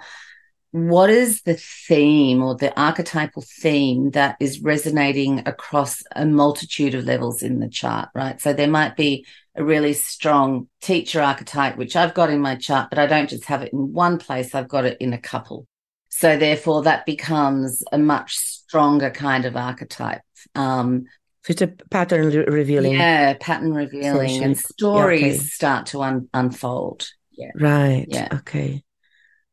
what 0.70 1.10
is 1.10 1.42
the 1.42 1.54
theme 1.54 2.42
or 2.42 2.54
the 2.54 2.78
archetypal 2.80 3.44
theme 3.60 4.10
that 4.10 4.36
is 4.40 4.62
resonating 4.62 5.42
across 5.46 6.02
a 6.14 6.24
multitude 6.24 6.94
of 6.94 7.04
levels 7.04 7.42
in 7.42 7.58
the 7.58 7.68
chart, 7.68 8.08
right? 8.14 8.40
So 8.40 8.52
there 8.52 8.68
might 8.68 8.96
be 8.96 9.26
a 9.54 9.64
really 9.64 9.94
strong 9.94 10.68
teacher 10.80 11.22
archetype, 11.22 11.76
which 11.76 11.96
I've 11.96 12.14
got 12.14 12.30
in 12.30 12.40
my 12.40 12.56
chart, 12.56 12.90
but 12.90 12.98
I 12.98 13.06
don't 13.06 13.30
just 13.30 13.46
have 13.46 13.62
it 13.62 13.72
in 13.72 13.92
one 13.92 14.18
place. 14.18 14.54
I've 14.54 14.68
got 14.68 14.84
it 14.84 14.98
in 15.00 15.12
a 15.12 15.18
couple. 15.18 15.66
So 16.10 16.36
therefore, 16.36 16.82
that 16.82 17.06
becomes 17.06 17.82
a 17.92 17.98
much 17.98 18.57
stronger 18.68 19.10
kind 19.10 19.44
of 19.46 19.56
archetype. 19.56 20.20
Um, 20.54 21.06
it's 21.48 21.62
a 21.62 21.68
pattern 21.68 22.28
revealing. 22.28 22.92
Yeah, 22.92 23.34
pattern 23.40 23.72
revealing, 23.72 24.44
and 24.44 24.58
stories 24.58 25.22
yeah, 25.22 25.28
okay. 25.28 25.38
start 25.38 25.86
to 25.86 26.02
un- 26.02 26.28
unfold. 26.34 27.08
Yeah. 27.32 27.52
Right. 27.54 28.04
Yeah. 28.06 28.28
Okay. 28.32 28.82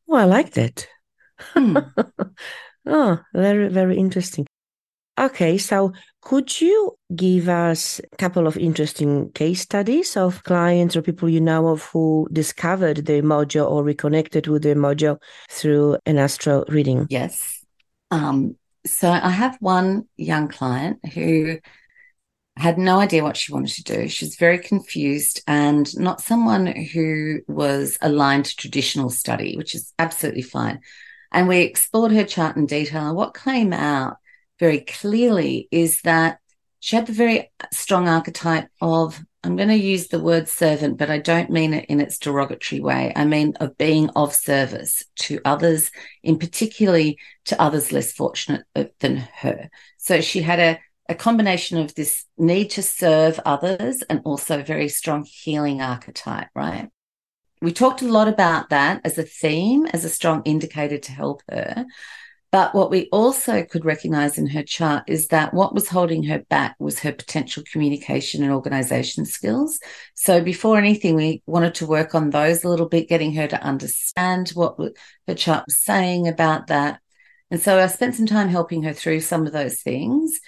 Well, 0.06 0.20
I 0.20 0.24
like 0.24 0.50
that. 0.52 0.86
Hmm. 1.38 1.78
oh, 2.86 3.18
very, 3.32 3.68
very 3.68 3.96
interesting. 3.96 4.46
Okay, 5.18 5.56
so 5.56 5.94
could 6.20 6.60
you 6.60 6.98
give 7.14 7.48
us 7.48 8.02
a 8.12 8.16
couple 8.16 8.46
of 8.46 8.58
interesting 8.58 9.30
case 9.32 9.62
studies 9.62 10.14
of 10.14 10.44
clients 10.44 10.94
or 10.94 11.00
people 11.00 11.30
you 11.30 11.40
know 11.40 11.68
of 11.68 11.84
who 11.84 12.28
discovered 12.30 13.06
the 13.06 13.22
mojo 13.22 13.66
or 13.66 13.82
reconnected 13.82 14.46
with 14.46 14.62
the 14.62 14.74
mojo 14.74 15.18
through 15.48 15.96
an 16.04 16.18
astro 16.18 16.66
reading? 16.68 17.06
Yes. 17.08 17.64
Um, 18.10 18.56
so 18.86 19.10
I 19.10 19.30
have 19.30 19.56
one 19.60 20.06
young 20.16 20.48
client 20.48 21.04
who 21.12 21.58
had 22.56 22.78
no 22.78 22.98
idea 22.98 23.22
what 23.22 23.36
she 23.36 23.52
wanted 23.52 23.74
to 23.74 23.82
do. 23.82 24.08
She 24.08 24.24
was 24.24 24.36
very 24.36 24.58
confused 24.58 25.42
and 25.46 25.94
not 25.98 26.22
someone 26.22 26.66
who 26.66 27.40
was 27.46 27.98
aligned 28.00 28.46
to 28.46 28.56
traditional 28.56 29.10
study, 29.10 29.56
which 29.56 29.74
is 29.74 29.92
absolutely 29.98 30.42
fine. 30.42 30.80
And 31.32 31.48
we 31.48 31.60
explored 31.60 32.12
her 32.12 32.24
chart 32.24 32.56
in 32.56 32.66
detail. 32.66 33.14
What 33.14 33.34
came 33.36 33.72
out 33.72 34.16
very 34.58 34.80
clearly 34.80 35.68
is 35.70 36.00
that 36.02 36.38
she 36.80 36.96
had 36.96 37.06
the 37.06 37.12
very 37.12 37.52
strong 37.72 38.08
archetype 38.08 38.68
of 38.80 39.22
I'm 39.46 39.54
going 39.54 39.68
to 39.68 39.76
use 39.76 40.08
the 40.08 40.18
word 40.18 40.48
servant, 40.48 40.98
but 40.98 41.08
I 41.08 41.18
don't 41.18 41.50
mean 41.50 41.72
it 41.72 41.84
in 41.84 42.00
its 42.00 42.18
derogatory 42.18 42.80
way. 42.80 43.12
I 43.14 43.24
mean 43.24 43.54
of 43.60 43.78
being 43.78 44.10
of 44.16 44.34
service 44.34 45.04
to 45.20 45.40
others, 45.44 45.92
in 46.24 46.36
particularly 46.40 47.20
to 47.44 47.62
others 47.62 47.92
less 47.92 48.12
fortunate 48.12 48.64
uh, 48.74 48.86
than 48.98 49.18
her. 49.18 49.70
So 49.98 50.20
she 50.20 50.42
had 50.42 50.58
a, 50.58 50.80
a 51.08 51.14
combination 51.14 51.78
of 51.78 51.94
this 51.94 52.24
need 52.36 52.70
to 52.70 52.82
serve 52.82 53.38
others 53.46 54.02
and 54.10 54.20
also 54.24 54.58
a 54.58 54.64
very 54.64 54.88
strong 54.88 55.24
healing 55.24 55.80
archetype, 55.80 56.48
right? 56.52 56.88
We 57.62 57.72
talked 57.72 58.02
a 58.02 58.08
lot 58.08 58.26
about 58.26 58.70
that 58.70 59.00
as 59.04 59.16
a 59.16 59.22
theme, 59.22 59.86
as 59.86 60.04
a 60.04 60.08
strong 60.08 60.42
indicator 60.44 60.98
to 60.98 61.12
help 61.12 61.42
her. 61.48 61.86
But 62.56 62.74
what 62.74 62.90
we 62.90 63.10
also 63.12 63.64
could 63.64 63.84
recognize 63.84 64.38
in 64.38 64.46
her 64.46 64.62
chart 64.62 65.04
is 65.08 65.28
that 65.28 65.52
what 65.52 65.74
was 65.74 65.90
holding 65.90 66.22
her 66.22 66.38
back 66.38 66.74
was 66.78 67.00
her 67.00 67.12
potential 67.12 67.62
communication 67.70 68.42
and 68.42 68.50
organization 68.50 69.26
skills. 69.26 69.78
So 70.14 70.40
before 70.40 70.78
anything, 70.78 71.16
we 71.16 71.42
wanted 71.44 71.74
to 71.74 71.86
work 71.86 72.14
on 72.14 72.30
those 72.30 72.64
a 72.64 72.70
little 72.70 72.88
bit, 72.88 73.10
getting 73.10 73.34
her 73.34 73.46
to 73.46 73.62
understand 73.62 74.52
what 74.54 74.78
her 75.28 75.34
chart 75.34 75.64
was 75.66 75.84
saying 75.84 76.28
about 76.28 76.68
that. 76.68 77.02
And 77.50 77.60
so 77.60 77.78
I 77.78 77.88
spent 77.88 78.14
some 78.14 78.24
time 78.24 78.48
helping 78.48 78.84
her 78.84 78.94
through 78.94 79.20
some 79.20 79.46
of 79.46 79.52
those 79.52 79.82
things 79.82 80.40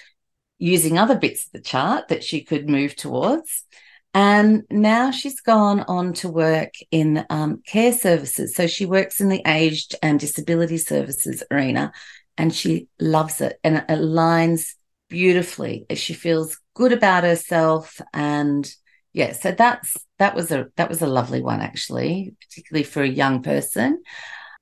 using 0.57 0.97
other 0.97 1.15
bits 1.15 1.45
of 1.45 1.51
the 1.51 1.61
chart 1.61 2.07
that 2.07 2.23
she 2.23 2.43
could 2.43 2.67
move 2.67 2.95
towards. 2.95 3.65
And 4.13 4.63
now 4.71 5.11
she's 5.11 5.39
gone 5.39 5.81
on 5.81 6.13
to 6.13 6.29
work 6.29 6.73
in 6.89 7.25
um, 7.29 7.61
care 7.65 7.93
services. 7.93 8.55
So 8.55 8.65
she 8.65 8.85
works 8.85 9.21
in 9.21 9.29
the 9.29 9.43
aged 9.45 9.95
and 10.01 10.19
disability 10.19 10.77
services 10.77 11.43
arena 11.51 11.91
and 12.37 12.53
she 12.53 12.87
loves 12.99 13.39
it 13.41 13.59
and 13.63 13.77
it 13.77 13.87
aligns 13.87 14.73
beautifully. 15.09 15.85
She 15.93 16.13
feels 16.13 16.59
good 16.73 16.91
about 16.91 17.23
herself. 17.23 18.01
And 18.11 18.69
yeah, 19.13 19.33
so 19.33 19.51
that's, 19.51 19.95
that 20.17 20.35
was 20.35 20.51
a, 20.51 20.69
that 20.75 20.89
was 20.89 21.01
a 21.01 21.07
lovely 21.07 21.41
one 21.41 21.61
actually, 21.61 22.35
particularly 22.41 22.83
for 22.83 23.03
a 23.03 23.07
young 23.07 23.43
person. 23.43 24.01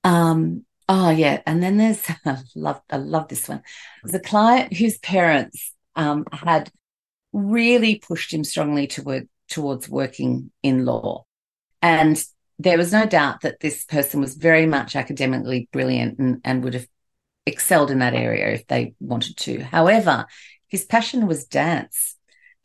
Um, 0.04 0.66
oh 0.90 1.10
yeah. 1.10 1.42
And 1.46 1.64
then 1.64 1.78
there's, 1.78 2.04
I 2.26 2.40
love, 2.54 2.82
I 2.90 2.98
love 2.98 3.30
this 3.30 3.48
one. 3.48 3.62
There's 4.04 4.16
a 4.16 4.20
client 4.20 4.74
whose 4.74 4.98
parents 4.98 5.74
um, 5.96 6.26
had 6.34 6.70
really 7.32 7.96
pushed 7.96 8.34
him 8.34 8.44
strongly 8.44 8.88
to 8.88 9.04
work 9.04 9.24
towards 9.48 9.90
working 9.90 10.52
in 10.64 10.86
law. 10.86 11.26
And 11.82 12.24
there 12.60 12.78
was 12.78 12.92
no 12.92 13.06
doubt 13.06 13.42
that 13.42 13.60
this 13.60 13.86
person 13.86 14.20
was 14.20 14.36
very 14.36 14.66
much 14.66 14.96
academically 14.96 15.70
brilliant 15.72 16.18
and, 16.20 16.42
and 16.44 16.64
would 16.64 16.74
have 16.74 16.88
excelled 17.46 17.92
in 17.92 18.00
that 18.00 18.14
area 18.14 18.48
if 18.54 18.68
they 18.68 18.94
wanted 19.00 19.38
to. 19.38 19.64
However, 19.64 20.26
his 20.68 20.86
passion 20.86 21.28
was 21.28 21.46
dance. 21.46 22.16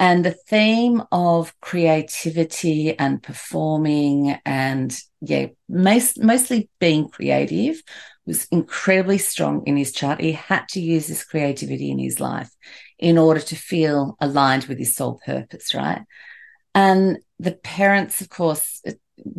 And 0.00 0.24
the 0.24 0.32
theme 0.48 1.02
of 1.12 1.54
creativity 1.60 2.98
and 2.98 3.22
performing 3.22 4.36
and, 4.44 4.92
yeah, 5.20 5.46
most, 5.68 6.20
mostly 6.20 6.68
being 6.80 7.08
creative 7.08 7.80
was 8.26 8.46
incredibly 8.50 9.18
strong 9.18 9.62
in 9.66 9.76
his 9.76 9.92
chart. 9.92 10.20
He 10.20 10.32
had 10.32 10.66
to 10.70 10.80
use 10.80 11.06
this 11.06 11.22
creativity 11.24 11.92
in 11.92 12.00
his 12.00 12.18
life 12.18 12.50
in 12.98 13.16
order 13.16 13.40
to 13.40 13.54
feel 13.54 14.16
aligned 14.20 14.64
with 14.64 14.78
his 14.78 14.96
soul 14.96 15.20
purpose, 15.24 15.72
right? 15.74 16.02
And 16.74 17.18
the 17.38 17.52
parents, 17.52 18.20
of 18.20 18.28
course, 18.28 18.82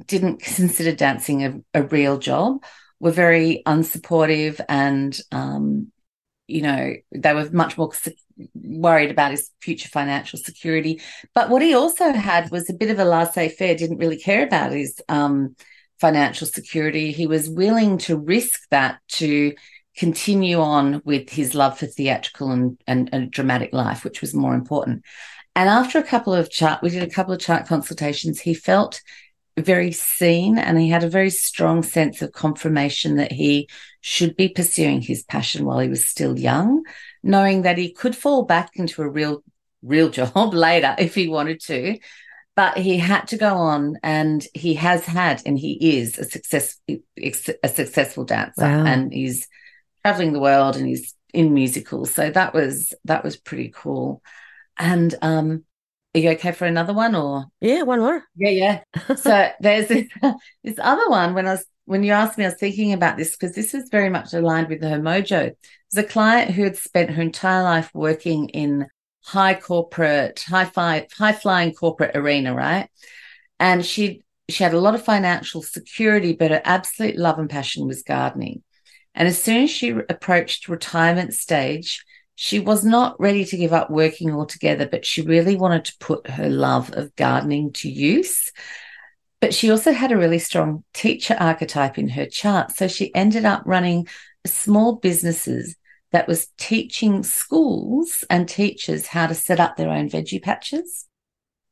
didn't 0.05 0.41
consider 0.41 0.95
dancing 0.95 1.43
a, 1.43 1.79
a 1.79 1.83
real 1.83 2.17
job, 2.17 2.63
were 2.99 3.11
very 3.11 3.63
unsupportive 3.65 4.61
and, 4.69 5.17
um, 5.31 5.91
you 6.47 6.61
know, 6.61 6.93
they 7.11 7.33
were 7.33 7.49
much 7.51 7.77
more 7.77 7.91
worried 8.53 9.11
about 9.11 9.31
his 9.31 9.49
future 9.61 9.89
financial 9.89 10.39
security. 10.39 11.01
But 11.33 11.49
what 11.49 11.61
he 11.61 11.73
also 11.73 12.11
had 12.13 12.51
was 12.51 12.69
a 12.69 12.73
bit 12.73 12.89
of 12.89 12.99
a 12.99 13.05
laissez 13.05 13.49
faire, 13.49 13.75
didn't 13.75 13.97
really 13.97 14.19
care 14.19 14.45
about 14.45 14.71
his 14.71 15.01
um, 15.09 15.55
financial 15.99 16.47
security. 16.47 17.11
He 17.11 17.27
was 17.27 17.49
willing 17.49 17.97
to 17.99 18.17
risk 18.17 18.61
that 18.71 18.99
to 19.13 19.53
continue 19.95 20.59
on 20.59 21.01
with 21.05 21.29
his 21.29 21.53
love 21.53 21.77
for 21.77 21.85
theatrical 21.85 22.51
and, 22.51 22.81
and, 22.87 23.09
and 23.13 23.31
dramatic 23.31 23.73
life, 23.73 24.03
which 24.03 24.21
was 24.21 24.33
more 24.33 24.55
important. 24.55 25.03
And 25.55 25.69
after 25.69 25.99
a 25.99 26.03
couple 26.03 26.33
of 26.33 26.49
chart, 26.49 26.81
we 26.81 26.89
did 26.89 27.03
a 27.03 27.09
couple 27.09 27.33
of 27.33 27.39
chart 27.39 27.67
consultations. 27.67 28.39
He 28.39 28.53
felt 28.53 29.01
very 29.57 29.91
seen 29.91 30.57
and 30.57 30.79
he 30.79 30.89
had 30.89 31.03
a 31.03 31.09
very 31.09 31.29
strong 31.29 31.83
sense 31.83 32.21
of 32.23 32.31
confirmation 32.31 33.17
that 33.17 33.31
he 33.31 33.69
should 34.01 34.35
be 34.35 34.49
pursuing 34.49 35.01
his 35.01 35.23
passion 35.23 35.65
while 35.65 35.79
he 35.79 35.89
was 35.89 36.07
still 36.07 36.39
young, 36.39 36.83
knowing 37.21 37.61
that 37.61 37.77
he 37.77 37.91
could 37.91 38.15
fall 38.15 38.43
back 38.43 38.71
into 38.75 39.01
a 39.01 39.09
real 39.09 39.43
real 39.83 40.09
job 40.17 40.53
later 40.53 40.95
if 40.97 41.13
he 41.15 41.27
wanted 41.27 41.59
to. 41.61 41.99
But 42.55 42.77
he 42.77 42.99
had 42.99 43.27
to 43.29 43.37
go 43.37 43.55
on, 43.55 43.97
and 44.03 44.45
he 44.53 44.75
has 44.75 45.07
had, 45.07 45.41
and 45.43 45.57
he 45.57 45.97
is 45.97 46.19
a 46.19 46.23
success, 46.23 46.79
a 46.87 47.67
successful 47.67 48.25
dancer, 48.25 48.61
wow. 48.61 48.85
and 48.85 49.11
he's 49.11 49.47
traveling 50.05 50.33
the 50.33 50.39
world, 50.39 50.75
and 50.75 50.85
he's 50.85 51.15
in 51.33 51.55
musicals. 51.55 52.13
So 52.13 52.29
that 52.29 52.53
was 52.53 52.93
that 53.05 53.23
was 53.23 53.37
pretty 53.37 53.73
cool. 53.73 54.21
And 54.77 55.13
um, 55.21 55.63
are 56.15 56.19
you 56.19 56.29
okay 56.31 56.51
for 56.51 56.65
another 56.65 56.93
one 56.93 57.15
or? 57.15 57.45
Yeah, 57.59 57.83
one 57.83 57.99
more. 57.99 58.23
Yeah, 58.35 58.49
yeah. 58.49 59.15
so 59.15 59.49
there's 59.59 59.87
this, 59.87 60.07
this 60.63 60.79
other 60.79 61.09
one 61.09 61.33
when 61.33 61.47
I 61.47 61.53
was 61.53 61.65
when 61.85 62.03
you 62.03 62.13
asked 62.13 62.37
me, 62.37 62.45
I 62.45 62.49
was 62.49 62.57
thinking 62.57 62.93
about 62.93 63.17
this 63.17 63.35
because 63.35 63.55
this 63.55 63.73
is 63.73 63.89
very 63.89 64.09
much 64.09 64.33
aligned 64.33 64.69
with 64.69 64.81
her 64.83 64.99
mojo. 64.99 65.53
There's 65.91 66.05
a 66.05 66.07
client 66.07 66.51
who 66.51 66.63
had 66.63 66.77
spent 66.77 67.11
her 67.11 67.21
entire 67.21 67.63
life 67.63 67.89
working 67.93 68.49
in 68.49 68.87
high 69.23 69.55
corporate, 69.55 70.43
high 70.47 70.65
fi- 70.65 71.07
high 71.17 71.33
flying 71.33 71.73
corporate 71.73 72.15
arena, 72.15 72.53
right? 72.53 72.89
And 73.59 73.85
she 73.85 74.21
she 74.49 74.63
had 74.63 74.73
a 74.73 74.79
lot 74.79 74.95
of 74.95 75.03
financial 75.03 75.61
security, 75.61 76.33
but 76.33 76.51
her 76.51 76.61
absolute 76.63 77.17
love 77.17 77.39
and 77.39 77.49
passion 77.49 77.87
was 77.87 78.03
gardening. 78.03 78.63
And 79.15 79.27
as 79.27 79.41
soon 79.41 79.63
as 79.63 79.69
she 79.69 79.89
approached 79.89 80.67
retirement 80.67 81.33
stage, 81.33 82.03
she 82.35 82.59
was 82.59 82.83
not 82.83 83.19
ready 83.19 83.45
to 83.45 83.57
give 83.57 83.73
up 83.73 83.89
working 83.89 84.31
altogether, 84.33 84.87
but 84.87 85.05
she 85.05 85.21
really 85.21 85.55
wanted 85.55 85.85
to 85.85 85.97
put 85.99 86.29
her 86.29 86.49
love 86.49 86.91
of 86.93 87.15
gardening 87.15 87.71
to 87.73 87.89
use. 87.89 88.51
But 89.39 89.53
she 89.53 89.69
also 89.69 89.91
had 89.91 90.11
a 90.11 90.17
really 90.17 90.39
strong 90.39 90.83
teacher 90.93 91.35
archetype 91.39 91.97
in 91.97 92.09
her 92.09 92.25
chart. 92.25 92.71
So 92.71 92.87
she 92.87 93.13
ended 93.13 93.45
up 93.45 93.63
running 93.65 94.07
small 94.45 94.95
businesses 94.95 95.75
that 96.11 96.27
was 96.27 96.47
teaching 96.57 97.23
schools 97.23 98.23
and 98.29 98.47
teachers 98.47 99.07
how 99.07 99.27
to 99.27 99.35
set 99.35 99.59
up 99.59 99.75
their 99.75 99.89
own 99.89 100.09
veggie 100.09 100.41
patches. 100.41 101.07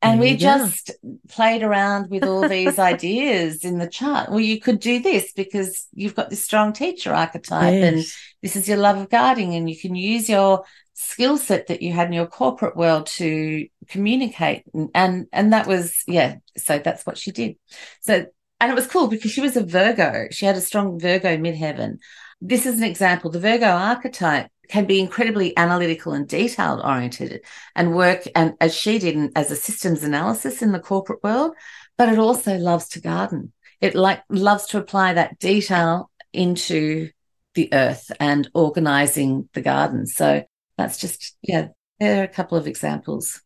And 0.02 0.18
we 0.18 0.36
just 0.36 0.90
played 1.28 1.62
around 1.62 2.10
with 2.10 2.24
all 2.24 2.48
these 2.48 2.78
ideas 2.92 3.64
in 3.64 3.78
the 3.78 3.86
chart. 3.86 4.30
Well, 4.30 4.40
you 4.40 4.60
could 4.60 4.80
do 4.80 5.00
this 5.00 5.32
because 5.32 5.86
you've 5.94 6.16
got 6.16 6.28
this 6.28 6.44
strong 6.44 6.72
teacher 6.72 7.12
archetype 7.12 7.74
yes. 7.74 7.92
and 7.92 8.04
this 8.42 8.56
is 8.56 8.68
your 8.68 8.78
love 8.78 8.98
of 8.98 9.10
gardening 9.10 9.54
and 9.54 9.70
you 9.70 9.78
can 9.78 9.94
use 9.94 10.28
your 10.28 10.64
skill 10.94 11.36
set 11.36 11.68
that 11.68 11.82
you 11.82 11.92
had 11.92 12.08
in 12.08 12.12
your 12.12 12.26
corporate 12.26 12.76
world 12.76 13.06
to 13.06 13.66
communicate. 13.88 14.64
And, 14.74 14.90
and, 14.94 15.26
and 15.32 15.52
that 15.52 15.66
was, 15.66 16.02
yeah. 16.06 16.36
So 16.56 16.78
that's 16.78 17.06
what 17.06 17.16
she 17.16 17.30
did. 17.30 17.56
So, 18.00 18.26
and 18.60 18.70
it 18.70 18.74
was 18.74 18.86
cool 18.86 19.08
because 19.08 19.30
she 19.30 19.40
was 19.40 19.56
a 19.56 19.64
Virgo. 19.64 20.26
She 20.30 20.46
had 20.46 20.56
a 20.56 20.60
strong 20.60 20.98
Virgo 20.98 21.36
midheaven. 21.36 21.98
This 22.44 22.66
is 22.66 22.78
an 22.78 22.82
example. 22.82 23.30
The 23.30 23.38
Virgo 23.38 23.66
archetype 23.66 24.48
can 24.68 24.84
be 24.84 24.98
incredibly 24.98 25.56
analytical 25.56 26.12
and 26.12 26.26
detailed 26.26 26.80
oriented 26.84 27.40
and 27.76 27.94
work 27.94 28.24
and 28.34 28.54
as 28.60 28.74
she 28.74 28.98
did 28.98 29.30
as 29.36 29.50
a 29.50 29.56
systems 29.56 30.02
analysis 30.02 30.60
in 30.60 30.72
the 30.72 30.80
corporate 30.80 31.22
world 31.22 31.54
but 31.96 32.08
it 32.08 32.18
also 32.18 32.56
loves 32.56 32.88
to 32.88 33.00
garden. 33.00 33.52
It 33.80 33.94
like 33.94 34.22
loves 34.28 34.66
to 34.68 34.78
apply 34.78 35.14
that 35.14 35.38
detail 35.38 36.10
into 36.32 37.10
the 37.54 37.68
earth 37.72 38.10
and 38.18 38.50
organizing 38.54 39.48
the 39.52 39.60
garden. 39.60 40.06
So 40.06 40.44
that's 40.76 40.98
just 40.98 41.36
yeah 41.42 41.68
there 42.00 42.20
are 42.20 42.24
a 42.24 42.28
couple 42.28 42.58
of 42.58 42.66
examples 42.66 43.40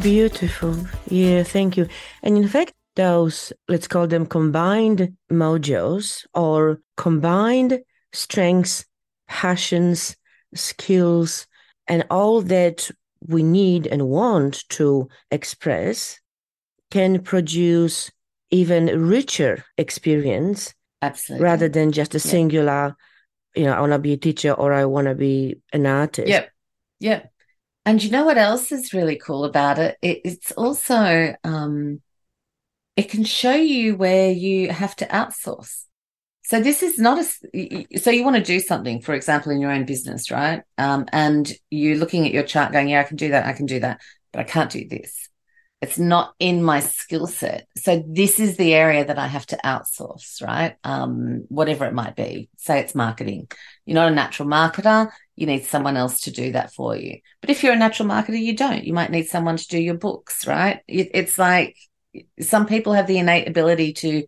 Beautiful. 0.00 0.76
Yeah, 1.08 1.42
thank 1.42 1.76
you. 1.76 1.88
And 2.22 2.36
in 2.36 2.48
fact, 2.48 2.72
those, 2.96 3.52
let's 3.68 3.88
call 3.88 4.06
them 4.06 4.26
combined 4.26 5.16
mojos 5.30 6.26
or 6.34 6.80
combined 6.96 7.80
strengths, 8.12 8.84
passions, 9.28 10.16
skills, 10.54 11.46
and 11.86 12.04
all 12.10 12.42
that 12.42 12.90
we 13.26 13.42
need 13.42 13.86
and 13.86 14.08
want 14.08 14.68
to 14.70 15.08
express 15.30 16.20
can 16.90 17.22
produce 17.22 18.10
even 18.50 18.86
richer 19.08 19.64
experience 19.76 20.74
absolutely. 21.02 21.44
rather 21.44 21.68
than 21.68 21.92
just 21.92 22.14
a 22.14 22.18
singular 22.18 22.96
you 23.54 23.64
know 23.64 23.72
i 23.72 23.80
want 23.80 23.92
to 23.92 23.98
be 23.98 24.12
a 24.12 24.16
teacher 24.16 24.52
or 24.52 24.72
i 24.72 24.84
want 24.84 25.06
to 25.06 25.14
be 25.14 25.60
an 25.72 25.84
artist. 25.84 26.28
Yep. 26.28 26.50
Yep 27.00 27.32
and 27.84 28.02
you 28.02 28.10
know 28.10 28.24
what 28.24 28.38
else 28.38 28.72
is 28.72 28.92
really 28.92 29.16
cool 29.16 29.44
about 29.44 29.78
it? 29.78 29.96
it 30.02 30.20
it's 30.24 30.52
also 30.52 31.34
um, 31.44 32.00
it 32.96 33.08
can 33.08 33.24
show 33.24 33.54
you 33.54 33.96
where 33.96 34.30
you 34.30 34.70
have 34.70 34.96
to 34.96 35.06
outsource. 35.06 35.84
So 36.42 36.60
this 36.60 36.82
is 36.82 36.98
not 36.98 37.18
a 37.18 37.98
so 37.98 38.10
you 38.10 38.24
want 38.24 38.36
to 38.36 38.42
do 38.42 38.58
something, 38.58 39.02
for 39.02 39.14
example, 39.14 39.52
in 39.52 39.60
your 39.60 39.70
own 39.70 39.84
business, 39.84 40.30
right? 40.30 40.62
Um, 40.78 41.06
and 41.12 41.50
you're 41.70 41.98
looking 41.98 42.26
at 42.26 42.32
your 42.32 42.42
chart, 42.42 42.72
going, 42.72 42.88
"Yeah, 42.88 43.00
I 43.00 43.04
can 43.04 43.16
do 43.16 43.28
that, 43.30 43.46
I 43.46 43.52
can 43.52 43.66
do 43.66 43.80
that, 43.80 44.00
but 44.32 44.40
I 44.40 44.44
can't 44.44 44.70
do 44.70 44.88
this." 44.88 45.27
It's 45.80 45.98
not 45.98 46.34
in 46.40 46.62
my 46.62 46.80
skill 46.80 47.28
set. 47.28 47.68
So 47.76 48.02
this 48.06 48.40
is 48.40 48.56
the 48.56 48.74
area 48.74 49.04
that 49.04 49.18
I 49.18 49.28
have 49.28 49.46
to 49.46 49.58
outsource, 49.64 50.42
right? 50.42 50.76
Um, 50.82 51.44
whatever 51.48 51.84
it 51.86 51.94
might 51.94 52.16
be. 52.16 52.48
Say 52.56 52.80
it's 52.80 52.96
marketing. 52.96 53.48
You're 53.86 53.94
not 53.94 54.10
a 54.10 54.14
natural 54.14 54.48
marketer. 54.48 55.10
You 55.36 55.46
need 55.46 55.66
someone 55.66 55.96
else 55.96 56.22
to 56.22 56.32
do 56.32 56.52
that 56.52 56.72
for 56.72 56.96
you. 56.96 57.20
But 57.40 57.50
if 57.50 57.62
you're 57.62 57.74
a 57.74 57.78
natural 57.78 58.08
marketer, 58.08 58.40
you 58.40 58.56
don't. 58.56 58.84
You 58.84 58.92
might 58.92 59.12
need 59.12 59.28
someone 59.28 59.56
to 59.56 59.68
do 59.68 59.78
your 59.78 59.94
books, 59.94 60.48
right? 60.48 60.80
It's 60.88 61.38
like 61.38 61.76
some 62.40 62.66
people 62.66 62.94
have 62.94 63.06
the 63.06 63.18
innate 63.18 63.48
ability 63.48 63.92
to 63.92 64.24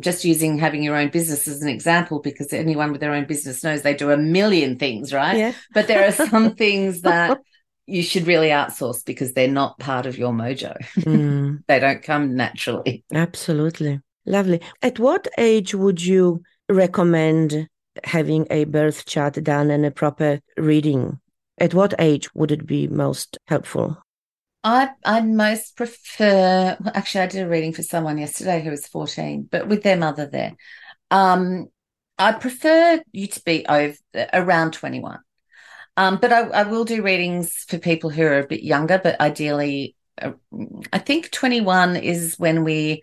just 0.00 0.24
using 0.24 0.58
having 0.58 0.82
your 0.82 0.96
own 0.96 1.08
business 1.08 1.46
as 1.46 1.62
an 1.62 1.68
example 1.68 2.20
because 2.20 2.52
anyone 2.52 2.92
with 2.92 3.00
their 3.00 3.12
own 3.12 3.26
business 3.26 3.62
knows 3.62 3.82
they 3.82 3.94
do 3.94 4.10
a 4.10 4.16
million 4.16 4.78
things 4.78 5.12
right 5.12 5.36
yeah. 5.36 5.52
but 5.74 5.86
there 5.86 6.06
are 6.06 6.12
some 6.12 6.54
things 6.54 7.02
that 7.02 7.38
you 7.86 8.02
should 8.02 8.26
really 8.26 8.48
outsource 8.48 9.04
because 9.04 9.32
they're 9.32 9.48
not 9.48 9.78
part 9.78 10.06
of 10.06 10.16
your 10.18 10.32
mojo. 10.32 10.76
Mm. 10.96 11.64
they 11.68 11.78
don't 11.78 12.02
come 12.02 12.36
naturally. 12.36 13.04
Absolutely. 13.12 14.00
Lovely. 14.24 14.60
At 14.82 14.98
what 14.98 15.26
age 15.36 15.74
would 15.74 16.04
you 16.04 16.42
recommend 16.68 17.68
having 18.04 18.46
a 18.50 18.64
birth 18.64 19.04
chart 19.06 19.34
done 19.42 19.70
and 19.70 19.84
a 19.84 19.90
proper 19.90 20.40
reading? 20.56 21.20
At 21.58 21.74
what 21.74 21.94
age 21.98 22.32
would 22.34 22.52
it 22.52 22.66
be 22.66 22.88
most 22.88 23.38
helpful? 23.46 23.96
I 24.64 24.90
I 25.04 25.20
most 25.20 25.76
prefer 25.76 26.76
actually 26.94 27.20
I 27.22 27.26
did 27.26 27.44
a 27.44 27.48
reading 27.48 27.72
for 27.72 27.82
someone 27.82 28.18
yesterday 28.18 28.62
who 28.62 28.70
was 28.70 28.86
14, 28.86 29.48
but 29.50 29.66
with 29.66 29.82
their 29.82 29.96
mother 29.96 30.26
there. 30.26 30.54
Um 31.10 31.68
I 32.18 32.32
prefer 32.32 33.02
you 33.10 33.26
to 33.26 33.42
be 33.44 33.66
over 33.66 33.96
around 34.32 34.74
21. 34.74 35.18
Um, 35.96 36.18
but 36.20 36.32
I, 36.32 36.40
I, 36.48 36.62
will 36.64 36.84
do 36.84 37.02
readings 37.02 37.54
for 37.68 37.78
people 37.78 38.08
who 38.08 38.22
are 38.22 38.38
a 38.38 38.46
bit 38.46 38.62
younger, 38.62 38.98
but 39.02 39.20
ideally, 39.20 39.94
uh, 40.20 40.32
I 40.92 40.98
think 40.98 41.30
21 41.30 41.96
is 41.96 42.36
when 42.38 42.64
we 42.64 43.02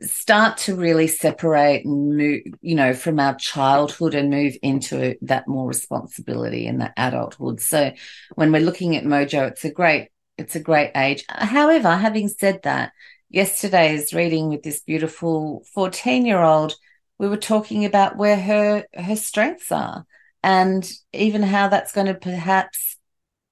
start 0.00 0.58
to 0.58 0.76
really 0.76 1.08
separate 1.08 1.84
and 1.84 2.16
move, 2.16 2.42
you 2.60 2.76
know, 2.76 2.94
from 2.94 3.18
our 3.18 3.34
childhood 3.34 4.14
and 4.14 4.30
move 4.30 4.56
into 4.62 5.16
that 5.22 5.48
more 5.48 5.66
responsibility 5.66 6.66
in 6.66 6.78
that 6.78 6.94
adulthood. 6.96 7.60
So 7.60 7.92
when 8.36 8.52
we're 8.52 8.62
looking 8.62 8.96
at 8.96 9.04
Mojo, 9.04 9.48
it's 9.48 9.64
a 9.64 9.70
great, 9.70 10.08
it's 10.38 10.54
a 10.54 10.60
great 10.60 10.92
age. 10.94 11.24
However, 11.28 11.96
having 11.96 12.28
said 12.28 12.62
that, 12.62 12.92
yesterday's 13.28 14.14
reading 14.14 14.48
with 14.48 14.62
this 14.62 14.80
beautiful 14.80 15.64
14 15.74 16.24
year 16.24 16.40
old, 16.40 16.76
we 17.18 17.28
were 17.28 17.36
talking 17.36 17.84
about 17.84 18.16
where 18.16 18.40
her, 18.40 18.84
her 18.94 19.16
strengths 19.16 19.70
are 19.72 20.06
and 20.42 20.90
even 21.12 21.42
how 21.42 21.68
that's 21.68 21.92
going 21.92 22.06
to 22.06 22.14
perhaps 22.14 22.96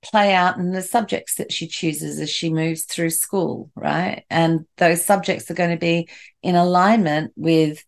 play 0.03 0.33
out 0.33 0.59
in 0.59 0.73
the 0.73 0.83
subjects 0.83 1.37
that 1.37 1.53
she 1.53 1.67
chooses 1.67 2.21
as 2.21 2.31
she 2.31 2.51
moves 2.51 2.85
through 2.85 3.11
school, 3.11 3.71
right? 3.75 4.25
And 4.31 4.67
those 4.77 5.05
subjects 5.05 5.51
are 5.51 5.55
going 5.55 5.71
to 5.71 5.77
be 5.77 6.09
in 6.43 6.55
alignment 6.55 7.33
with 7.37 7.85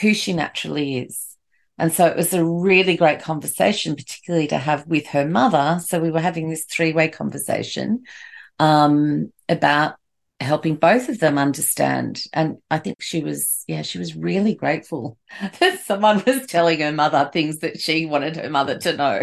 who 0.00 0.14
she 0.14 0.32
naturally 0.32 0.98
is. 0.98 1.36
And 1.78 1.92
so 1.92 2.06
it 2.06 2.16
was 2.16 2.32
a 2.34 2.44
really 2.44 2.96
great 2.96 3.20
conversation, 3.20 3.96
particularly 3.96 4.48
to 4.48 4.58
have 4.58 4.86
with 4.86 5.06
her 5.08 5.26
mother. 5.26 5.80
So 5.82 5.98
we 5.98 6.10
were 6.10 6.20
having 6.20 6.50
this 6.50 6.64
three 6.64 6.92
way 6.92 7.08
conversation 7.08 8.04
um, 8.58 9.32
about 9.48 9.94
helping 10.40 10.74
both 10.74 11.08
of 11.08 11.18
them 11.20 11.38
understand. 11.38 12.24
And 12.32 12.56
I 12.70 12.78
think 12.78 13.00
she 13.00 13.22
was, 13.22 13.64
yeah, 13.68 13.82
she 13.82 13.98
was 13.98 14.16
really 14.16 14.54
grateful 14.54 15.18
that 15.60 15.80
someone 15.80 16.22
was 16.26 16.46
telling 16.46 16.80
her 16.80 16.92
mother 16.92 17.28
things 17.32 17.58
that 17.58 17.80
she 17.80 18.06
wanted 18.06 18.36
her 18.36 18.50
mother 18.50 18.78
to 18.78 18.96
know. 18.96 19.20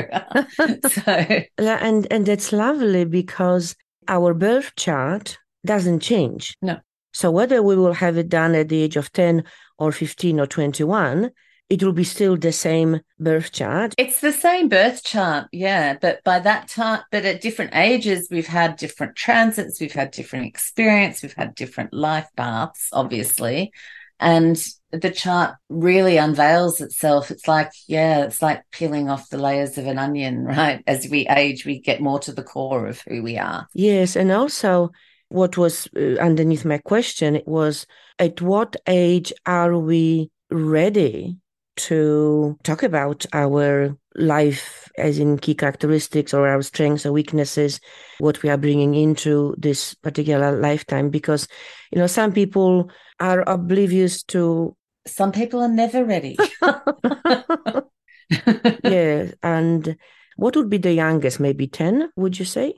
so, 0.90 1.44
and 1.58 2.08
and 2.12 2.26
that's 2.26 2.54
lovely 2.54 3.06
because 3.06 3.76
our 4.08 4.34
birth 4.34 4.74
chart 4.76 5.38
doesn't 5.66 6.00
change. 6.00 6.56
No. 6.62 6.80
So 7.14 7.32
whether 7.32 7.64
we 7.64 7.76
will 7.76 7.94
have 7.94 8.18
it 8.18 8.30
done 8.30 8.54
at 8.54 8.70
the 8.70 8.82
age 8.84 8.96
of 8.96 9.12
10 9.12 9.44
or 9.80 9.92
15 9.92 10.40
or 10.40 10.46
21, 10.46 11.32
it 11.70 11.84
will 11.84 11.94
be 11.94 12.04
still 12.04 12.38
the 12.38 12.52
same 12.52 13.02
birth 13.20 13.52
chart. 13.52 13.94
It's 13.98 14.22
the 14.22 14.32
same 14.32 14.70
birth 14.70 15.04
chart, 15.04 15.48
yeah. 15.52 15.98
But 16.00 16.24
by 16.24 16.40
that 16.40 16.70
time, 16.70 17.02
but 17.12 17.26
at 17.26 17.42
different 17.42 17.76
ages, 17.76 18.30
we've 18.32 18.48
had 18.48 18.78
different 18.78 19.16
transits, 19.16 19.80
we've 19.80 19.92
had 19.92 20.12
different 20.12 20.46
experience, 20.46 21.22
we've 21.22 21.34
had 21.34 21.56
different 21.56 21.94
life 21.94 22.28
paths, 22.38 22.90
obviously. 22.94 23.72
And 24.20 24.58
the 24.92 25.12
chart 25.12 25.56
really 25.70 26.18
unveils 26.18 26.82
itself. 26.82 27.30
It's 27.30 27.48
like, 27.48 27.72
yeah, 27.88 28.24
it's 28.24 28.42
like 28.42 28.64
peeling 28.72 29.10
off 29.10 29.30
the 29.30 29.38
layers 29.38 29.78
of 29.78 29.86
an 29.86 30.00
onion, 30.00 30.46
right? 30.46 30.84
As 30.88 31.08
we 31.10 31.28
age, 31.28 31.66
we 31.66 31.80
get 31.80 32.02
more 32.02 32.20
to 32.20 32.32
the 32.32 32.44
core 32.44 32.88
of 32.88 33.02
who 33.02 33.22
we 33.22 33.38
are. 33.38 33.68
Yes. 33.74 34.16
And 34.16 34.32
also, 34.32 34.92
what 35.30 35.58
was 35.58 35.90
uh, 35.98 36.16
underneath 36.22 36.64
my 36.64 36.78
question 36.78 37.36
it 37.36 37.48
was 37.48 37.86
at 38.18 38.42
what 38.42 38.78
age 38.88 39.34
are 39.46 39.78
we 39.78 40.32
ready 40.50 41.38
to 41.78 42.58
talk 42.64 42.84
about 42.84 43.26
our 43.34 43.96
life 44.16 44.90
as 44.98 45.20
in 45.20 45.38
key 45.38 45.54
characteristics 45.54 46.34
or 46.34 46.48
our 46.48 46.62
strengths 46.62 47.06
or 47.06 47.12
weaknesses 47.12 47.80
what 48.20 48.42
we 48.42 48.50
are 48.50 48.58
bringing 48.58 48.96
into 48.96 49.54
this 49.58 49.94
particular 49.94 50.60
lifetime 50.60 51.10
because 51.10 51.48
you 51.92 52.00
know 52.00 52.08
some 52.08 52.32
people 52.32 52.90
are 53.20 53.44
oblivious 53.48 54.24
to 54.24 54.76
some 55.06 55.32
people 55.32 55.62
are 55.62 55.70
never 55.70 56.04
ready. 56.04 56.36
Yeah 58.84 59.32
and 59.42 59.96
what 60.36 60.56
would 60.56 60.70
be 60.70 60.78
the 60.78 60.94
youngest? 60.94 61.40
Maybe 61.40 61.68
10 61.68 62.12
would 62.16 62.38
you 62.38 62.46
say? 62.46 62.76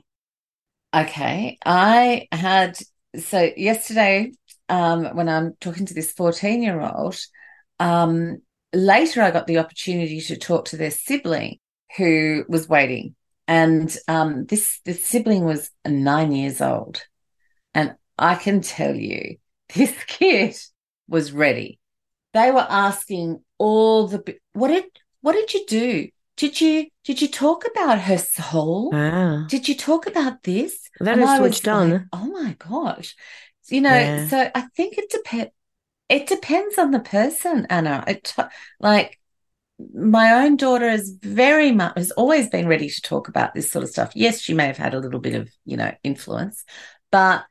Okay 0.94 1.58
i 1.64 2.28
had 2.32 2.76
so 3.16 3.50
yesterday 3.56 4.32
um, 4.68 5.04
when 5.16 5.28
i'm 5.28 5.54
talking 5.60 5.86
to 5.86 5.94
this 5.94 6.12
14 6.12 6.62
year 6.62 6.80
old 6.80 7.16
um, 7.78 8.38
later, 8.72 9.22
I 9.22 9.30
got 9.30 9.46
the 9.46 9.58
opportunity 9.58 10.20
to 10.22 10.36
talk 10.36 10.66
to 10.66 10.76
their 10.76 10.90
sibling 10.90 11.58
who 11.96 12.44
was 12.48 12.68
waiting. 12.68 13.14
And 13.48 13.94
um, 14.06 14.46
this, 14.46 14.80
this 14.84 15.04
sibling 15.04 15.44
was 15.44 15.70
nine 15.86 16.32
years 16.32 16.60
old. 16.60 17.02
And 17.74 17.94
I 18.18 18.36
can 18.36 18.60
tell 18.60 18.94
you, 18.94 19.36
this 19.74 19.94
kid 20.06 20.56
was 21.08 21.32
ready. 21.32 21.78
They 22.32 22.50
were 22.52 22.66
asking 22.68 23.42
all 23.58 24.06
the 24.06 24.36
what 24.52 24.68
did 24.68 24.84
what 25.20 25.32
did 25.32 25.52
you 25.52 25.66
do? 25.66 26.08
Did 26.36 26.60
you 26.60 26.86
did 27.04 27.20
you 27.20 27.28
talk 27.28 27.64
about 27.68 28.00
her 28.00 28.18
soul? 28.18 28.92
Ah. 28.94 29.46
Did 29.48 29.68
you 29.68 29.74
talk 29.74 30.06
about 30.06 30.42
this? 30.44 30.88
That 31.00 31.18
is 31.18 31.36
switched 31.36 31.66
on. 31.66 31.90
Like, 31.90 32.02
oh 32.12 32.26
my 32.26 32.56
gosh. 32.58 33.16
You 33.68 33.80
know, 33.80 33.90
yeah. 33.90 34.28
so 34.28 34.50
I 34.54 34.62
think 34.76 34.96
it 34.96 35.10
depends 35.10 35.50
it 36.10 36.26
depends 36.26 36.76
on 36.76 36.90
the 36.90 37.00
person, 37.00 37.66
Anna. 37.70 38.04
It, 38.06 38.34
like 38.80 39.18
my 39.94 40.44
own 40.44 40.56
daughter 40.56 40.88
is 40.88 41.16
very 41.22 41.72
much 41.72 41.96
has 41.96 42.10
always 42.10 42.50
been 42.50 42.66
ready 42.66 42.90
to 42.90 43.00
talk 43.00 43.28
about 43.28 43.54
this 43.54 43.70
sort 43.70 43.84
of 43.84 43.90
stuff. 43.90 44.12
Yes, 44.14 44.40
she 44.40 44.52
may 44.52 44.66
have 44.66 44.76
had 44.76 44.92
a 44.92 44.98
little 44.98 45.20
bit 45.20 45.36
of 45.36 45.48
you 45.64 45.76
know 45.76 45.92
influence, 46.02 46.64
but 47.10 47.44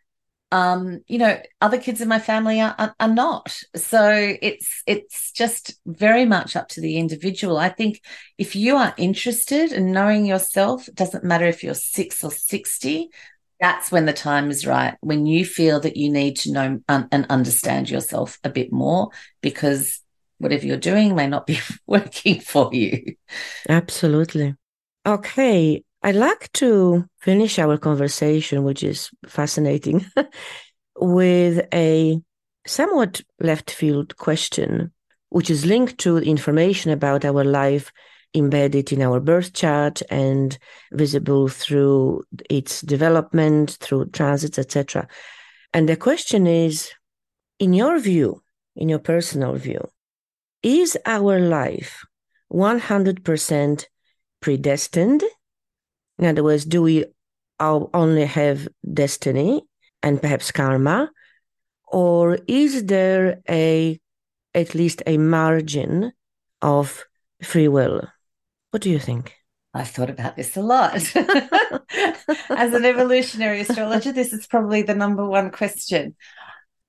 um, 0.52 1.02
you 1.08 1.20
know, 1.20 1.40
other 1.62 1.80
kids 1.80 2.02
in 2.02 2.08
my 2.08 2.18
family 2.18 2.60
are, 2.60 2.76
are, 2.78 2.96
are 3.00 3.08
not. 3.08 3.56
So 3.76 4.36
it's 4.42 4.84
it's 4.88 5.32
just 5.32 5.76
very 5.86 6.26
much 6.26 6.56
up 6.56 6.68
to 6.70 6.82
the 6.82 6.98
individual. 6.98 7.58
I 7.58 7.70
think 7.70 8.02
if 8.38 8.56
you 8.56 8.76
are 8.76 8.94
interested 8.98 9.72
in 9.72 9.92
knowing 9.92 10.26
yourself, 10.26 10.88
it 10.88 10.96
doesn't 10.96 11.24
matter 11.24 11.46
if 11.46 11.64
you're 11.64 11.76
six 11.76 12.24
or 12.24 12.32
sixty 12.32 13.10
that's 13.60 13.92
when 13.92 14.06
the 14.06 14.14
time 14.14 14.50
is 14.50 14.66
right 14.66 14.96
when 15.02 15.26
you 15.26 15.46
feel 15.46 15.80
that 15.80 15.98
you 15.98 16.12
need 16.12 16.36
to 16.38 16.52
know 16.52 16.80
un- 16.88 17.08
and 17.12 17.26
understand 17.30 17.90
yourself 17.90 18.40
a 18.44 18.50
bit 18.50 18.72
more 18.72 19.10
because 19.42 20.00
whatever 20.38 20.66
you're 20.66 20.78
doing 20.78 21.16
may 21.16 21.28
not 21.28 21.46
be 21.46 21.60
working 21.88 22.40
for 22.40 22.70
you. 22.74 23.16
Absolutely. 23.68 24.56
Okay 25.06 25.84
i'd 26.04 26.16
like 26.16 26.52
to 26.54 27.06
finish 27.20 27.60
our 27.60 27.78
conversation 27.78 28.64
which 28.64 28.84
is 28.84 29.10
fascinating 29.28 30.06
with 30.98 31.66
a 31.74 32.20
somewhat 32.66 33.22
left 33.40 33.72
field 33.72 34.16
question 34.18 34.92
which 35.30 35.50
is 35.50 35.66
linked 35.66 35.98
to 35.98 36.18
information 36.18 36.92
about 36.92 37.26
our 37.26 37.44
life 37.44 37.92
embedded 38.34 38.92
in 38.92 39.02
our 39.02 39.20
birth 39.20 39.54
chart 39.54 40.02
and 40.10 40.58
visible 40.92 41.48
through 41.48 42.24
its 42.50 42.82
development, 42.82 43.78
through 43.82 44.10
transits, 44.12 44.60
etc. 44.60 45.08
And 45.74 45.88
the 45.88 45.98
question 45.98 46.48
is, 46.48 46.92
in 47.60 47.74
your 47.74 48.00
view, 48.00 48.42
in 48.76 48.90
your 48.90 49.00
personal 49.00 49.56
view, 49.56 49.88
is 50.64 50.98
our 51.06 51.40
life 51.40 52.06
100% 52.52 53.86
predestined? 54.42 55.24
In 56.18 56.26
other 56.26 56.44
words, 56.44 56.66
do 56.66 56.82
we 56.82 57.06
only 57.60 58.26
have 58.26 58.68
destiny 58.94 59.62
and 60.04 60.22
perhaps 60.22 60.52
karma? 60.52 61.12
Or 61.88 62.38
is 62.48 62.86
there 62.86 63.42
a 63.50 64.00
at 64.54 64.74
least 64.76 65.04
a 65.06 65.18
margin 65.18 66.12
of 66.62 67.04
free 67.42 67.68
will? 67.68 68.08
What 68.72 68.82
do 68.84 68.90
you 68.90 69.00
think? 69.00 69.36
I've 69.74 69.90
thought 69.90 70.10
about 70.10 70.36
this 70.36 70.58
a 70.58 70.62
lot. 70.62 70.96
As 72.50 72.74
an 72.74 72.86
evolutionary 72.86 73.62
astrologer, 73.62 74.12
this 74.12 74.34
is 74.34 74.48
probably 74.48 74.82
the 74.82 74.96
number 74.96 75.26
one 75.26 75.52
question. 75.52 76.16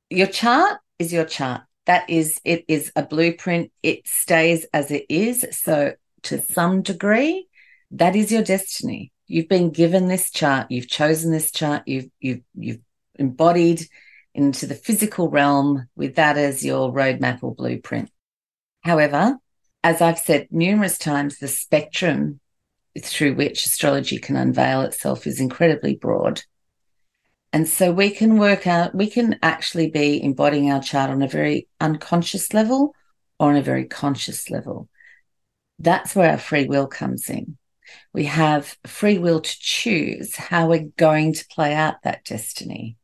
Your 0.09 0.27
chart 0.27 0.81
is 0.99 1.13
your 1.13 1.25
chart. 1.25 1.63
That 1.87 2.09
is, 2.09 2.41
it 2.45 2.65
is 2.69 2.93
a 2.97 3.03
blueprint. 3.03 3.73
It 3.83 4.07
stays 4.07 4.67
as 4.73 4.91
it 4.91 5.07
is. 5.09 5.47
So, 5.53 5.95
to 6.25 6.43
some 6.43 6.83
degree, 6.83 7.49
that 7.93 8.15
is 8.15 8.31
your 8.31 8.43
destiny. 8.43 9.13
You've 9.27 9.49
been 9.49 9.71
given 9.71 10.07
this 10.07 10.31
chart. 10.31 10.71
You've 10.71 10.89
chosen 10.89 11.33
this 11.33 11.51
chart. 11.51 11.85
You've 11.87 12.11
you've 12.21 12.43
you've 12.55 12.81
embodied 13.15 13.83
into 14.35 14.67
the 14.67 14.75
physical 14.75 15.29
realm 15.29 15.89
with 15.97 16.17
that 16.17 16.37
as 16.37 16.65
your 16.65 16.93
roadmap 16.93 17.43
or 17.43 17.55
blueprint. 17.55 18.11
However, 18.83 19.37
as 19.83 20.01
I've 20.01 20.19
said 20.19 20.49
numerous 20.51 20.99
times, 20.99 21.39
the 21.39 21.49
spectrum 21.49 22.41
through 22.99 23.35
which 23.35 23.65
astrology 23.65 24.19
can 24.19 24.37
unveil 24.37 24.83
itself 24.83 25.27
is 25.27 25.41
incredibly 25.41 25.95
broad. 25.95 26.43
And 27.53 27.69
so 27.69 27.93
we 27.93 28.11
can 28.11 28.39
work 28.39 28.67
out, 28.67 28.95
we 28.95 29.09
can 29.09 29.39
actually 29.43 29.91
be 29.91 30.23
embodying 30.23 30.71
our 30.71 30.83
chart 30.83 31.11
on 31.11 31.23
a 31.23 31.29
very 31.29 31.69
unconscious 31.81 32.53
level 32.53 32.95
or 33.39 33.51
on 33.51 33.57
a 33.57 33.63
very 33.63 33.87
conscious 33.87 34.51
level. 34.51 34.89
That's 35.79 36.15
where 36.15 36.31
our 36.31 36.39
free 36.39 36.67
will 36.67 36.87
comes 36.87 37.29
in. 37.31 37.57
We 38.13 38.27
have 38.27 38.77
free 38.87 39.19
will 39.19 39.41
to 39.41 39.57
choose 39.59 40.37
how 40.37 40.69
we're 40.69 40.91
going 40.97 41.33
to 41.33 41.49
play 41.49 41.75
out 41.75 42.03
that 42.03 42.25
destiny. 42.25 42.97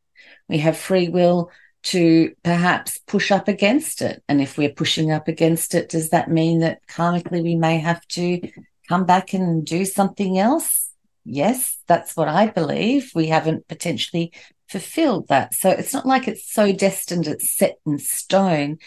We 0.49 0.59
have 0.59 0.77
free 0.77 1.09
will 1.09 1.51
to 1.87 2.35
perhaps 2.43 2.99
push 3.07 3.31
up 3.31 3.47
against 3.47 4.03
it. 4.03 4.21
And 4.29 4.41
if 4.41 4.59
we're 4.59 4.73
pushing 4.73 5.13
up 5.13 5.29
against 5.29 5.73
it, 5.73 5.89
does 5.89 6.11
that 6.11 6.29
mean 6.29 6.59
that 6.59 6.85
karmically 6.89 7.43
we 7.43 7.55
may 7.55 7.79
have 7.79 8.05
to 8.09 8.41
come 8.89 9.07
back 9.07 9.33
and 9.33 9.65
do 9.65 9.85
something 9.85 10.37
else? 10.37 10.91
Yes, 11.25 11.79
that's 11.87 12.17
what 12.17 12.27
I 12.27 12.49
believe. 12.49 13.13
We 13.15 13.29
haven't 13.29 13.69
potentially 13.69 14.33
fulfilled 14.69 15.29
that. 15.29 15.55
So 15.55 15.71
it's 15.71 15.95
not 15.95 16.07
like 16.07 16.27
it's 16.27 16.53
so 16.53 16.73
destined, 16.73 17.29
it's 17.29 17.57
set 17.57 17.77
in 17.87 18.01
stone. 18.01 18.79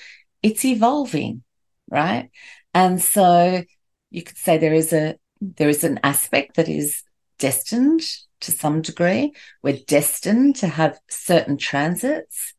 It's 0.43 0.65
evolving, 0.65 1.43
right? 1.89 2.29
And 2.73 3.01
so 3.01 3.63
you 4.11 4.23
could 4.23 4.37
say 4.37 4.57
there 4.57 4.73
is 4.73 4.91
a 4.91 5.15
there 5.39 5.69
is 5.69 5.85
an 5.85 6.01
aspect 6.03 6.57
that 6.57 6.67
is 6.67 7.03
destined 7.37 8.01
to 8.41 8.51
some 8.51 8.81
degree. 8.81 9.33
We're 9.63 9.79
destined 9.87 10.57
to 10.57 10.67
have 10.67 10.99
certain 11.09 11.55
transits 11.55 12.55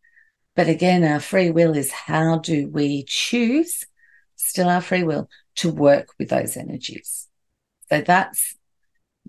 but 0.60 0.68
again, 0.68 1.04
our 1.04 1.20
free 1.20 1.50
will 1.50 1.74
is 1.74 1.90
how 1.90 2.36
do 2.36 2.68
we 2.68 3.02
choose, 3.04 3.86
still 4.36 4.68
our 4.68 4.82
free 4.82 5.04
will, 5.04 5.26
to 5.54 5.72
work 5.72 6.08
with 6.18 6.28
those 6.28 6.54
energies. 6.54 7.28
So 7.88 8.02
that's 8.02 8.56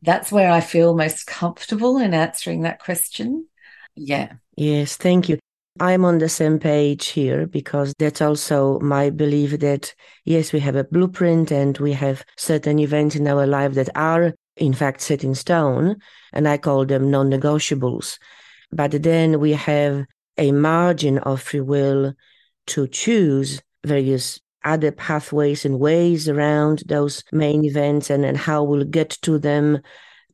that's 0.02 0.30
where 0.30 0.52
I 0.52 0.60
feel 0.60 0.94
most 0.94 1.28
comfortable 1.28 2.00
in 2.00 2.14
answering 2.14 2.64
that 2.64 2.84
question. 2.84 3.48
Yeah. 3.96 4.34
Yes, 4.58 4.98
thank 4.98 5.30
you. 5.30 5.40
I'm 5.80 6.04
on 6.04 6.18
the 6.18 6.28
same 6.28 6.60
page 6.60 7.08
here 7.08 7.48
because 7.48 7.94
that's 7.98 8.22
also 8.22 8.82
my 8.82 9.10
belief 9.10 9.58
that 9.62 9.96
yes, 10.26 10.52
we 10.52 10.60
have 10.60 10.76
a 10.76 10.84
blueprint 10.84 11.50
and 11.50 11.78
we 11.78 11.94
have 11.94 12.26
certain 12.36 12.78
events 12.78 13.16
in 13.16 13.26
our 13.26 13.48
life 13.48 13.74
that 13.76 13.88
are 13.96 14.34
in 14.58 14.74
fact 14.74 15.00
set 15.00 15.24
in 15.24 15.34
stone, 15.36 15.96
and 16.34 16.46
I 16.46 16.58
call 16.58 16.86
them 16.86 17.10
non 17.10 17.32
negotiables. 17.32 18.20
But 18.74 19.02
then 19.02 19.40
we 19.40 19.54
have 19.54 20.06
a 20.38 20.52
margin 20.52 21.18
of 21.20 21.42
free 21.42 21.62
will 21.62 22.14
to 22.68 22.88
choose 22.88 23.62
various 23.86 24.40
other 24.64 24.92
pathways 24.92 25.66
and 25.66 25.80
ways 25.80 26.30
around 26.30 26.84
those 26.88 27.24
main 27.32 27.66
events 27.66 28.10
and, 28.10 28.24
and 28.24 28.38
how 28.38 28.64
we'll 28.64 28.84
get 28.84 29.10
to 29.22 29.40
them. 29.40 29.80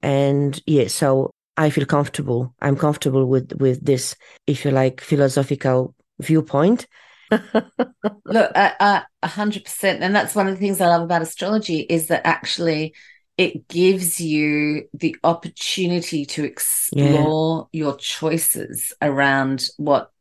And 0.01 0.61
yeah, 0.65 0.87
so 0.87 1.31
I 1.55 1.69
feel 1.69 1.85
comfortable. 1.85 2.53
I'm 2.61 2.75
comfortable 2.75 3.25
with, 3.25 3.53
with 3.59 3.83
this, 3.85 4.15
if 4.45 4.65
you 4.65 4.71
like, 4.71 5.01
philosophical 5.01 5.95
viewpoint. 6.19 6.87
Look, 7.31 8.51
a 8.55 9.05
hundred 9.23 9.65
percent, 9.65 10.01
and 10.01 10.15
that's 10.15 10.35
one 10.35 10.47
of 10.47 10.53
the 10.53 10.59
things 10.59 10.79
I 10.79 10.87
love 10.87 11.01
about 11.01 11.21
astrology 11.21 11.81
is 11.81 12.07
that 12.07 12.21
actually 12.25 12.93
it 13.37 13.67
gives 13.67 14.19
you 14.19 14.89
the 14.93 15.15
opportunity 15.23 16.25
to 16.25 16.43
explore 16.43 17.69
yeah. 17.71 17.79
your 17.79 17.95
choices 17.97 18.93
around 19.01 19.67
what 19.77 20.11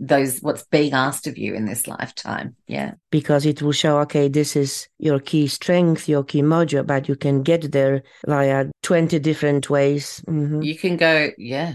those 0.00 0.38
what's 0.40 0.64
being 0.64 0.92
asked 0.94 1.26
of 1.26 1.36
you 1.36 1.54
in 1.54 1.66
this 1.66 1.86
lifetime 1.86 2.56
yeah 2.66 2.92
because 3.10 3.44
it 3.44 3.60
will 3.60 3.72
show 3.72 3.98
okay 3.98 4.26
this 4.26 4.56
is 4.56 4.88
your 4.98 5.18
key 5.18 5.46
strength 5.46 6.08
your 6.08 6.24
key 6.24 6.40
mojo 6.40 6.86
but 6.86 7.08
you 7.08 7.14
can 7.14 7.42
get 7.42 7.72
there 7.72 8.02
via 8.26 8.66
20 8.82 9.18
different 9.18 9.68
ways 9.68 10.22
mm-hmm. 10.26 10.62
you 10.62 10.76
can 10.76 10.96
go 10.96 11.30
yeah 11.36 11.74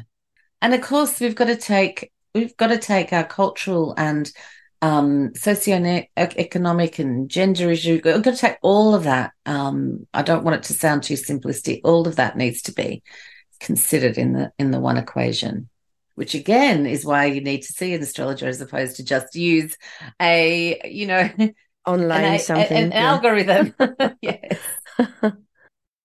and 0.64 0.74
of 0.74 0.82
course 0.82 1.20
we've 1.20 1.36
got 1.36 1.45
to 1.45 1.56
take 1.56 2.12
we've 2.34 2.58
got 2.58 2.68
to 2.68 2.78
take 2.78 3.14
our 3.14 3.24
cultural 3.24 3.93
and 3.97 4.32
um, 4.82 5.34
socio-economic 5.36 6.99
and 6.99 7.29
gender 7.29 7.69
issue. 7.69 8.01
I'm 8.03 8.21
going 8.21 8.36
to 8.36 8.41
take 8.41 8.57
all 8.61 8.95
of 8.95 9.03
that. 9.03 9.32
Um, 9.45 10.07
I 10.13 10.23
don't 10.23 10.43
want 10.43 10.57
it 10.57 10.63
to 10.63 10.73
sound 10.73 11.03
too 11.03 11.13
simplistic. 11.13 11.82
All 11.84 12.07
of 12.07 12.15
that 12.15 12.36
needs 12.36 12.63
to 12.63 12.73
be 12.73 13.03
considered 13.59 14.17
in 14.17 14.34
the 14.34 14.51
in 14.57 14.71
the 14.71 14.79
one 14.79 14.97
equation, 14.97 15.69
which 16.15 16.34
again 16.34 16.86
is 16.86 17.05
why 17.05 17.25
you 17.25 17.41
need 17.41 17.61
to 17.61 17.73
see 17.73 17.93
an 17.93 18.01
astrologer 18.01 18.47
as 18.47 18.59
opposed 18.59 18.97
to 18.97 19.05
just 19.05 19.36
use 19.36 19.77
a 20.19 20.82
you 20.84 21.05
know 21.05 21.29
online 21.86 22.34
an, 22.34 22.39
something 22.39 22.77
an, 22.77 22.84
an 22.86 22.91
yeah. 22.91 23.11
algorithm. 23.11 23.75
yes, 24.21 24.59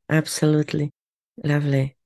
absolutely 0.09 0.93
lovely. 1.43 1.97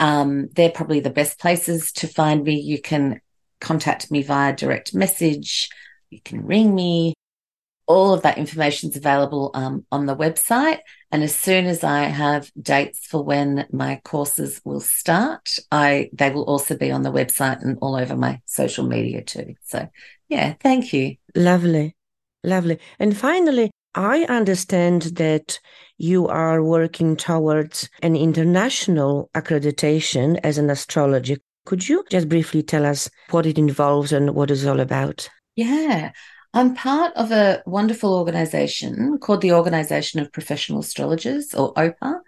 Um, 0.00 0.48
they're 0.52 0.70
probably 0.70 1.00
the 1.00 1.10
best 1.10 1.40
places 1.40 1.90
to 1.92 2.06
find 2.06 2.44
me. 2.44 2.60
You 2.60 2.80
can 2.80 3.20
contact 3.60 4.10
me 4.10 4.22
via 4.22 4.54
direct 4.54 4.94
message. 4.94 5.68
You 6.10 6.20
can 6.20 6.46
ring 6.46 6.74
me. 6.74 7.14
All 7.88 8.12
of 8.12 8.22
that 8.22 8.38
information 8.38 8.90
is 8.90 8.96
available 8.96 9.50
um, 9.54 9.84
on 9.90 10.06
the 10.06 10.14
website. 10.14 10.80
And 11.10 11.22
as 11.22 11.34
soon 11.34 11.64
as 11.66 11.82
I 11.82 12.02
have 12.02 12.50
dates 12.60 13.06
for 13.06 13.24
when 13.24 13.66
my 13.72 14.00
courses 14.04 14.60
will 14.64 14.80
start, 14.80 15.58
I 15.72 16.10
they 16.12 16.30
will 16.30 16.44
also 16.44 16.76
be 16.76 16.90
on 16.90 17.02
the 17.02 17.10
website 17.12 17.62
and 17.62 17.78
all 17.80 17.96
over 17.96 18.14
my 18.14 18.40
social 18.44 18.86
media 18.86 19.22
too. 19.22 19.54
So 19.64 19.88
yeah, 20.28 20.54
thank 20.60 20.92
you. 20.92 21.16
Lovely. 21.34 21.96
Lovely. 22.44 22.78
And 22.98 23.16
finally, 23.16 23.70
I 23.94 24.24
understand 24.24 25.02
that 25.16 25.58
you 25.96 26.28
are 26.28 26.62
working 26.62 27.16
towards 27.16 27.88
an 28.02 28.14
international 28.14 29.30
accreditation 29.34 30.38
as 30.44 30.58
an 30.58 30.70
astrologer. 30.70 31.36
Could 31.64 31.88
you 31.88 32.04
just 32.10 32.28
briefly 32.28 32.62
tell 32.62 32.86
us 32.86 33.10
what 33.30 33.46
it 33.46 33.58
involves 33.58 34.12
and 34.12 34.34
what 34.34 34.50
it's 34.50 34.66
all 34.66 34.80
about? 34.80 35.28
Yeah. 35.56 36.12
I'm 36.54 36.74
part 36.74 37.14
of 37.14 37.30
a 37.30 37.62
wonderful 37.66 38.14
organization 38.14 39.18
called 39.18 39.42
the 39.42 39.52
Organization 39.52 40.20
of 40.20 40.32
Professional 40.32 40.80
Astrologers, 40.80 41.54
or 41.54 41.74
OPA, 41.74 42.20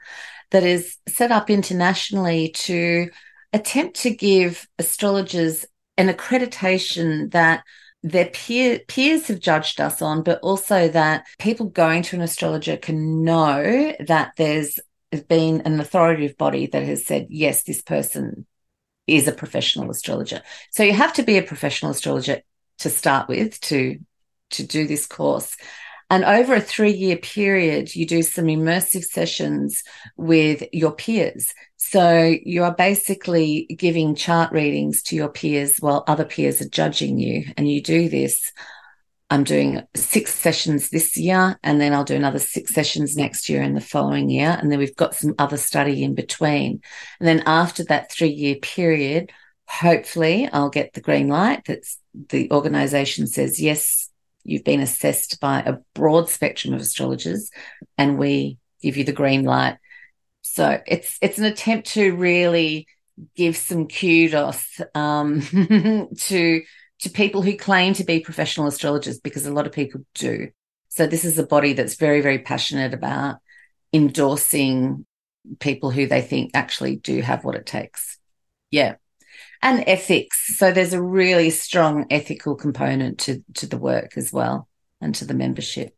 that 0.51 0.63
is 0.63 0.97
set 1.09 1.33
up 1.33 1.49
internationally 1.49 2.51
to 2.51 3.09
attempt 3.53 4.01
to 4.01 4.11
give 4.11 4.69
astrologers 4.79 5.65
an 5.97 6.09
accreditation 6.09 7.31
that 7.33 7.65
their 8.03 8.27
peer, 8.27 8.81
peers 8.89 9.29
have 9.29 9.41
judged 9.41 9.81
us 9.81 10.01
on, 10.01 10.23
but 10.23 10.41
also 10.43 10.89
that 10.89 11.27
people 11.39 11.67
going 11.67 12.03
to 12.03 12.17
an 12.17 12.23
astrologer 12.23 12.77
can 12.77 13.25
know 13.25 13.95
that 14.01 14.33
there's 14.37 14.79
been 15.29 15.61
an 15.63 15.81
authoritative 15.81 16.37
body 16.37 16.67
that 16.67 16.83
has 16.83 17.05
said, 17.05 17.27
yes, 17.31 17.65
this 17.65 17.83
person 17.83 18.47
is 19.07 19.29
a 19.29 19.33
professional 19.33 19.91
astrologer. 19.91 20.41
So 20.71 20.83
you 20.83 20.93
have 20.93 21.13
to 21.15 21.23
be 21.23 21.37
a 21.37 21.43
professional 21.43 21.91
astrologer 21.91 22.43
to 22.79 22.91
start 22.91 23.29
with 23.29 23.61
to 23.61 23.99
to 24.51 24.67
do 24.67 24.87
this 24.87 25.07
course. 25.07 25.57
And 26.11 26.25
over 26.25 26.55
a 26.55 26.61
three 26.61 26.91
year 26.91 27.17
period, 27.17 27.95
you 27.95 28.05
do 28.05 28.23
some 28.23 28.47
immersive 28.47 29.05
sessions 29.05 29.85
with 30.17 30.65
your 30.73 30.91
peers. 30.93 31.55
So 31.77 32.35
you 32.45 32.65
are 32.65 32.75
basically 32.75 33.67
giving 33.79 34.17
chart 34.17 34.53
readings 34.53 35.03
to 35.05 35.17
your 35.17 35.29
peers 35.29 35.77
while 35.79 36.05
other 36.09 36.25
peers 36.25 36.61
are 36.61 36.69
judging 36.69 37.19
you. 37.19 37.45
And 37.57 37.71
you 37.71 37.81
do 37.81 38.09
this. 38.09 38.53
I'm 39.33 39.45
doing 39.45 39.83
six 39.95 40.35
sessions 40.35 40.91
this 40.91 41.17
year, 41.17 41.57
and 41.63 41.81
then 41.81 41.93
I'll 41.93 42.03
do 42.03 42.17
another 42.17 42.41
six 42.41 42.75
sessions 42.75 43.17
next 43.17 43.49
year 43.49 43.63
and 43.63 43.77
the 43.77 43.81
following 43.81 44.29
year. 44.29 44.59
And 44.61 44.73
then 44.73 44.81
we've 44.81 44.97
got 44.97 45.15
some 45.15 45.37
other 45.39 45.57
study 45.57 46.03
in 46.03 46.17
between. 46.17 46.83
And 47.21 47.29
then 47.29 47.45
after 47.47 47.85
that 47.85 48.11
three 48.11 48.31
year 48.31 48.57
period, 48.57 49.31
hopefully 49.69 50.49
I'll 50.53 50.69
get 50.69 50.95
the 50.95 51.01
green 51.01 51.29
light 51.29 51.65
that 51.67 51.85
the 52.13 52.51
organization 52.51 53.29
says, 53.29 53.61
yes, 53.61 54.10
you've 54.45 54.65
been 54.65 54.81
assessed 54.81 55.41
by 55.41 55.61
a 55.61 55.79
broad 55.95 56.29
spectrum 56.29 56.75
of 56.75 56.81
astrologers 56.81 57.51
and 57.99 58.19
we 58.19 58.59
give 58.83 58.97
you 58.97 59.05
the 59.05 59.13
green 59.13 59.45
light. 59.45 59.79
So 60.43 60.81
it's, 60.87 61.19
it's 61.21 61.39
an 61.39 61.45
attempt 61.45 61.89
to 61.93 62.15
really 62.15 62.87
give 63.37 63.57
some 63.57 63.89
kudos, 63.89 64.81
um, 64.95 65.43
to, 66.19 66.63
to 67.01 67.11
people 67.11 67.43
who 67.43 67.57
claim 67.57 67.95
to 67.95 68.05
be 68.05 68.21
professional 68.21 68.67
astrologers 68.67 69.21
because 69.21 69.47
a 69.47 69.53
lot 69.53 69.67
of 69.67 69.73
people 69.73 70.03
do. 70.15 70.49
So 70.89 71.07
this 71.07 71.25
is 71.25 71.39
a 71.39 71.47
body 71.47 71.75
that's 71.75 71.97
very, 71.97 72.21
very 72.21 72.39
passionate 72.39 72.95
about 72.95 73.37
endorsing 73.93 75.07
people 75.59 75.91
who 75.91 76.07
they 76.07 76.23
think 76.23 76.53
actually 76.55 76.97
do 76.97 77.21
have 77.21 77.45
what 77.45 77.55
it 77.55 77.67
takes. 77.67 78.19
Yeah 78.71 78.97
and 79.63 79.85
ethics. 79.87 80.57
So 80.57 80.73
there's 80.73 80.93
a 80.93 81.03
really 81.03 81.51
strong 81.51 82.07
ethical 82.11 82.55
component 82.55 83.19
to, 83.21 83.45
to 83.55 83.67
the 83.67 83.79
work 83.79 84.17
as 84.17 84.33
well 84.33 84.69
and 85.01 85.15
to 85.17 85.25
the 85.25 85.35
membership. 85.35 85.95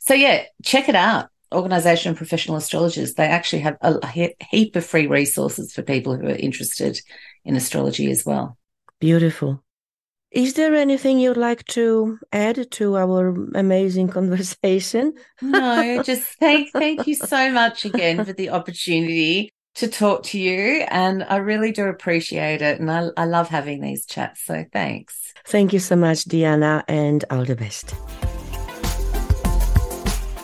So 0.00 0.14
yeah, 0.14 0.44
check 0.62 0.88
it 0.88 0.94
out. 0.94 1.28
Organization 1.52 2.10
of 2.12 2.16
Professional 2.16 2.56
Astrologers. 2.56 3.14
They 3.14 3.26
actually 3.26 3.60
have 3.60 3.76
a, 3.80 3.98
a 4.02 4.34
heap 4.50 4.76
of 4.76 4.84
free 4.84 5.06
resources 5.06 5.72
for 5.72 5.82
people 5.82 6.16
who 6.16 6.26
are 6.26 6.36
interested 6.36 7.00
in 7.44 7.56
astrology 7.56 8.10
as 8.10 8.24
well. 8.24 8.58
Beautiful. 8.98 9.62
Is 10.34 10.54
there 10.54 10.74
anything 10.74 11.20
you'd 11.20 11.36
like 11.36 11.64
to 11.66 12.18
add 12.32 12.68
to 12.72 12.96
our 12.96 13.28
amazing 13.54 14.08
conversation? 14.08 15.14
no, 15.40 16.02
just 16.02 16.24
thank 16.40 16.72
thank 16.72 17.06
you 17.06 17.14
so 17.14 17.52
much 17.52 17.84
again 17.84 18.24
for 18.24 18.32
the 18.32 18.50
opportunity 18.50 19.53
to 19.74 19.88
talk 19.88 20.22
to 20.24 20.38
you. 20.38 20.84
And 20.88 21.24
I 21.24 21.36
really 21.36 21.72
do 21.72 21.86
appreciate 21.86 22.62
it. 22.62 22.80
And 22.80 22.90
I, 22.90 23.08
I 23.16 23.24
love 23.24 23.48
having 23.48 23.80
these 23.80 24.06
chats. 24.06 24.44
So 24.44 24.64
thanks. 24.72 25.32
Thank 25.46 25.72
you 25.72 25.78
so 25.78 25.96
much, 25.96 26.24
Dijana, 26.24 26.84
and 26.88 27.24
all 27.30 27.44
the 27.44 27.56
best. 27.56 27.94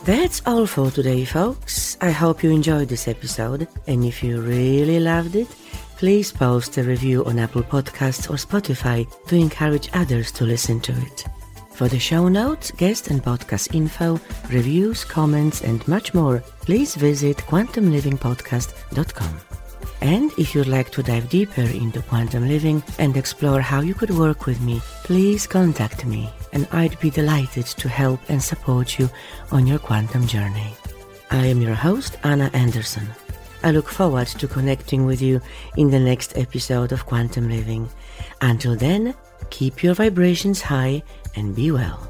That's 0.05 0.43
all 0.47 0.67
for 0.67 0.91
today, 0.91 1.25
folks. 1.25 1.97
I 2.01 2.11
hope 2.11 2.43
you 2.43 2.51
enjoyed 2.51 2.89
this 2.89 3.07
episode. 3.07 3.69
And 3.87 4.05
if 4.05 4.23
you 4.23 4.41
really 4.41 4.99
loved 4.99 5.37
it, 5.37 5.49
please 5.97 6.33
post 6.33 6.79
a 6.79 6.83
review 6.83 7.25
on 7.27 7.39
Apple 7.39 7.63
Podcasts 7.63 8.31
or 8.31 8.35
Spotify 8.35 9.07
to 9.27 9.37
encourage 9.37 9.91
others 9.93 10.33
to 10.33 10.45
listen 10.45 10.81
to 10.81 10.93
it. 10.93 11.25
For 11.81 11.89
the 11.89 11.99
show 11.99 12.29
notes, 12.29 12.71
guest 12.73 13.09
and 13.09 13.25
podcast 13.25 13.75
info, 13.75 14.21
reviews, 14.51 15.03
comments, 15.03 15.63
and 15.63 15.89
much 15.89 16.13
more, 16.13 16.41
please 16.61 16.95
visit 16.95 17.39
quantumlivingpodcast.com. 17.39 19.41
And 20.03 20.31
if 20.37 20.55
you'd 20.55 20.67
like 20.67 20.91
to 20.91 21.03
dive 21.03 21.31
deeper 21.31 21.63
into 21.63 22.03
quantum 22.03 22.47
living 22.47 22.83
and 22.99 23.17
explore 23.17 23.63
how 23.63 23.81
you 23.81 23.95
could 23.95 24.11
work 24.11 24.45
with 24.45 24.61
me, 24.61 24.83
please 25.05 25.47
contact 25.47 26.05
me, 26.05 26.29
and 26.53 26.69
I'd 26.71 27.01
be 27.01 27.09
delighted 27.09 27.65
to 27.65 27.89
help 27.89 28.21
and 28.29 28.43
support 28.43 28.99
you 28.99 29.09
on 29.51 29.67
your 29.67 29.79
quantum 29.79 30.27
journey. 30.27 30.75
I 31.31 31.47
am 31.47 31.63
your 31.63 31.77
host, 31.77 32.19
Anna 32.25 32.51
Anderson. 32.53 33.09
I 33.63 33.71
look 33.71 33.89
forward 33.89 34.27
to 34.27 34.47
connecting 34.47 35.07
with 35.07 35.23
you 35.23 35.41
in 35.79 35.89
the 35.89 35.99
next 35.99 36.37
episode 36.37 36.93
of 36.93 37.07
Quantum 37.07 37.49
Living. 37.49 37.89
Until 38.43 38.77
then, 38.77 39.15
keep 39.49 39.83
your 39.83 39.95
vibrations 39.95 40.61
high 40.61 41.03
and 41.37 41.55
be 41.55 41.71
well. 41.71 42.10